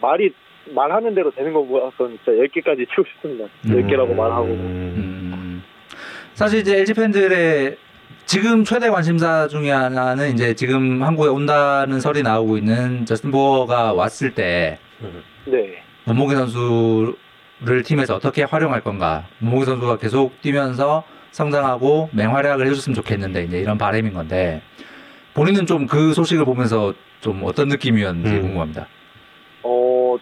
말이 0.00 0.32
말하는 0.74 1.14
대로 1.14 1.30
되는 1.30 1.52
거 1.52 1.62
보아서 1.64 2.08
진짜 2.08 2.38
열 2.38 2.48
개까지 2.48 2.86
치고 2.90 3.04
싶습니다. 3.14 3.46
열 3.70 3.86
개라고 3.86 4.14
말하고 4.14 4.44
음. 4.44 4.52
음. 4.96 5.62
사실 6.34 6.60
이제 6.60 6.78
LG 6.78 6.94
팬들의 6.94 7.76
지금 8.26 8.64
최대 8.64 8.88
관심사 8.88 9.46
중에 9.48 9.70
하나는 9.70 10.32
이제 10.32 10.54
지금 10.54 11.02
한국에 11.02 11.28
온다는 11.28 12.00
설이 12.00 12.22
나오고 12.22 12.56
있는 12.56 13.04
저스틴 13.04 13.30
보어가 13.30 13.92
왔을 13.92 14.34
때 14.34 14.78
네. 15.44 15.82
문봉기 16.04 16.34
선수를 16.34 17.82
팀에서 17.84 18.16
어떻게 18.16 18.42
활용할 18.44 18.80
건가. 18.80 19.26
문봉기 19.38 19.66
선수가 19.66 19.98
계속 19.98 20.40
뛰면서 20.40 21.04
성장하고 21.32 22.08
맹활약을 22.12 22.66
해줬으면 22.66 22.94
좋겠는데 22.94 23.44
이제 23.44 23.58
이런 23.58 23.76
바람인 23.76 24.14
건데 24.14 24.62
본인은 25.34 25.66
좀 25.66 25.86
그 25.86 26.14
소식을 26.14 26.44
보면서 26.46 26.94
좀 27.20 27.42
어떤 27.44 27.68
느낌이었는지 27.68 28.30
음. 28.30 28.42
궁금합니다. 28.42 28.86
어 29.64 30.16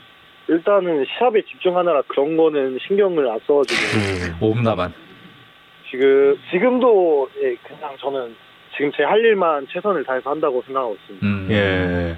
일단은 0.49 1.05
시합에 1.17 1.43
집중하느라 1.43 2.03
그런 2.09 2.37
거는 2.37 2.79
신경을 2.87 3.29
안 3.31 3.39
써가지고 3.47 3.81
음. 3.99 4.37
오음나만. 4.41 4.93
지금 5.91 6.39
지금도 6.51 7.29
예, 7.43 7.55
그냥 7.63 7.97
저는 8.01 8.35
지금 8.77 8.91
제 8.97 9.03
할 9.03 9.21
일만 9.21 9.67
최선을 9.71 10.05
다해서 10.05 10.31
한다고 10.31 10.63
생각하고 10.67 10.95
있습니다. 10.95 11.27
음. 11.27 11.49
예. 11.51 12.17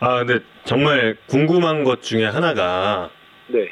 아 0.00 0.24
근데 0.24 0.44
정말 0.64 1.16
궁금한 1.26 1.82
것 1.84 2.02
중에 2.02 2.24
하나가 2.26 3.10
네. 3.48 3.68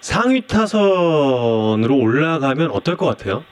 상위 0.00 0.40
타선으로 0.46 1.96
올라가면 1.96 2.70
어떨 2.70 2.96
것 2.96 3.06
같아요? 3.06 3.44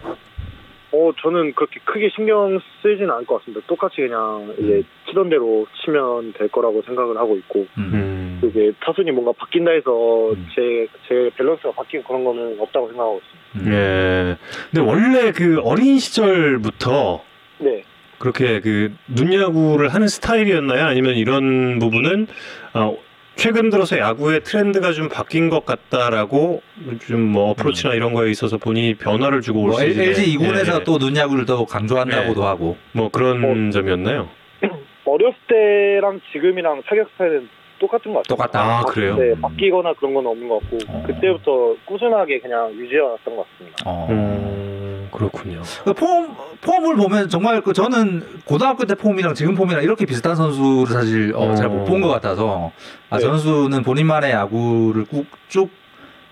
어 0.93 1.13
저는 1.23 1.55
그렇게 1.55 1.81
크게 1.85 2.11
신경 2.15 2.59
쓰지는 2.83 3.11
않을 3.11 3.27
것 3.27 3.39
같습니다. 3.39 3.65
똑같이 3.67 3.97
그냥 3.97 4.55
이제 4.59 4.83
치던 5.09 5.29
대로 5.29 5.67
치면 5.85 6.33
될 6.33 6.49
거라고 6.49 6.83
생각을 6.83 7.17
하고 7.17 7.37
있고 7.37 7.67
음. 7.79 7.91
음. 7.93 8.39
그게 8.41 8.73
타순이 8.81 9.11
뭔가 9.13 9.33
바뀐다 9.33 9.71
해서 9.71 10.31
음. 10.31 10.47
제제 10.55 11.31
밸런스가 11.37 11.73
바뀌고 11.73 12.03
그런 12.05 12.25
거는 12.25 12.59
없다고 12.61 12.89
생각하고 12.89 13.21
있습니다. 13.21 13.71
음. 13.71 13.73
예. 13.73 14.37
근데 14.71 14.91
원래 14.91 15.33
그 15.33 15.61
어린 15.63 15.99
시절부터 15.99 17.23
네. 17.59 17.85
그렇게 18.19 18.61
그 18.61 18.93
눈야구를 19.09 19.89
하는 19.89 20.09
스타일이었나요? 20.09 20.85
아니면 20.85 21.15
이런 21.15 21.79
부분은 21.79 22.27
어, 22.75 22.97
최근 23.41 23.71
들어서 23.71 23.99
야구의 23.99 24.43
트렌드가 24.43 24.93
좀 24.93 25.09
바뀐 25.09 25.49
것 25.49 25.65
같다라고 25.65 26.61
좀 27.07 27.21
뭐 27.31 27.51
어프로치나 27.51 27.95
이런 27.95 28.13
거에 28.13 28.31
있어서 28.31 28.59
본인이 28.59 28.95
변화를 28.95 29.41
주고 29.41 29.63
올뭐수 29.63 29.87
있는 29.87 30.05
LG 30.09 30.37
2군에서 30.39 30.81
예. 30.81 30.85
또 30.85 30.99
눈야구를 30.99 31.47
더 31.47 31.65
강조한다고도 31.65 32.45
하고. 32.45 32.77
뭐 32.93 33.09
그런 33.09 33.71
점이었나요? 33.71 34.29
어렸을 35.07 35.37
때랑 35.49 36.21
지금이랑 36.33 36.83
타격 36.87 37.09
스타일은 37.13 37.49
똑같은 37.81 38.13
것 38.13 38.19
같아요. 38.23 38.37
똑같다. 38.37 38.61
아, 38.61 38.83
그래요? 38.85 39.17
네, 39.17 39.31
음. 39.33 39.41
바뀌거나 39.41 39.95
그런 39.95 40.15
건 40.15 40.27
없는 40.27 40.49
것 40.49 40.61
같고 40.61 40.79
어. 40.89 41.03
그때부터 41.07 41.75
꾸준하게 41.87 42.41
그냥 42.41 42.71
유지해왔던 42.75 43.35
것 43.37 43.47
같습니다. 43.53 43.77
어. 43.87 44.07
음, 44.11 45.09
그렇군요. 45.13 45.63
그 45.85 45.93
폼, 45.95 46.29
폼을 46.61 46.97
보면 46.97 47.29
정말 47.29 47.61
그 47.63 47.73
저는 47.73 48.23
고등학교 48.45 48.85
때 48.85 48.95
폼이랑 48.95 49.35
지금 49.35 49.55
폼이랑 49.55 49.83
이렇게 49.83 50.05
비슷한 50.07 50.37
선수를 50.37 50.87
사실 50.89 51.33
어, 51.35 51.55
잘 51.55 51.69
못 51.69 51.85
본 51.87 52.01
것 52.03 52.09
같아서 52.09 52.71
아, 53.09 53.17
네. 53.17 53.23
저 53.23 53.29
선수는 53.31 53.83
본인만의 53.83 54.31
야구를 54.31 55.07
꾹 55.07 55.27
쭉 55.49 55.71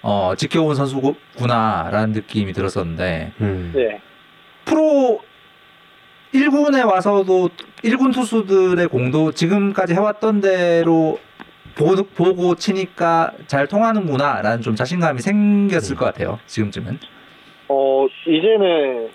어, 0.03 0.35
지켜온 0.37 0.75
선수구나라는 0.77 2.13
느낌이 2.13 2.53
들었었는데 2.53 3.33
음. 3.41 3.73
네. 3.75 4.01
프로 4.65 5.21
1군에 6.35 6.87
와서도 6.87 7.49
1군 7.83 8.13
투수들의 8.13 8.87
공도 8.89 9.33
지금까지 9.33 9.95
해왔던 9.95 10.41
대로 10.43 11.19
보, 11.79 11.95
보고 12.03 12.55
치니까 12.57 13.33
잘 13.47 13.67
통하는구나라는 13.69 14.61
좀 14.63 14.75
자신감이 14.75 15.21
생겼을 15.21 15.97
것 15.97 16.05
같아요. 16.07 16.39
지금쯤은. 16.47 16.99
어 17.69 18.07
이제는 18.27 19.09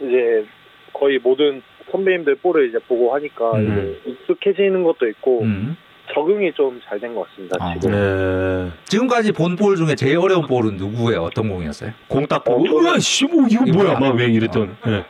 이제 0.00 0.44
거의 0.92 1.18
모든 1.22 1.62
선배님들 1.90 2.36
볼을 2.36 2.68
이제 2.68 2.78
보고 2.86 3.14
하니까 3.14 3.52
음. 3.52 3.96
이제 4.04 4.10
익숙해지는 4.10 4.82
것도 4.84 5.08
있고 5.08 5.42
음. 5.42 5.76
적응이 6.12 6.52
좀 6.54 6.80
잘 6.88 7.00
된 7.00 7.14
것 7.14 7.26
같습니다. 7.30 7.56
아, 7.60 7.74
지금. 7.78 7.92
네. 7.94 8.70
지금까지 8.84 9.32
본 9.32 9.56
볼 9.56 9.76
중에 9.76 9.94
제일 9.94 10.18
어려운 10.18 10.42
볼은 10.46 10.76
누구예요? 10.76 11.22
어떤 11.22 11.48
공이었어요? 11.48 11.92
공 12.08 12.26
딱 12.26 12.44
보고 12.44 12.62
어, 12.64 12.82
으아 12.82 12.98
씨뭐 12.98 13.46
이거 13.48 13.64
뭐야 13.64 13.96
뭐야? 13.98 14.10
막 14.10 14.16
왜 14.18 14.26
이랬던 14.26 14.76
예. 14.88 15.04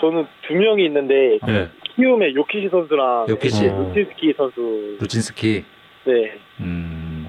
저는 0.00 0.26
두 0.48 0.54
명이 0.54 0.84
있는데 0.86 1.38
예. 1.46 1.68
키움의 1.94 2.34
요키시 2.34 2.70
선수랑 2.70 3.26
요키시. 3.28 3.68
어. 3.68 3.78
루친스키 3.94 4.32
선수. 4.36 4.96
루친스키. 5.00 5.64
네. 6.04 6.32
음. 6.60 7.28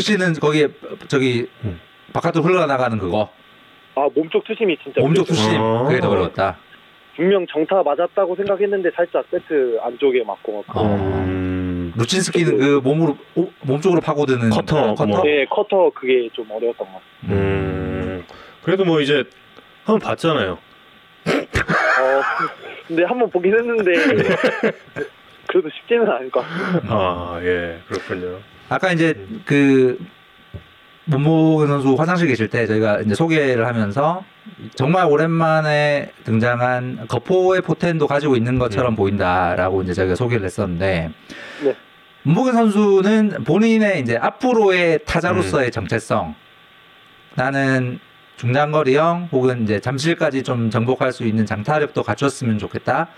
요키시는 0.00 0.34
거기에 0.34 0.68
저기 1.08 1.46
음. 1.64 1.80
바깥으로 2.12 2.42
흘러나가는 2.44 2.96
그거 2.98 3.30
아 3.94 4.08
몸쪽 4.14 4.44
two-seam이 4.44 4.76
진짜 4.82 5.00
몸쪽. 5.00 5.26
투심 5.26 5.60
어. 5.60 5.84
그게 5.88 6.00
더 6.00 6.10
어려웠다. 6.10 6.56
분명 7.16 7.46
정타 7.46 7.82
맞았다고 7.82 8.36
생각했는데 8.36 8.90
살짝 8.94 9.24
배트 9.30 9.78
안쪽에 9.82 10.24
맞고 10.24 10.64
어. 10.68 10.96
음. 10.96 11.92
루친스키는 11.96 12.58
그 12.58 12.80
몸으로 12.82 13.18
오- 13.34 13.50
몸쪽으로 13.62 14.00
파고드는 14.00 14.48
커터, 14.50 14.94
커터. 14.94 15.06
뭐. 15.06 15.22
네 15.22 15.44
커터 15.46 15.90
그게 15.94 16.28
좀 16.32 16.50
어려웠던 16.50 16.86
것 16.86 16.94
같아요. 16.94 17.36
음. 17.38 18.24
그래도 18.62 18.84
뭐 18.84 19.00
이제 19.00 19.24
한번 19.84 19.98
봤잖아요. 20.08 20.52
어, 20.52 22.22
근데 22.88 23.04
한번 23.04 23.28
보긴 23.30 23.52
했는데 23.54 23.92
그래도 25.52 25.68
쉽지는 25.68 26.08
않을 26.08 26.30
것 26.30 26.40
같아요. 26.40 26.80
아, 26.88 27.38
예. 27.42 27.78
그렇군요. 27.86 28.38
아까 28.70 28.90
이제 28.90 29.14
그 29.44 29.98
문보근 31.04 31.66
선수 31.66 31.94
화장실 31.94 32.26
계실 32.26 32.48
때 32.48 32.66
저희가 32.66 33.00
이제 33.00 33.14
소개를 33.14 33.66
하면서 33.66 34.24
정말 34.74 35.04
오랜만에 35.04 36.12
등장한 36.24 37.06
거포의 37.08 37.60
포텐도 37.60 38.06
가지고 38.06 38.36
있는 38.36 38.58
것처럼 38.58 38.94
음. 38.94 38.96
보인다라고 38.96 39.82
이제 39.82 39.92
저희가 39.92 40.14
소개를 40.14 40.46
했었는데 40.46 41.10
네. 41.64 41.76
문보근 42.22 42.52
선수는 42.54 43.44
본인의 43.44 44.00
이제 44.00 44.16
앞으로의 44.16 45.00
타자로서의 45.04 45.66
음. 45.66 45.70
정체성 45.70 46.34
나는 47.34 47.98
중장거리형 48.36 49.28
혹은 49.32 49.64
이제 49.64 49.80
잠실까지 49.80 50.44
좀 50.44 50.70
정복할 50.70 51.12
수 51.12 51.24
있는 51.24 51.44
장타력도 51.44 52.02
갖췄으면 52.02 52.58
좋겠다. 52.58 53.08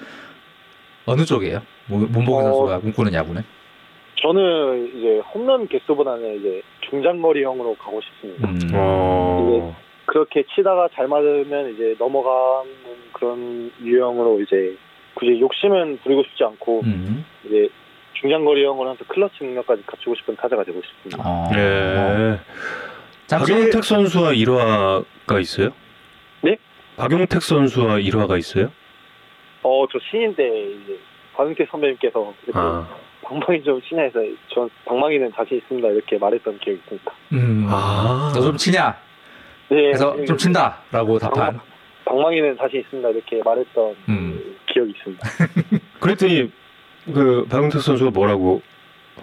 어느 1.06 1.24
쪽이에요? 1.24 1.62
문- 1.86 2.10
문보근 2.10 2.44
어, 2.46 2.52
선수가 2.54 2.80
꿈꾸는 2.80 3.12
야구는? 3.14 3.42
저는 4.16 4.96
이제 4.96 5.18
홈런 5.34 5.68
개수보다는 5.68 6.40
이제 6.40 6.62
중장거리형으로 6.88 7.74
가고 7.74 8.00
싶습니다. 8.00 8.48
음. 8.48 8.58
어. 8.74 9.76
그렇게 10.06 10.44
치다가 10.54 10.88
잘 10.94 11.08
맞으면 11.08 11.74
이제 11.74 11.94
넘어가는 11.98 12.70
그런 13.12 13.70
유형으로 13.82 14.40
이제 14.42 14.76
굳이 15.14 15.40
욕심은 15.40 15.98
부리고 16.02 16.22
싶지 16.24 16.44
않고 16.44 16.82
음. 16.84 17.24
이제 17.44 17.68
중장거리형으로 18.20 18.92
해서 18.92 19.04
클러치 19.08 19.34
능력까지 19.42 19.82
갖추고 19.86 20.14
싶은 20.16 20.36
타자가 20.36 20.64
되고 20.64 20.80
싶습니다. 20.82 21.22
어. 21.26 21.50
예. 21.54 22.38
잠실 23.26 23.54
박용택 23.56 23.84
선수와 23.84 24.32
일화가 24.32 25.40
있어요? 25.40 25.70
네? 26.42 26.56
박용택 26.96 27.42
선수와 27.42 27.98
일화가 27.98 28.36
있어요? 28.38 28.70
어, 29.62 29.86
저 29.90 29.98
신인 30.10 30.34
때 30.34 30.46
이제 30.46 30.98
박은태 31.36 31.66
선배님께서 31.70 32.34
아. 32.54 32.88
방망이 33.22 33.62
좀 33.62 33.80
치냐 33.82 34.02
해서 34.02 34.20
전 34.48 34.68
방망이는 34.84 35.32
자신 35.34 35.58
있습니다 35.58 35.88
이렇게 35.88 36.18
말했던 36.18 36.58
기억이 36.58 36.78
있습니다. 36.80 37.12
음. 37.32 37.66
아. 37.68 38.32
너 38.34 38.40
좀 38.40 38.56
치냐? 38.56 38.90
네, 39.70 39.76
그래서 39.76 40.14
네, 40.16 40.24
좀 40.26 40.36
친다라고 40.36 41.18
답한. 41.18 41.58
방망이는 42.04 42.56
자신 42.58 42.80
있습니다 42.80 43.08
이렇게 43.08 43.40
말했던 43.44 43.96
음. 44.08 44.56
기억이 44.66 44.90
있습니다. 44.92 45.28
그랬더니 46.00 46.52
그 47.06 47.46
박용택 47.50 47.80
선수가 47.80 48.10
뭐라고 48.10 48.62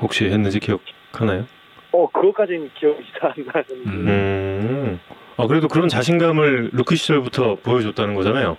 혹시 0.01 0.25
했는지 0.25 0.59
기억하나요? 0.59 1.45
어, 1.91 2.09
그것까지는 2.09 2.71
기억이 2.79 3.03
잘 3.19 3.31
안 3.31 3.45
나는데. 3.45 3.73
음. 3.85 4.07
음. 4.07 4.99
아 5.37 5.45
그래도 5.47 5.67
그런 5.67 5.87
자신감을 5.89 6.71
루키 6.73 6.95
시절부터 6.95 7.55
보여줬다는 7.63 8.15
거잖아요. 8.15 8.57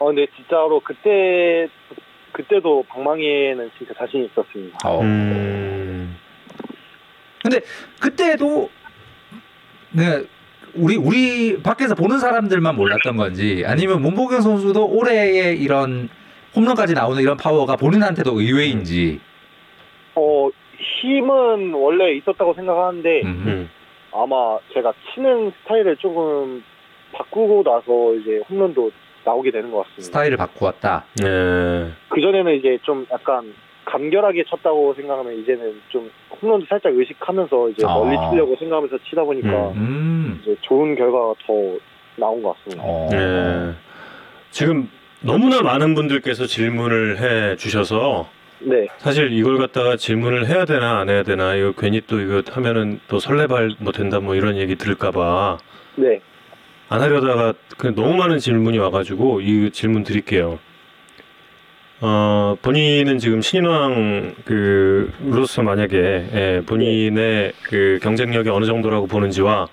어, 0.00 0.06
근데 0.06 0.26
진짜로 0.36 0.80
그때 0.80 1.68
그때도 2.38 2.84
방망이에는 2.88 3.70
진짜 3.76 3.92
자신 3.94 4.24
있었습니다. 4.24 4.78
어. 4.84 5.00
음. 5.00 6.16
근데 7.42 7.60
그때도 8.00 8.70
네, 9.90 10.22
우리 10.76 10.96
우리 10.96 11.60
밖에서 11.60 11.96
보는 11.96 12.18
사람들만 12.18 12.76
몰랐던 12.76 13.16
건지 13.16 13.64
아니면 13.66 14.02
문보경 14.02 14.40
선수도 14.40 14.86
올해의 14.86 15.60
이런 15.60 16.08
홈런까지 16.54 16.94
나오는 16.94 17.20
이런 17.20 17.36
파워가 17.36 17.74
본인한테도 17.74 18.40
의외인지. 18.40 19.20
어, 20.14 20.48
힘은 21.00 21.72
원래 21.74 22.14
있었다고 22.14 22.54
생각하는데 22.54 23.22
음. 23.22 23.44
음. 23.46 23.70
아마 24.12 24.58
제가 24.72 24.92
치는 25.12 25.52
스타일을 25.62 25.96
조금 25.96 26.62
바꾸고 27.12 27.64
나서 27.64 28.14
이제 28.14 28.40
홈런도 28.48 28.92
나오게 29.28 29.50
되는 29.50 29.70
것 29.70 29.78
같습니다. 29.78 30.02
스타일을 30.02 30.36
바꾸었다. 30.36 31.04
네. 31.20 31.90
그 32.08 32.20
전에는 32.20 32.54
이제 32.56 32.78
좀 32.82 33.06
약간 33.12 33.52
간결하게 33.84 34.44
쳤다고 34.44 34.94
생각하면 34.94 35.34
이제는 35.34 35.80
좀 35.88 36.10
홈런도 36.40 36.66
살짝 36.68 36.94
의식하면서 36.94 37.70
이제 37.70 37.86
아. 37.86 37.94
멀리 37.94 38.16
치려고 38.30 38.56
생각하면서 38.56 38.98
치다 39.08 39.24
보니까 39.24 39.70
음. 39.70 40.40
이제 40.42 40.56
좋은 40.62 40.94
결과가 40.94 41.34
더 41.46 41.52
나온 42.16 42.42
것 42.42 42.56
같습니다. 42.56 42.82
어. 42.84 43.08
네. 43.10 43.74
지금 44.50 44.88
너무나 45.20 45.62
많은 45.62 45.94
분들께서 45.94 46.46
질문을 46.46 47.18
해 47.18 47.56
주셔서 47.56 48.28
네, 48.60 48.88
사실 48.98 49.32
이걸 49.32 49.58
갖다가 49.58 49.96
질문을 49.96 50.46
해야 50.48 50.64
되나 50.64 50.98
안 50.98 51.08
해야 51.08 51.22
되나 51.22 51.54
이거 51.54 51.72
괜히 51.78 52.00
또 52.00 52.20
이거 52.20 52.42
하면은 52.50 52.98
또 53.08 53.20
설레발 53.20 53.70
뭐 53.78 53.92
된다 53.92 54.18
뭐 54.20 54.34
이런 54.34 54.56
얘기 54.56 54.74
들을까봐 54.74 55.58
네, 55.96 56.20
안 56.88 57.02
하려다가 57.02 57.54
그 57.76 57.94
너무 57.94 58.16
많은 58.16 58.38
질문이 58.38 58.78
와가지고 58.78 59.42
이 59.42 59.70
질문 59.70 60.04
드릴게요. 60.04 60.58
어 62.00 62.56
본인은 62.62 63.18
지금 63.18 63.42
신인왕 63.42 64.36
그로서 64.44 65.62
만약에 65.62 65.96
예, 66.32 66.62
본인의 66.64 67.52
그 67.64 67.98
경쟁력이 68.02 68.48
어느 68.50 68.64
정도라고 68.66 69.08
보는지와 69.08 69.66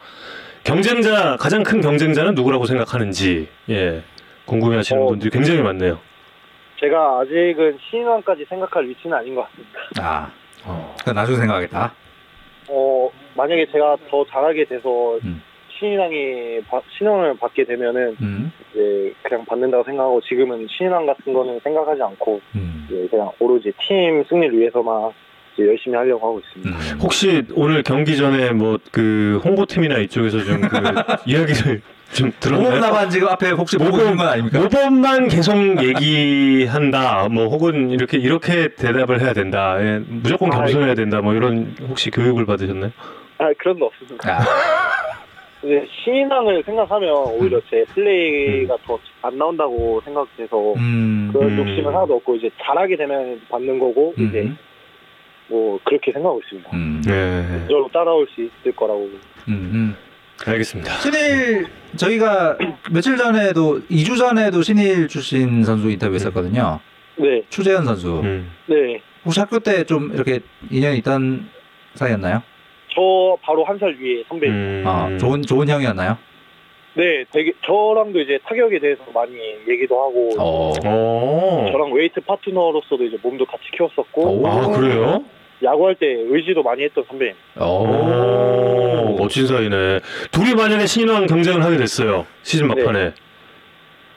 경쟁자 0.63 1.37
가장 1.39 1.61
큰 1.61 1.81
경쟁자는 1.81 2.33
누구라고 2.33 2.65
생각하는지 2.65 3.47
예 3.69 4.01
궁금해하시는 4.45 5.01
어. 5.01 5.05
분들이 5.05 5.29
굉장히 5.29 5.61
많네요. 5.61 5.99
제가 6.79 7.19
아직은 7.21 7.77
신인왕까지 7.89 8.45
생각할 8.49 8.87
위치는 8.89 9.15
아닌 9.15 9.35
것 9.35 9.47
같습니다. 9.47 9.79
아, 10.01 10.31
어. 10.65 10.95
그건 10.99 11.15
나중에 11.15 11.37
생각하겠다. 11.37 11.93
어, 12.67 13.09
만약에 13.35 13.67
제가 13.71 13.95
더 14.09 14.25
잘하게 14.25 14.65
돼서 14.65 15.17
음. 15.23 15.41
신인왕이 15.77 16.61
바- 16.69 16.81
신인왕을 16.97 17.37
받게 17.37 17.65
되면은 17.65 18.15
음. 18.21 18.51
이제 18.71 19.13
그냥 19.23 19.45
받는다고 19.45 19.83
생각하고 19.83 20.21
지금은 20.21 20.67
신인왕 20.69 21.05
같은 21.05 21.33
거는 21.33 21.59
생각하지 21.63 22.01
않고 22.01 22.41
음. 22.55 22.85
이제 22.89 23.07
그냥 23.11 23.29
오로지 23.39 23.71
팀 23.79 24.23
승리를 24.29 24.57
위해서만 24.59 25.11
이제 25.53 25.67
열심히 25.67 25.95
하려고 25.95 26.27
하고 26.27 26.39
있습니다. 26.39 26.71
음. 26.95 26.99
혹시 27.01 27.43
오늘 27.55 27.83
경기 27.83 28.15
전에 28.17 28.51
뭐 28.51 28.77
그 28.91 29.41
홍보팀이나 29.43 29.97
이쪽에서 29.99 30.39
좀 30.43 30.61
그 30.61 30.69
이야기를 31.25 31.81
좀 32.13 32.31
들었나요? 32.39 32.69
모범나만 32.69 33.09
지금 33.09 33.27
앞에 33.29 33.49
혹시 33.51 33.77
보고 33.77 33.97
있는 33.97 34.15
건 34.15 34.27
아닙니까? 34.27 34.59
모범만 34.59 35.27
계속 35.27 35.53
얘기한다, 35.83 37.27
뭐 37.29 37.47
혹은 37.47 37.89
이렇게 37.89 38.17
이렇게 38.17 38.69
대답을 38.75 39.19
해야 39.21 39.33
된다, 39.33 39.75
예, 39.81 39.99
무조건 40.07 40.53
아, 40.53 40.57
겸손해야 40.59 40.93
된다, 40.95 41.19
뭐 41.21 41.33
이런 41.33 41.75
혹시 41.89 42.11
교육을 42.11 42.45
받으셨나요? 42.45 42.91
아 43.39 43.49
그런 43.57 43.79
거 43.79 43.87
없습니다. 43.87 44.31
아, 44.31 44.39
이제 45.65 45.85
신인왕을 46.03 46.63
생각하면 46.63 47.09
오히려 47.33 47.59
제 47.69 47.83
플레이가 47.93 48.77
더 48.85 48.99
안 49.23 49.35
나온다고 49.39 49.99
생각돼서 50.05 50.73
음. 50.75 51.31
그런 51.33 51.49
음. 51.49 51.57
욕심은 51.57 51.87
하나도 51.87 52.13
없고 52.17 52.35
이제 52.35 52.47
잘하게 52.61 52.95
되면 52.95 53.41
받는 53.49 53.79
거고 53.79 54.13
이제 54.15 54.41
음. 54.43 54.57
뭐 55.47 55.79
그렇게 55.83 56.11
생각하고 56.11 56.39
있습니다. 56.43 56.69
음. 56.73 57.01
네, 57.03 57.43
그걸로 57.67 57.89
따라올 57.91 58.27
수 58.35 58.41
있을 58.43 58.71
거라고. 58.75 59.09
음. 59.47 59.49
음. 59.49 59.95
알겠습니다. 60.45 60.91
신일 60.97 61.65
저희가 61.95 62.57
며칠 62.91 63.17
전에도 63.17 63.79
2주 63.89 64.15
전에도 64.19 64.61
신일 64.61 65.07
출신 65.07 65.63
선수 65.63 65.89
인터뷰했었거든요. 65.89 66.79
네, 67.15 67.41
추재현 67.49 67.85
선수. 67.85 68.19
음. 68.19 68.51
네. 68.67 69.01
혹시 69.25 69.39
학교 69.39 69.57
때 69.57 69.85
좀 69.85 70.11
이렇게 70.13 70.39
인연이 70.69 70.99
있던 70.99 71.49
사이였나요? 71.95 72.43
저 72.95 73.37
바로 73.41 73.63
한 73.65 73.77
살 73.77 73.95
위에 73.99 74.23
선배. 74.29 74.47
음. 74.47 74.83
아, 74.85 75.15
좋은 75.17 75.41
좋은 75.41 75.67
형이었나요? 75.67 76.17
네, 76.93 77.25
되게 77.31 77.51
저랑도 77.65 78.21
이제 78.21 78.39
타격에 78.45 78.79
대해서 78.79 79.01
많이 79.13 79.33
얘기도 79.67 79.95
하고 80.01 80.29
어. 80.39 80.71
어. 80.85 81.67
저랑 81.71 81.91
웨이트 81.91 82.21
파트너로서도 82.21 83.03
이제 83.03 83.17
몸도 83.21 83.45
같이 83.45 83.63
키웠었고 83.73 84.21
오. 84.41 84.47
아 84.47 84.67
그래요? 84.69 85.21
야구할 85.61 85.95
때 85.95 86.05
의지도 86.07 86.63
많이 86.63 86.83
했던 86.83 87.03
선배님. 87.09 87.33
오, 87.59 89.15
멋진 89.17 89.45
사이네. 89.47 89.99
둘이 90.31 90.53
만약에 90.53 90.85
신인왕 90.85 91.25
경쟁을 91.27 91.63
하게 91.63 91.77
됐어요. 91.77 92.25
시즌 92.43 92.67
막판에. 92.67 93.11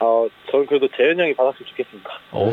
아, 0.01 0.05
저는 0.49 0.65
그래도 0.67 0.87
재현 0.95 1.19
형이 1.19 1.33
받았으면 1.35 1.67
좋겠습니다. 1.69 2.09
오. 2.31 2.49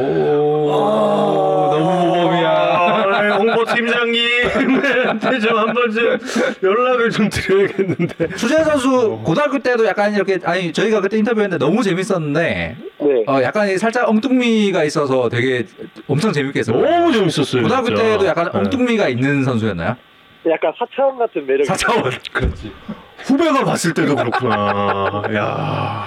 너무 1.70 2.06
모범이야. 2.06 2.50
아, 2.50 3.36
홍보팀장님한테 3.38 5.38
좀 5.38 5.56
한번 5.56 5.90
좀 5.92 6.18
연락을 6.62 7.10
좀 7.10 7.28
드려야겠는데. 7.28 8.28
추재현 8.36 8.64
선수 8.64 9.12
어. 9.12 9.22
고등학교 9.22 9.58
때도 9.60 9.86
약간 9.86 10.12
이렇게 10.14 10.38
아니 10.44 10.72
저희가 10.72 11.00
그때 11.00 11.18
인터뷰했는데 11.18 11.64
너무 11.64 11.82
재밌었는데 11.84 12.76
네. 12.98 13.24
어 13.28 13.40
약간 13.42 13.76
살짝 13.78 14.08
엉뚱미가 14.08 14.82
있어서 14.84 15.28
되게 15.28 15.66
엄청 16.08 16.32
재밌게 16.32 16.58
했어요. 16.60 16.80
너무 16.80 17.12
재밌었어요. 17.12 17.62
고등학교 17.62 17.86
진짜. 17.88 18.02
때도 18.02 18.26
약간 18.26 18.50
네. 18.52 18.58
엉뚱미가 18.58 19.08
있는 19.08 19.44
선수였나요? 19.44 19.96
약간 20.48 20.72
사차원 20.78 21.18
같은 21.18 21.44
매력이. 21.46 21.68
4차원. 21.68 22.32
그렇지. 22.32 22.72
후배가 23.18 23.64
봤을 23.64 23.92
때도 23.94 24.14
그렇구나. 24.16 25.22
야. 25.34 26.06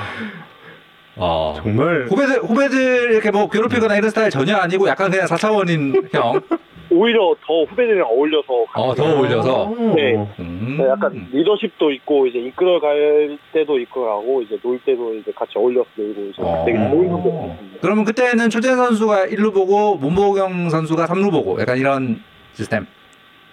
어. 1.19 1.53
정말 1.57 2.05
후배들 2.09 2.39
후배들 2.39 3.11
이렇게 3.11 3.31
뭐 3.31 3.49
괴롭히거나 3.49 3.97
이런 3.97 4.09
스타일 4.09 4.29
전혀 4.29 4.55
아니고 4.55 4.87
약간 4.87 5.11
그냥 5.11 5.25
4차원인 5.27 6.13
형. 6.13 6.41
오히려 6.91 7.35
더 7.45 7.63
후배들이랑 7.65 8.07
어울려서 8.07 8.65
어, 8.73 8.95
더 8.95 9.03
어울려서. 9.03 9.75
네. 9.95 10.15
음. 10.39 10.77
네, 10.79 10.87
약간 10.87 11.27
리더십도 11.31 11.91
있고 11.91 12.25
이제 12.25 12.39
이끌어 12.39 12.79
갈 12.79 13.37
때도 13.53 13.77
이끌어가고 13.77 14.41
이제 14.41 14.57
놀 14.63 14.79
때도 14.79 15.13
이제 15.15 15.31
같이 15.35 15.51
어울려서 15.55 15.87
놀고 15.95 16.21
이제 16.21 16.41
어. 16.41 16.63
되게 16.65 16.77
좋은 16.89 17.09
선수였습니다. 17.09 17.77
그러면 17.81 18.05
그때는 18.05 18.49
출전 18.49 18.75
선수가 18.77 19.27
1루 19.27 19.53
보고 19.53 19.95
문보경 19.97 20.69
선수가 20.69 21.05
3루 21.05 21.29
보고 21.31 21.59
약간 21.61 21.77
이런 21.77 22.23
시스템. 22.53 22.87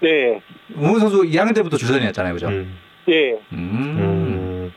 네, 0.01 0.41
문보경 0.69 0.99
선수 0.99 1.21
2학년 1.23 1.53
때부터 1.53 1.77
주전이었잖아요, 1.77 2.33
그죠? 2.33 2.47
음. 2.47 2.75
예. 3.09 3.33
음. 3.33 3.41
음. 3.53 4.73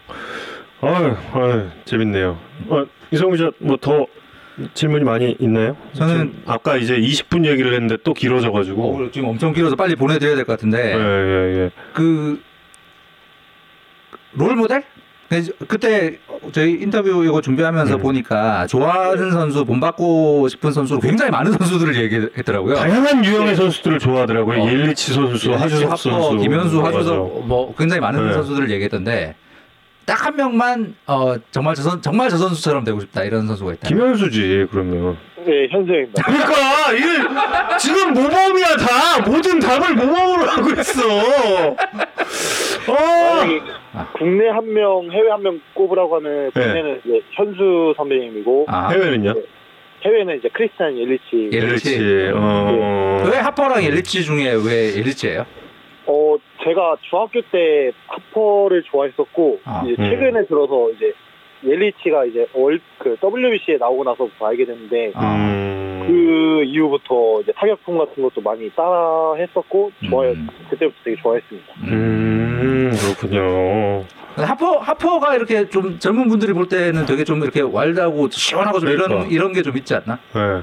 아유, 0.83 1.15
아유, 1.33 1.67
재밌네요. 1.85 2.39
어, 2.69 2.85
이성우 3.11 3.33
기자, 3.33 3.51
뭐더 3.59 4.07
질문이 4.75 5.05
많이 5.05 5.37
있나요? 5.39 5.77
저는- 5.95 6.33
아까 6.47 6.77
이제 6.77 6.97
20분 6.99 7.45
얘기를 7.47 7.73
했는데 7.73 7.97
또 8.03 8.13
길어져가지고. 8.15 8.97
어, 8.97 9.11
지금 9.11 9.29
엄청 9.29 9.53
길어서 9.53 9.77
빨리 9.77 9.95
보내드려야 9.97 10.37
될 10.37 10.45
것 10.45 10.53
같은데 10.53 10.95
예, 10.95 10.99
예, 10.99 11.59
예. 11.65 11.71
그 11.95 12.41
롤 14.33 14.55
모델? 14.55 14.85
그- 15.29 15.67
그때 15.67 16.19
저희 16.53 16.73
인터뷰 16.73 17.25
이거 17.25 17.41
준비하면서 17.41 17.97
음. 17.97 18.01
보니까 18.01 18.67
좋아하는 18.69 19.31
선수, 19.33 19.65
본받고 19.65 20.49
싶은 20.49 20.73
선수로 20.73 21.01
굉장히 21.01 21.31
많은 21.31 21.53
선수들을 21.53 21.95
얘기했더라고요. 21.97 22.75
다양한 22.77 23.25
유형의 23.25 23.55
선수들을 23.57 23.99
좋아하더라고요. 23.99 24.63
어. 24.63 24.69
예리치 24.69 25.13
선수, 25.13 25.53
하주석 25.53 25.85
하퍼, 25.87 25.97
선수, 25.97 26.37
김현수. 26.39 26.81
하주석 26.81 27.47
뭐 27.47 27.75
굉장히 27.77 28.01
많은 28.01 28.27
네. 28.29 28.33
선수들을 28.35 28.71
얘기했던데 28.71 29.35
딱 30.11 30.27
한 30.27 30.35
명만 30.37 30.95
어 31.07 31.35
정말 31.53 31.75
저 31.77 31.83
선, 31.83 32.03
정말 32.03 32.29
저 32.29 32.37
선수처럼 32.37 32.83
되고 32.85 32.99
싶다 33.01 33.23
이런 33.23 33.47
선수가 33.47 33.75
있다. 33.75 33.89
김현수지 33.89 34.67
그러면. 34.71 35.17
네, 35.47 35.69
현수입니다. 35.71 36.23
그러니까 36.23 36.93
이게 36.93 37.79
지금 37.79 38.13
모범이야 38.13 38.77
다 38.77 39.21
모든 39.25 39.59
답을 39.61 39.95
모범으로 39.95 40.51
하고 40.51 40.69
있어. 40.81 41.01
어. 42.89 42.95
만약에 42.95 43.61
국내 44.19 44.49
한 44.49 44.73
명, 44.73 45.09
해외 45.11 45.31
한 45.31 45.43
명 45.43 45.61
꼽으라고 45.75 46.17
하면 46.17 46.51
국내는 46.51 47.01
이제 47.05 47.21
현수 47.33 47.95
선배님이고 47.97 48.67
아, 48.69 48.89
해외는요? 48.91 49.35
해외는 50.05 50.39
이제 50.39 50.49
크리스찬 50.53 50.99
옐리치. 50.99 51.51
예. 51.53 51.57
예리치. 51.57 52.31
어. 52.35 53.23
왜 53.31 53.39
하퍼랑 53.39 53.83
엘리치 53.83 54.25
중에 54.25 54.53
왜 54.67 54.99
엘리치예요? 54.99 55.47
어, 56.07 56.37
제가 56.65 56.97
중학교 57.09 57.41
때 57.51 57.93
하퍼를 58.07 58.83
좋아했었고 58.85 59.61
아, 59.65 59.83
이제 59.87 59.97
음. 60.03 60.11
최근에 60.11 60.47
들어서 60.47 60.91
이제 60.91 61.13
옐리치가 61.65 62.25
이제 62.25 62.47
월그 62.55 63.17
WBC에 63.23 63.77
나오고 63.79 64.05
나서부터 64.05 64.47
알게 64.47 64.65
됐는데 64.67 65.13
아. 65.15 65.37
음. 65.37 66.05
그 66.07 66.65
이후부터 66.65 67.41
이제 67.43 67.53
타격품 67.53 67.99
같은 67.99 68.23
것도 68.23 68.41
많이 68.41 68.69
따라 68.71 69.35
했었고 69.37 69.93
좋아요. 70.09 70.33
음. 70.33 70.49
그때부터 70.71 70.97
되게 71.05 71.21
좋아했습니다. 71.23 71.75
음 71.85 72.91
그렇군요. 73.01 74.05
하퍼 74.37 74.79
하퍼가 74.79 75.37
이렇게 75.37 75.69
좀 75.69 75.99
젊은 75.99 76.29
분들이 76.29 76.53
볼 76.53 76.67
때는 76.69 77.05
되게 77.07 77.25
좀 77.25 77.43
이렇게 77.43 77.61
와일드하고 77.61 78.29
시원하고 78.31 78.81
좀 78.81 78.89
이런 78.89 79.09
그러니까. 79.09 79.31
이런 79.31 79.53
게 79.53 79.63
좀 79.63 79.77
있지 79.77 79.95
않나? 79.95 80.19
네. 80.35 80.63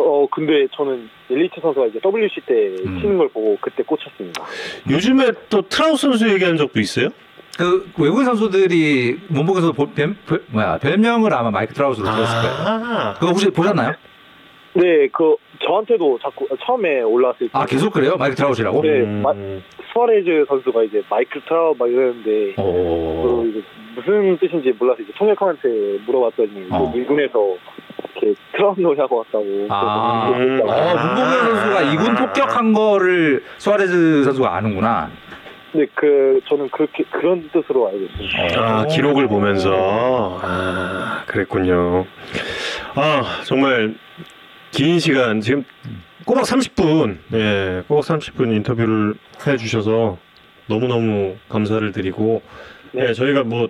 어 0.00 0.26
근데 0.30 0.66
저는 0.74 1.08
옐리치 1.30 1.60
선수가 1.60 1.86
이제 1.86 2.00
WBC 2.04 2.40
때 2.46 2.54
음. 2.86 3.00
치는 3.00 3.18
걸 3.18 3.28
보고 3.28 3.58
그때 3.60 3.82
꽂혔습니다. 3.82 4.44
요즘에 4.88 5.32
또 5.50 5.62
트라웃 5.62 6.02
선수 6.08 6.28
얘기한 6.28 6.56
적도 6.56 6.78
있어요? 6.80 7.08
그 7.58 7.90
외국인 7.98 8.24
선수들이 8.24 9.18
보- 9.72 9.90
별, 9.90 10.14
별, 10.26 10.44
뭐야 10.48 10.78
별명을 10.78 11.32
아마 11.34 11.50
마이크 11.50 11.74
트라웃으로 11.74 12.06
들었을 12.06 12.40
거예요. 12.42 12.54
아, 12.68 13.14
그거 13.14 13.26
혹시 13.28 13.50
보셨나요? 13.50 13.94
네, 14.74 15.08
그 15.12 15.34
저한테도 15.72 16.18
자꾸 16.22 16.48
처음에 16.64 17.02
올라왔을 17.02 17.48
때 17.48 17.50
아 17.52 17.66
계속 17.66 17.92
그래요? 17.92 18.16
마이크 18.18 18.34
트라웃이라고? 18.36 18.80
네, 18.82 19.00
음. 19.02 19.22
마- 19.22 19.34
수아레즈 19.92 20.46
선수가 20.48 20.82
이제 20.84 21.02
마이크 21.10 21.40
트라웃 21.46 21.74
막 21.78 21.88
이러는데 21.90 22.54
오. 22.60 23.42
그 23.42 23.48
이제 23.50 23.62
무슨 23.94 24.38
뜻인지 24.38 24.72
몰라서 24.78 25.02
이제 25.02 25.12
통역한테 25.16 25.68
물어봤더니 26.06 26.68
어. 26.70 26.88
이제 26.90 26.98
일군에서 27.00 27.56
이렇게 28.20 28.40
트라웃 28.52 28.74
놀이하고 28.78 29.16
왔다고. 29.18 29.66
아, 29.70 30.30
음. 30.36 30.60
어, 30.64 30.70
아. 30.72 30.94
문보경 31.14 31.56
선수가 31.56 31.80
이군 31.92 32.14
폭격한 32.16 32.72
거를 32.72 33.42
수아레즈 33.58 34.24
선수가 34.24 34.54
아는구나. 34.56 35.10
네, 35.72 35.86
그 35.94 36.40
저는 36.48 36.70
그렇게 36.70 37.04
그런 37.10 37.48
뜻으로 37.52 37.88
알고 37.88 37.98
있습니다. 37.98 38.60
아, 38.60 38.86
기록을 38.86 39.28
보면서 39.28 39.70
아 40.42 41.22
그랬군요. 41.26 42.06
아 42.94 43.22
정말 43.44 43.94
긴 44.70 44.98
시간 45.00 45.40
지금 45.40 45.64
꼬박 46.24 46.44
30분 46.44 47.18
예 47.32 47.82
꼬박 47.88 48.04
30분 48.04 48.54
인터뷰를 48.54 49.14
해주셔서 49.46 50.18
너무 50.66 50.86
너무 50.86 51.36
감사를 51.48 51.90
드리고 51.92 52.42
네. 52.92 53.08
예 53.08 53.12
저희가 53.12 53.44
뭐 53.44 53.68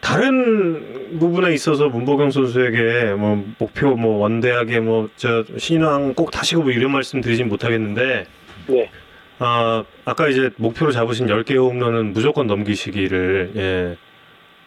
다른 0.00 1.18
부분에 1.18 1.52
있어서 1.54 1.88
문보경 1.88 2.30
선수에게 2.30 3.14
뭐 3.14 3.44
목표 3.58 3.96
뭐 3.96 4.18
원대하게 4.18 4.80
뭐 4.80 5.08
저 5.16 5.44
신앙 5.56 6.14
꼭 6.14 6.30
타시고 6.30 6.62
뭐 6.62 6.70
이런 6.72 6.92
말씀 6.92 7.20
드리진 7.20 7.48
못하겠는데 7.48 8.26
네, 8.68 8.90
아, 9.40 9.82
아까 10.04 10.28
이제 10.28 10.50
목표로 10.56 10.92
잡으신 10.92 11.26
10개 11.26 11.56
홈런은 11.56 12.12
무조건 12.12 12.46
넘기시기를, 12.46 13.52
예, 13.56 13.96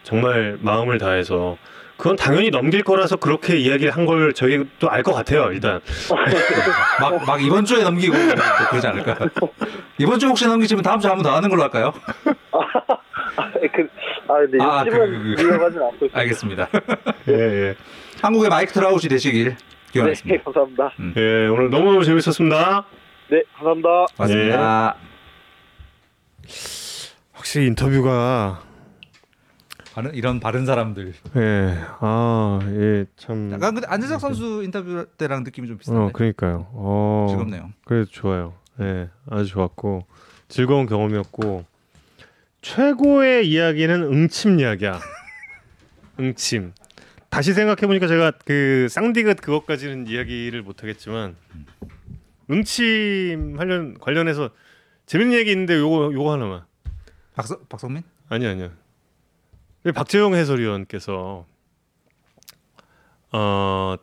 정말 0.03 0.57
마음을 0.61 0.97
다해서. 0.97 1.57
그건 2.01 2.15
당연히 2.15 2.49
넘길 2.49 2.83
거라서 2.83 3.15
그렇게 3.15 3.57
이야기를 3.57 3.91
한 3.95 4.07
걸 4.07 4.33
저희 4.33 4.65
또알것 4.79 5.13
같아요, 5.13 5.51
일단. 5.53 5.79
막, 6.99 7.23
막 7.27 7.43
이번 7.43 7.63
주에 7.63 7.83
넘기고 7.83 8.15
또 8.15 8.65
그러지 8.71 8.87
않을까? 8.87 9.17
이번 9.99 10.17
주 10.17 10.27
혹시 10.27 10.47
넘기시면 10.47 10.81
다음 10.83 10.99
주에 10.99 11.09
한 11.09 11.17
번 11.19 11.23
더 11.23 11.35
하는 11.35 11.47
걸로 11.47 11.61
할까요? 11.61 11.93
아, 12.51 13.51
그, 13.71 13.87
아 14.27 14.33
근데 14.39 14.57
아, 14.59 14.83
욕심은 14.87 15.35
그- 15.35 15.43
그- 15.43 15.53
않고 15.53 16.05
있습니다. 16.07 16.19
알겠습니다. 16.19 16.67
예, 17.29 17.33
예. 17.33 17.75
한국의 18.19 18.49
마이크 18.49 18.73
트라우스 18.73 19.07
되시길 19.07 19.49
네, 19.49 19.55
기원하겠습니다. 19.91 20.43
감사합니다. 20.43 20.91
예, 21.17 21.47
오늘 21.49 21.69
너무너무 21.69 22.03
재밌었습니다. 22.03 22.83
네, 23.29 23.43
감사합니다. 23.57 23.89
맞습니다. 24.17 24.95
확실히 27.33 27.67
인터뷰가, 27.67 28.63
바른, 29.93 30.13
이런 30.15 30.39
바른 30.39 30.65
사람들. 30.65 31.13
예, 31.35 31.77
아, 31.99 32.59
예, 32.63 33.05
참. 33.17 33.51
약간 33.51 33.73
근데 33.73 33.87
안재석 33.87 34.21
선수 34.21 34.63
인터뷰 34.63 35.05
때랑 35.17 35.43
느낌이 35.43 35.67
좀 35.67 35.77
비슷한데 35.77 36.03
어, 36.03 36.09
그러니까요. 36.13 36.67
어, 36.71 37.27
즐겁네요. 37.29 37.71
그래도 37.83 38.09
좋아요. 38.09 38.53
예, 38.79 39.09
아주 39.29 39.47
좋았고, 39.47 40.05
즐거운 40.47 40.85
경험이었고, 40.85 41.65
최고의 42.61 43.49
이야기는 43.49 44.03
응침 44.03 44.59
이야기야. 44.59 44.99
응침. 46.19 46.73
다시 47.29 47.53
생각해 47.53 47.87
보니까 47.87 48.07
제가 48.07 48.31
그 48.45 48.87
쌍디귿 48.89 49.41
그것까지는 49.41 50.07
이야기를 50.07 50.61
못 50.61 50.83
하겠지만, 50.83 51.35
응침 52.49 53.55
관련, 53.57 53.97
관련해서 53.99 54.49
재밌는 55.05 55.37
얘기 55.37 55.51
있는데 55.51 55.77
요거, 55.77 56.11
요거 56.13 56.31
하나만. 56.33 56.63
박서, 57.35 57.59
박성민? 57.69 58.03
아니, 58.29 58.45
아니요. 58.47 58.71
그 59.83 59.91
박재용 59.91 60.35
해설위원께서, 60.35 61.45
어, 63.31 63.95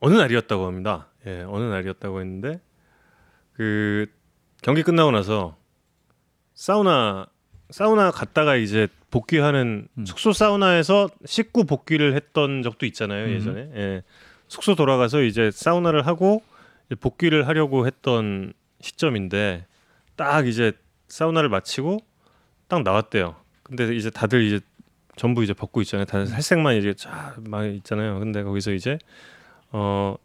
어느 0.00 0.14
날이었다고 0.14 0.66
합니다. 0.66 1.08
예, 1.26 1.42
어느 1.46 1.64
날이었다고 1.64 2.20
했는데, 2.20 2.60
그, 3.52 4.06
경기 4.62 4.82
끝나고 4.82 5.10
나서, 5.10 5.56
사우나, 6.54 7.26
사우나 7.68 8.10
갔다가 8.10 8.56
이제 8.56 8.88
복귀하는 9.10 9.88
음. 9.98 10.06
숙소 10.06 10.32
사우나에서 10.32 11.08
식구 11.26 11.64
복귀를 11.64 12.14
했던 12.14 12.62
적도 12.62 12.86
있잖아요, 12.86 13.26
음. 13.26 13.30
예전에. 13.30 13.70
예. 13.74 14.02
숙소 14.48 14.74
돌아가서 14.74 15.22
이제 15.22 15.50
사우나를 15.50 16.06
하고 16.06 16.42
복귀를 16.98 17.46
하려고 17.46 17.86
했던 17.86 18.52
시점인데, 18.80 19.66
딱 20.16 20.46
이제 20.46 20.72
사우나를 21.08 21.48
마치고 21.50 21.98
딱 22.68 22.82
나왔대요. 22.82 23.36
근데 23.62 23.94
이제 23.94 24.10
다들 24.10 24.42
이제 24.42 24.60
전부 25.20 25.44
이제 25.44 25.52
벗고 25.52 25.82
있잖아요. 25.82 26.06
다들 26.06 26.26
살색만 26.26 26.76
이제 26.76 26.94
쫙막 26.94 27.66
있잖아요. 27.74 28.18
근데 28.20 28.42
거기서 28.42 28.72
이제 28.72 28.98
어 29.70 30.16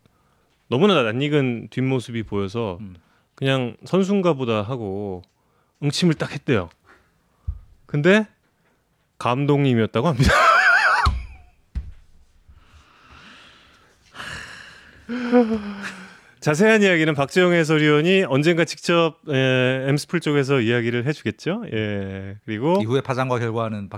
너무나 0.70 1.04
낯익은 1.04 1.68
뒷모습이 1.70 2.24
보여서 2.24 2.78
음. 2.80 2.96
그냥 3.36 3.76
선수인가 3.84 4.36
보다 4.36 4.62
하고 4.62 5.22
응침을 5.84 6.14
딱 6.14 6.32
했대요. 6.32 6.70
근데 7.86 8.26
감독님이었다고 9.18 10.08
합니다. 10.08 10.32
자세한 16.46 16.84
이야기는 16.84 17.16
박재영 17.16 17.54
해설위원이 17.54 18.26
언젠가 18.30 18.66
직접 18.66 19.16
에, 19.28 19.90
엠스풀 19.90 20.20
쪽에서 20.20 20.62
이야기를 20.62 21.08
해주겠죠. 21.08 21.64
예 21.74 22.36
그리고 22.46 22.78
이후의 22.84 23.02
파장과 23.02 23.40
결과는 23.40 23.90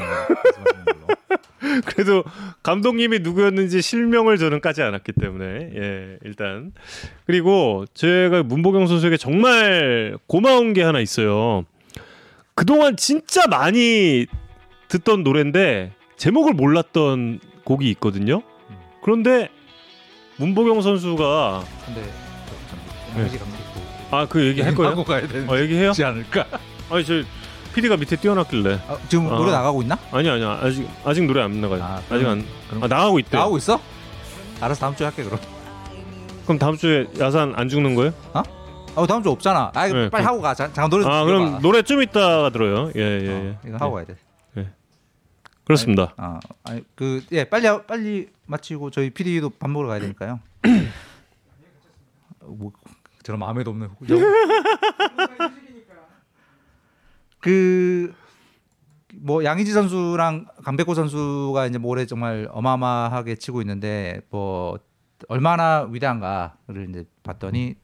말씀하시는 0.00 0.84
걸로. 0.86 1.82
그래도 1.84 2.24
감독님이 2.62 3.18
누구였는지 3.18 3.82
실명을 3.82 4.38
저는 4.38 4.62
까지 4.62 4.80
않았기 4.80 5.12
때문에 5.20 5.44
예 5.74 6.18
일단 6.24 6.72
그리고 7.26 7.84
제가 7.92 8.42
문보경 8.42 8.86
선수에게 8.86 9.18
정말 9.18 10.16
고마운 10.26 10.72
게 10.72 10.82
하나 10.82 10.98
있어요. 10.98 11.66
그동안 12.54 12.96
진짜 12.96 13.46
많이 13.48 14.24
듣던 14.88 15.24
노래인데 15.24 15.92
제목을 16.16 16.54
몰랐던 16.54 17.40
곡이 17.64 17.90
있거든요. 17.90 18.42
그런데 19.02 19.50
문보경 20.36 20.80
선수가 20.82 21.64
근데 21.86 22.02
저, 22.02 22.54
저, 22.70 22.76
네. 23.14 23.18
양의지 23.20 23.38
감독도 23.38 23.62
아그 24.16 24.46
얘기 24.46 24.60
할 24.60 24.74
거예요? 24.74 24.90
하고 24.92 25.04
가야 25.04 25.20
되지 25.26 25.46
아 25.48 25.58
얘기해요? 25.58 25.92
않을까? 26.04 26.44
아니 26.90 27.04
저 27.04 27.14
PD가 27.74 27.96
밑에 27.96 28.16
띄워놨길래 28.16 28.80
아, 28.88 28.96
지금 29.08 29.32
아. 29.32 29.36
노래 29.36 29.50
나가고 29.52 29.82
있나? 29.82 29.96
아니 30.10 30.28
아니야 30.28 30.58
아직 30.62 30.86
아직 31.04 31.24
노래 31.24 31.40
안 31.42 31.60
나가요. 31.60 31.82
아, 31.82 32.02
아, 32.10 32.18
직 32.18 32.26
안 32.26 32.44
그럼 32.68 32.84
아, 32.84 32.86
나가고 32.86 33.18
있대. 33.20 33.36
나가고 33.36 33.56
있어? 33.58 33.80
알아서 34.60 34.80
다음 34.80 34.94
주에 34.96 35.06
할게 35.06 35.24
그럼. 35.24 35.38
그럼 36.44 36.58
다음 36.58 36.76
주에 36.76 37.06
야산 37.18 37.54
안 37.56 37.68
죽는 37.68 37.94
거예요? 37.94 38.12
어 38.94 39.06
다음 39.06 39.22
주 39.22 39.30
없잖아. 39.30 39.70
아 39.74 39.86
네, 39.88 40.10
빨리 40.10 40.22
그- 40.22 40.28
하고 40.28 40.42
가. 40.42 40.54
자, 40.54 40.66
잠깐 40.66 40.90
노래 40.90 41.02
좀 41.04 41.12
아. 41.12 41.24
그럼 41.24 41.58
노래 41.62 41.80
좀 41.82 42.02
이따가 42.02 42.50
들어요. 42.50 42.90
예예 42.94 43.20
예, 43.24 43.28
어, 43.30 43.32
예. 43.64 43.68
이거 43.68 43.76
하고 43.78 43.94
가야 43.94 44.04
돼. 44.04 44.14
그렇습니다. 45.72 46.14
아, 46.16 46.40
아니 46.64 46.82
그예 46.94 47.44
빨리 47.44 47.66
하- 47.66 47.82
빨리 47.82 48.28
마치고 48.46 48.90
저희 48.90 49.10
PD도 49.10 49.50
밥 49.50 49.68
먹으러 49.70 49.88
가야 49.88 50.00
되니까요. 50.00 50.40
어, 52.40 52.46
뭐 52.46 52.72
저런 53.22 53.38
마음에도 53.40 53.70
없는 53.70 53.90
그 57.40 58.14
뭐 59.14 59.44
양의지 59.44 59.72
선수랑 59.72 60.46
강백호 60.64 60.94
선수가 60.94 61.66
이제 61.66 61.76
뭐 61.76 61.90
올해 61.90 62.06
정말 62.06 62.48
어마어마하게 62.50 63.34
치고 63.34 63.60
있는데 63.60 64.22
뭐 64.30 64.78
얼마나 65.28 65.86
위대한가를 65.90 66.88
이제 66.88 67.04
봤더니 67.22 67.74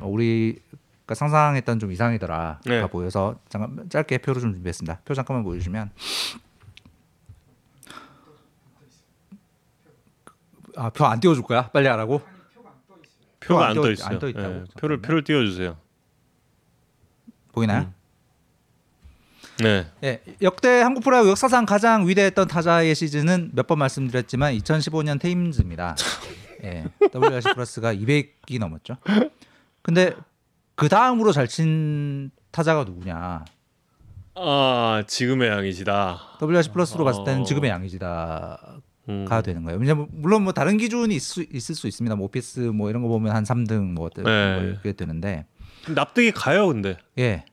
어, 0.00 0.08
우리가 0.08 1.14
상상했던 1.14 1.80
좀 1.80 1.92
이상이더라 1.92 2.60
네. 2.64 2.86
보여서 2.88 3.38
잠깐 3.50 3.90
짧게 3.90 4.18
표를 4.18 4.40
좀 4.40 4.54
준비했습니다. 4.54 5.00
표 5.04 5.12
잠깐만 5.12 5.44
보여주시면 5.44 5.90
아 10.76 10.90
표 10.90 11.04
안 11.06 11.20
띄워줄 11.20 11.44
거야? 11.44 11.68
빨리 11.70 11.86
하라고? 11.88 12.20
표가 13.40 13.64
안안 13.66 13.76
떠- 13.76 13.82
떠 13.82 13.90
있어요. 13.90 14.08
안떠 14.08 14.28
있다고. 14.28 14.48
예, 14.54 14.64
표를. 14.78 15.00
표를 15.00 15.24
띄워주세요. 15.24 15.76
보이나요? 17.52 17.80
음. 17.82 17.94
네. 19.58 19.86
예, 20.04 20.22
역대 20.40 20.80
한국 20.80 21.02
프로야구 21.04 21.28
역사상 21.30 21.66
가장 21.66 22.06
위대했던 22.08 22.48
타자의 22.48 22.94
시즌은 22.94 23.50
몇 23.54 23.66
번 23.66 23.78
말씀드렸지만 23.78 24.54
2015년 24.54 25.20
테임즈입니다. 25.20 25.96
예, 26.64 26.84
WRC 27.14 27.54
플러스가 27.54 27.94
200이 27.94 28.58
넘었죠. 28.58 28.96
근데 29.82 30.14
그 30.76 30.88
다음으로 30.88 31.32
잘 31.32 31.46
친 31.48 32.30
타자가 32.52 32.84
누구냐? 32.84 33.44
아 34.34 35.02
지금의 35.06 35.50
양이시다. 35.50 36.38
WRC 36.40 36.70
플러스로 36.70 37.04
봤을 37.04 37.24
때는 37.24 37.42
어. 37.42 37.44
지금의 37.44 37.70
양이지다가 37.70 38.78
음. 39.10 39.42
되는 39.44 39.62
거예요. 39.64 39.78
왜냐면 39.78 40.06
물론 40.12 40.42
뭐 40.44 40.52
다른 40.52 40.76
기준이 40.76 41.14
있을 41.14 41.44
수, 41.44 41.56
있을 41.56 41.74
수 41.74 41.86
있습니다. 41.88 42.14
뭐 42.16 42.26
오피스 42.26 42.60
뭐 42.60 42.90
이런 42.90 43.02
거 43.02 43.08
보면 43.08 43.34
한 43.34 43.44
3등 43.44 43.92
뭐 43.92 44.08
네. 44.10 44.22
뭐 44.22 44.62
이렇게 44.64 44.92
되는데 44.92 45.46
납득이 45.88 46.32
가요, 46.32 46.68
근데. 46.68 46.96
예, 47.18 47.44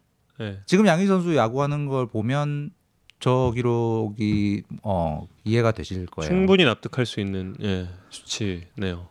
예. 0.42 0.60
지금 0.66 0.86
양희 0.88 1.08
선수 1.08 1.36
야구하는 1.36 1.86
걸 1.88 2.08
보면 2.08 2.72
저 3.20 3.52
기록이 3.56 4.64
어 4.84 5.28
이해가 5.44 5.72
되실 5.72 6.06
거예요. 6.06 6.30
충분히 6.30 6.66
납득할 6.66 7.06
수 7.06 7.20
있는 7.20 7.56
예, 7.62 7.88
수치네요. 8.10 9.08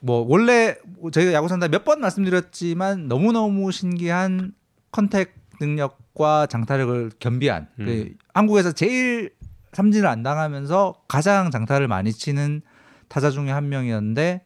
뭐 0.00 0.26
원래 0.28 0.76
저희가 1.12 1.32
야구 1.32 1.48
산다 1.48 1.68
몇 1.68 1.84
번 1.84 2.00
말씀드렸지만 2.00 3.08
너무 3.08 3.32
너무 3.32 3.72
신기한 3.72 4.52
contact 4.92 5.34
능력과 5.60 6.46
장타력을 6.46 7.12
겸비한 7.18 7.68
음. 7.80 7.84
그 7.86 8.14
한국에서 8.34 8.72
제일 8.72 9.32
삼진을 9.72 10.08
안 10.08 10.22
당하면서 10.22 10.94
가장 11.08 11.50
장타를 11.50 11.88
많이 11.88 12.12
치는 12.12 12.62
타자 13.08 13.30
중에 13.30 13.50
한 13.50 13.68
명이었는데 13.68 14.44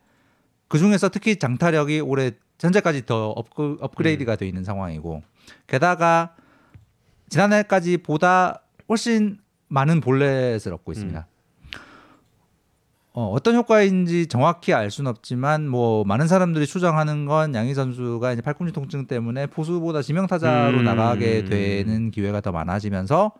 그 0.69 0.79
중에서 0.79 1.09
특히 1.09 1.37
장타력이 1.37 2.01
올해 2.01 2.33
현재까지 2.61 3.07
더 3.07 3.31
업그, 3.31 3.77
업그레이드가 3.81 4.37
돼 4.37 4.47
있는 4.47 4.65
상황이고 4.65 5.23
게다가 5.67 6.35
지난해까지 7.29 7.99
보다 7.99 8.63
훨씬 8.89 9.39
많은 9.69 10.01
볼넷을 10.01 10.73
얻고 10.73 10.93
있습니다. 10.93 11.27
어, 13.17 13.31
어떤 13.31 13.55
효과인지 13.55 14.27
정확히 14.27 14.75
알 14.75 14.91
수는 14.91 15.09
없지만 15.09 15.69
뭐 15.69 16.05
많은 16.05 16.27
사람들이 16.27 16.67
추정하는 16.67 17.27
건 17.27 17.55
양의지 17.55 17.73
선수가 17.73 18.33
이제 18.33 18.43
팔꿈치 18.43 18.73
통증 18.73 19.07
때문에 19.07 19.47
포수보다 19.47 20.03
지명 20.03 20.27
타자로 20.27 20.79
음. 20.79 20.85
나가게 20.85 21.45
되는 21.45 22.11
기회가 22.11 22.41
더 22.41 22.51
많아지면서 22.51 23.33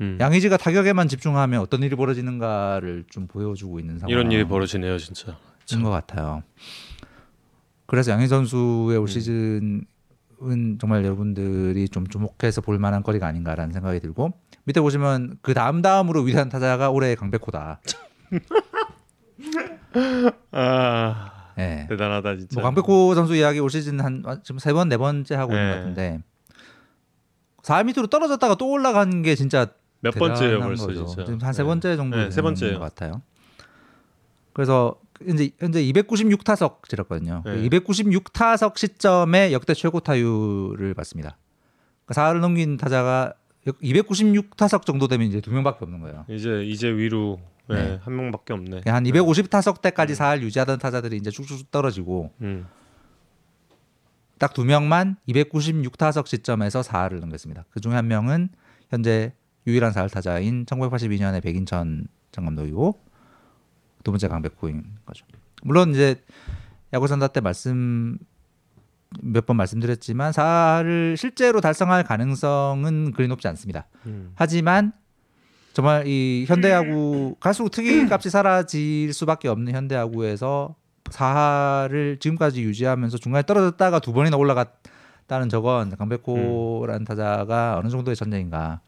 음. 0.00 0.18
양의지가 0.20 0.56
타격에만 0.58 1.08
집중하면 1.08 1.60
어떤 1.60 1.82
일이 1.82 1.96
벌어지는가를 1.96 3.04
좀 3.10 3.26
보여주고 3.26 3.80
있는 3.80 3.98
상황. 3.98 4.10
이런 4.10 4.30
일이 4.32 4.44
벌어지네요, 4.44 4.98
진짜. 4.98 5.36
인것 5.72 5.90
같아요. 5.90 6.42
그래서 7.86 8.12
양희 8.12 8.28
선수의 8.28 8.98
음. 8.98 9.02
올 9.02 9.08
시즌은 9.08 10.78
정말 10.80 11.04
여러분들이 11.04 11.88
좀 11.88 12.06
주목해서 12.06 12.60
볼 12.60 12.78
만한 12.78 13.02
거리가 13.02 13.26
아닌가라는 13.26 13.72
생각이 13.72 14.00
들고 14.00 14.32
밑에 14.64 14.80
보시면 14.80 15.38
그 15.40 15.54
다음 15.54 15.82
다음으로 15.82 16.22
위대한 16.22 16.48
타자가 16.48 16.90
올해 16.90 17.14
강백호다. 17.14 17.80
아 20.52 21.32
예. 21.58 21.86
대단하다 21.88 22.36
진짜. 22.36 22.54
뭐 22.60 22.64
강백호 22.64 23.14
선수 23.14 23.34
이야기 23.36 23.60
올 23.60 23.70
시즌 23.70 24.00
한 24.00 24.22
지금 24.42 24.58
세 24.58 24.72
번 24.72 24.88
네 24.88 24.96
번째 24.96 25.34
하고 25.36 25.52
있는 25.52 25.64
네. 25.64 25.70
것 25.70 25.76
같은데 25.78 26.20
4 27.62 27.82
밑으로 27.84 28.06
떨어졌다가 28.08 28.56
또 28.56 28.70
올라간 28.70 29.22
게 29.22 29.34
진짜 29.34 29.68
몇 30.10 30.18
번째예요 30.18 30.60
벌써 30.60 30.86
거죠. 30.86 31.06
진짜. 31.06 31.24
지금 31.24 31.38
한세 31.42 31.62
네. 31.62 31.66
번째 31.66 31.96
정도 31.96 32.16
네, 32.16 32.30
세 32.30 32.42
번째예요. 32.42 32.78
것 32.78 32.84
같아요. 32.84 33.22
그래서 34.52 34.96
이제 35.28 35.50
현재 35.58 35.82
296타석 35.82 36.88
지렸거든요. 36.88 37.42
네. 37.44 37.68
296타석 37.68 38.76
시점에 38.76 39.52
역대 39.52 39.74
최고 39.74 40.00
타율을 40.00 40.94
봤습니다. 40.94 41.36
그러니까 42.04 42.14
사흘을 42.14 42.40
넘긴 42.40 42.76
타자가 42.76 43.34
296타석 43.66 44.86
정도 44.86 45.08
되면 45.08 45.26
이제 45.26 45.40
두 45.40 45.50
명밖에 45.52 45.84
없는 45.84 46.00
거예요. 46.00 46.24
이제 46.28 46.62
이제 46.64 46.88
위로 46.88 47.40
예, 47.70 47.74
네. 47.74 48.00
한 48.02 48.16
명밖에 48.16 48.52
없네. 48.52 48.82
한 48.86 49.04
250타석 49.04 49.82
때까지 49.82 50.14
사흘 50.14 50.42
유지하던 50.42 50.78
타자들이 50.78 51.16
이제 51.16 51.30
쭉쭉 51.30 51.70
떨어지고 51.70 52.30
음. 52.42 52.66
딱두 54.38 54.64
명만 54.64 55.16
296타석 55.28 56.26
시점에서 56.26 56.82
4할을 56.82 57.20
넘겼습니다. 57.20 57.64
그 57.70 57.80
중에 57.80 57.94
한 57.94 58.06
명은 58.06 58.50
현재 58.90 59.32
유일한 59.66 59.92
4할 59.92 60.10
타자인 60.12 60.64
1982년에 60.66 61.42
백인천 61.42 62.06
전 62.32 62.44
감독이고 62.44 63.00
두 64.04 64.10
번째 64.12 64.28
강백호인 64.28 64.84
거죠. 65.04 65.26
물론 65.62 65.90
이제 65.90 66.22
야구 66.92 67.06
산다 67.08 67.28
때 67.28 67.40
말씀 67.40 68.18
몇 69.22 69.46
번 69.46 69.56
말씀드렸지만 69.56 70.32
4할을 70.32 71.16
실제로 71.16 71.60
달성할 71.60 72.04
가능성은 72.04 73.12
그리 73.12 73.28
높지 73.28 73.48
않습니다. 73.48 73.86
음. 74.06 74.32
하지만 74.34 74.92
정말 75.72 76.06
이 76.06 76.44
현대야구 76.48 77.36
갈수록 77.40 77.70
특이값이 77.70 78.30
사라질 78.30 79.12
수밖에 79.12 79.48
없는 79.48 79.72
현대야구에서 79.74 80.74
4할을 81.04 82.20
지금까지 82.20 82.62
유지하면서 82.62 83.18
중간에 83.18 83.42
떨어졌다가 83.44 84.00
두 84.00 84.12
번이나 84.12 84.36
올라갔다는 84.36 85.48
저건 85.48 85.90
강백호라는 85.96 87.04
타자가 87.04 87.78
어느 87.78 87.88
정도의 87.88 88.16
전쟁인가 88.16 88.80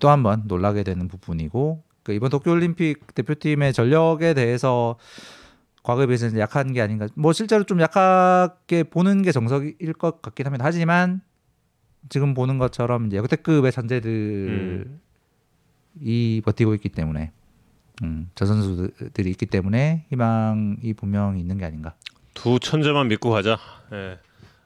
또 0.00 0.08
한 0.08 0.22
번 0.22 0.42
놀라게 0.46 0.82
되는 0.82 1.08
부분이고 1.08 1.82
그 2.02 2.12
이번 2.12 2.30
도쿄올림픽 2.30 3.14
대표팀의 3.14 3.72
전력에 3.72 4.34
대해서 4.34 4.96
과거에 5.82 6.06
비해서 6.06 6.26
이제 6.26 6.38
약한 6.40 6.72
게 6.72 6.80
아닌가 6.80 7.06
뭐 7.14 7.32
실제로 7.32 7.64
좀 7.64 7.80
약하게 7.80 8.82
보는 8.84 9.22
게 9.22 9.32
정석일 9.32 9.92
것 9.94 10.22
같긴 10.22 10.46
합니다 10.46 10.64
하지만 10.64 11.20
지금 12.08 12.34
보는 12.34 12.58
것처럼 12.58 13.06
이제 13.06 13.16
역대급의 13.18 13.72
천재들이 13.72 14.84
버티고 16.44 16.74
있기 16.74 16.88
때문에 16.90 17.32
음, 18.02 18.28
저 18.34 18.44
선수들이 18.46 19.30
있기 19.30 19.46
때문에 19.46 20.06
희망이 20.10 20.94
분명히 20.94 21.40
있는 21.40 21.58
게 21.58 21.64
아닌가. 21.64 21.94
두 22.34 22.58
천재만 22.58 23.06
믿고 23.08 23.30
가자. 23.30 23.56
예. 23.92 24.18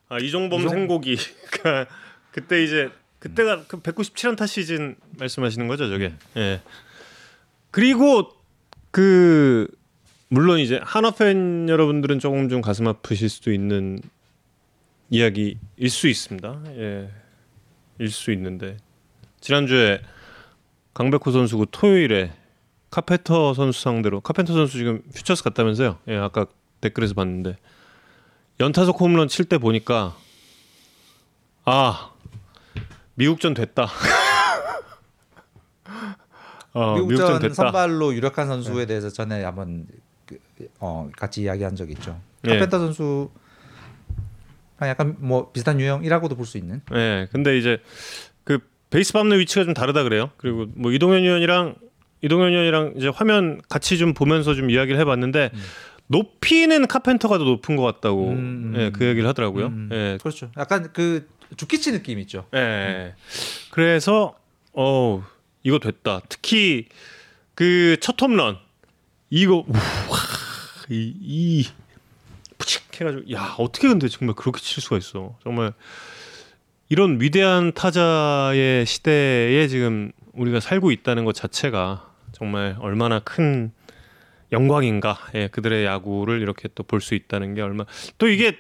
아 0.09 0.19
이종범 0.19 0.61
이종- 0.63 0.71
생고기. 0.71 1.17
그때 2.33 2.65
이제 2.65 2.91
그때가 3.19 3.65
그 3.67 3.81
197안타 3.81 4.47
시즌 4.47 4.97
말씀하시는 5.19 5.67
거죠, 5.69 5.89
저게. 5.89 6.13
예. 6.37 6.61
그리고 7.71 8.33
그 8.91 9.69
물론 10.29 10.61
이제 10.61 10.81
한화 10.83 11.11
팬 11.13 11.69
여러분들은 11.69 12.19
조금 12.19 12.49
좀 12.49 12.61
가슴 12.61 12.87
아프실 12.87 13.29
수도 13.29 13.53
있는 13.53 14.01
이야기일 15.11 15.57
수 15.89 16.09
있습니다. 16.09 16.63
예. 16.77 17.11
일 17.99 18.11
수 18.11 18.31
있는데 18.31 18.77
지난주에 19.41 20.01
강백호 20.95 21.33
선수고 21.33 21.65
토요일에 21.67 22.33
카페터 22.91 23.55
선수 23.55 23.81
상대로 23.83 24.21
카펜터 24.21 24.53
선수 24.53 24.79
지금 24.79 25.03
퓨처스 25.15 25.43
갔다면서요? 25.43 25.99
예, 26.09 26.17
아까 26.17 26.47
댓글에서 26.81 27.15
봤는데 27.15 27.57
연타석 28.61 29.01
홈런 29.01 29.27
칠 29.29 29.47
때 29.47 29.59
보니까 29.59 30.17
아 31.65 32.13
미국전 33.19 33.53
됐다. 33.55 33.89
어, 36.73 36.95
미국전 36.95 37.41
됐다. 37.41 37.55
선발로 37.55 38.15
유력한 38.15 38.47
선수에 38.47 38.87
대해서 38.87 39.09
전에 39.11 39.43
한번 39.43 39.87
그, 40.25 40.39
어, 40.79 41.11
같이 41.17 41.43
이야기한 41.43 41.75
적이 41.75 41.95
있죠. 41.95 42.21
예. 42.47 42.51
카펜터 42.53 42.79
선수 42.79 43.31
약간 44.81 45.17
뭐 45.19 45.51
비슷한 45.51 45.81
유형이라고도 45.81 46.37
볼 46.37 46.47
수 46.47 46.57
있는. 46.59 46.81
예, 46.95 47.27
근데 47.33 47.59
이제 47.59 47.79
그 48.45 48.61
베이스 48.91 49.13
밟는 49.13 49.41
위치가 49.41 49.65
좀 49.65 49.75
다르다 49.75 50.05
그래요. 50.05 50.31
그리고 50.37 50.67
뭐 50.77 50.93
이동현 50.93 51.25
의원이랑 51.25 51.75
이동현 52.23 52.51
의원이랑 52.53 52.93
이제 52.97 53.09
화면 53.09 53.61
같이 53.69 53.99
좀 53.99 54.15
보면서 54.15 54.55
좀 54.55 54.71
이야기를 54.71 55.01
해봤는데 55.01 55.51
높이는 56.07 56.87
카펜터가 56.87 57.39
더 57.39 57.45
높은 57.45 57.75
것 57.75 57.83
같다고 57.83 58.29
음, 58.31 58.37
음. 58.37 58.75
예, 58.77 58.91
그 58.91 59.05
얘기를 59.05 59.29
하더라고요. 59.29 59.67
음, 59.67 59.89
예, 59.93 60.19
그렇죠. 60.23 60.51
약간 60.57 60.91
그 60.93 61.27
주키치 61.57 61.93
느낌 61.93 62.19
있죠. 62.21 62.47
예. 62.55 63.15
그래서 63.71 64.37
어 64.73 65.25
이거 65.63 65.79
됐다. 65.79 66.21
특히 66.29 66.87
그 67.55 67.97
첫 68.01 68.21
홈런 68.23 68.59
이거 69.31 69.65
이, 70.91 71.15
이 71.21 71.67
푸칙 72.57 72.83
해가지고 73.01 73.33
야 73.33 73.55
어떻게 73.59 73.89
근데 73.89 74.09
정말 74.09 74.35
그렇게 74.37 74.61
칠 74.61 74.83
수가 74.83 74.97
있어. 74.99 75.37
정말 75.43 75.73
이런 76.89 77.21
위대한 77.21 77.73
타자의 77.73 78.87
시대에 78.87 79.69
지금 79.69 80.13
우리가 80.33 80.61
살고 80.61 80.91
있다는 80.91 81.25
것 81.25 81.35
자체가 81.35 82.11
정말 82.33 82.77
얼마나 82.81 83.19
큰 83.21 83.73
영광인가. 84.53 85.19
예, 85.35 85.49
그들의 85.49 85.85
야구를 85.85 86.41
이렇게 86.41 86.69
또 86.75 86.83
볼 86.85 87.01
수 87.03 87.15
있다는 87.15 87.55
게 87.55 87.61
얼마 87.61 87.85
또 88.17 88.29
이게 88.29 88.59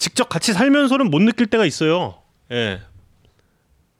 직접 0.00 0.30
같이 0.30 0.54
살면서는 0.54 1.10
못 1.10 1.20
느낄 1.20 1.46
때가 1.46 1.66
있어요. 1.66 2.14
예. 2.50 2.80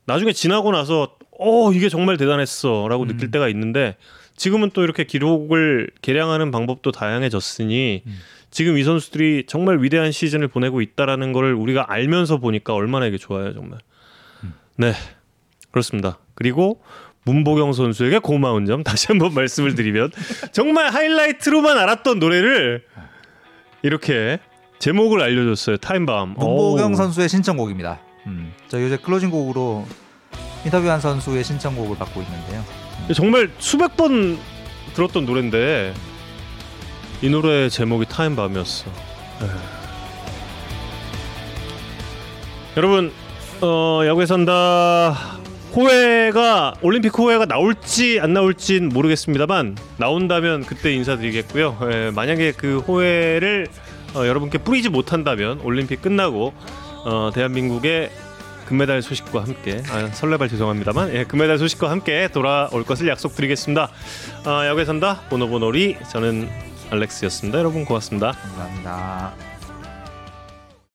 나중에 0.07 0.33
지나고 0.33 0.73
나서 0.73 1.15
어 1.39 1.73
이게 1.73 1.89
정말 1.89 2.17
대단했어라고 2.17 3.07
느낄 3.07 3.31
때가 3.31 3.49
있는데 3.49 3.97
지금은 4.35 4.71
또 4.73 4.83
이렇게 4.83 5.05
기록을 5.05 5.91
계량하는 6.01 6.51
방법도 6.51 6.91
다양해졌으니 6.93 8.03
지금 8.51 8.79
이 8.79 8.83
선수들이 8.83 9.45
정말 9.47 9.83
위대한 9.83 10.11
시즌을 10.11 10.49
보내고 10.49 10.81
있다라는 10.81 11.33
거를 11.33 11.55
우리가 11.55 11.93
알면서 11.93 12.39
보니까 12.39 12.75
얼마나 12.75 13.07
이게 13.07 13.19
좋아요 13.19 13.53
정말. 13.53 13.79
네 14.77 14.95
그렇습니다. 15.71 16.19
그리고 16.35 16.83
문보경 17.25 17.75
선수에게 17.75 18.19
고마운 18.19 18.65
점 18.65 18.83
다시 18.83 19.09
한번 19.09 19.33
말씀을 19.35 19.75
드리면 19.75 20.11
정말 20.53 20.89
하이라이트로만 20.89 21.77
알았던 21.79 22.19
노래를 22.19 22.87
이렇게 23.83 24.41
제목을 24.81 25.23
알려줬어요 25.23 25.77
Time 25.77 26.03
Bomb. 26.03 26.35
문보경. 26.39 26.97
선수의 26.97 27.29
신청곡입니다. 27.29 28.01
음. 28.27 28.53
저 28.69 28.83
요새 28.83 28.97
closing 28.97 29.31
곡으로 29.31 29.87
인터뷰한 30.65 31.01
선수의 31.01 31.45
신청곡을 31.45 31.97
받고 31.99 32.23
있는데요. 32.23 32.65
정말 33.15 33.51
수백 33.59 33.97
번 33.97 34.39
들었던 34.95 35.27
노래인데 35.27 35.95
이 37.23 37.29
노래 37.29 37.69
제목이 37.69 38.07
타임밤이었어. 38.07 38.91
여러분 42.77 43.13
어, 43.61 44.01
야구에 44.07 44.25
산다 44.25 45.39
호회가 45.75 46.75
올림픽 46.83 47.17
호회가 47.19 47.45
나올지 47.45 48.19
안 48.21 48.33
나올진 48.33 48.89
모르겠습니다만 48.89 49.77
나온다면 49.99 50.65
그때 50.65 50.93
인사드리겠고요. 50.95 51.79
에, 51.91 52.11
만약에 52.13 52.53
그 52.53 52.79
호회를 52.79 53.67
어, 54.15 54.27
여러분께 54.27 54.59
뿌리지 54.59 54.89
못한다면 54.89 55.61
올림픽 55.61 56.03
끝나고 56.03 56.53
어, 57.05 57.31
대한민국의 57.35 58.11
금메달 58.67 59.03
소식과 59.03 59.43
함께 59.43 59.83
아, 59.91 60.07
설레발 60.13 60.49
죄송합니다만 60.49 61.13
예, 61.15 61.25
금메달 61.25 61.59
소식과 61.59 61.91
함께 61.91 62.29
돌아올 62.29 62.85
것을 62.85 63.09
약속드리겠습니다. 63.09 63.91
아, 64.45 64.67
야구에 64.67 64.85
산다 64.85 65.23
보노보노리 65.29 65.97
저는 66.11 66.49
알렉스였습니다. 66.91 67.59
여러분 67.59 67.85
고맙습니다. 67.85 68.33
감사합니다. 68.33 69.50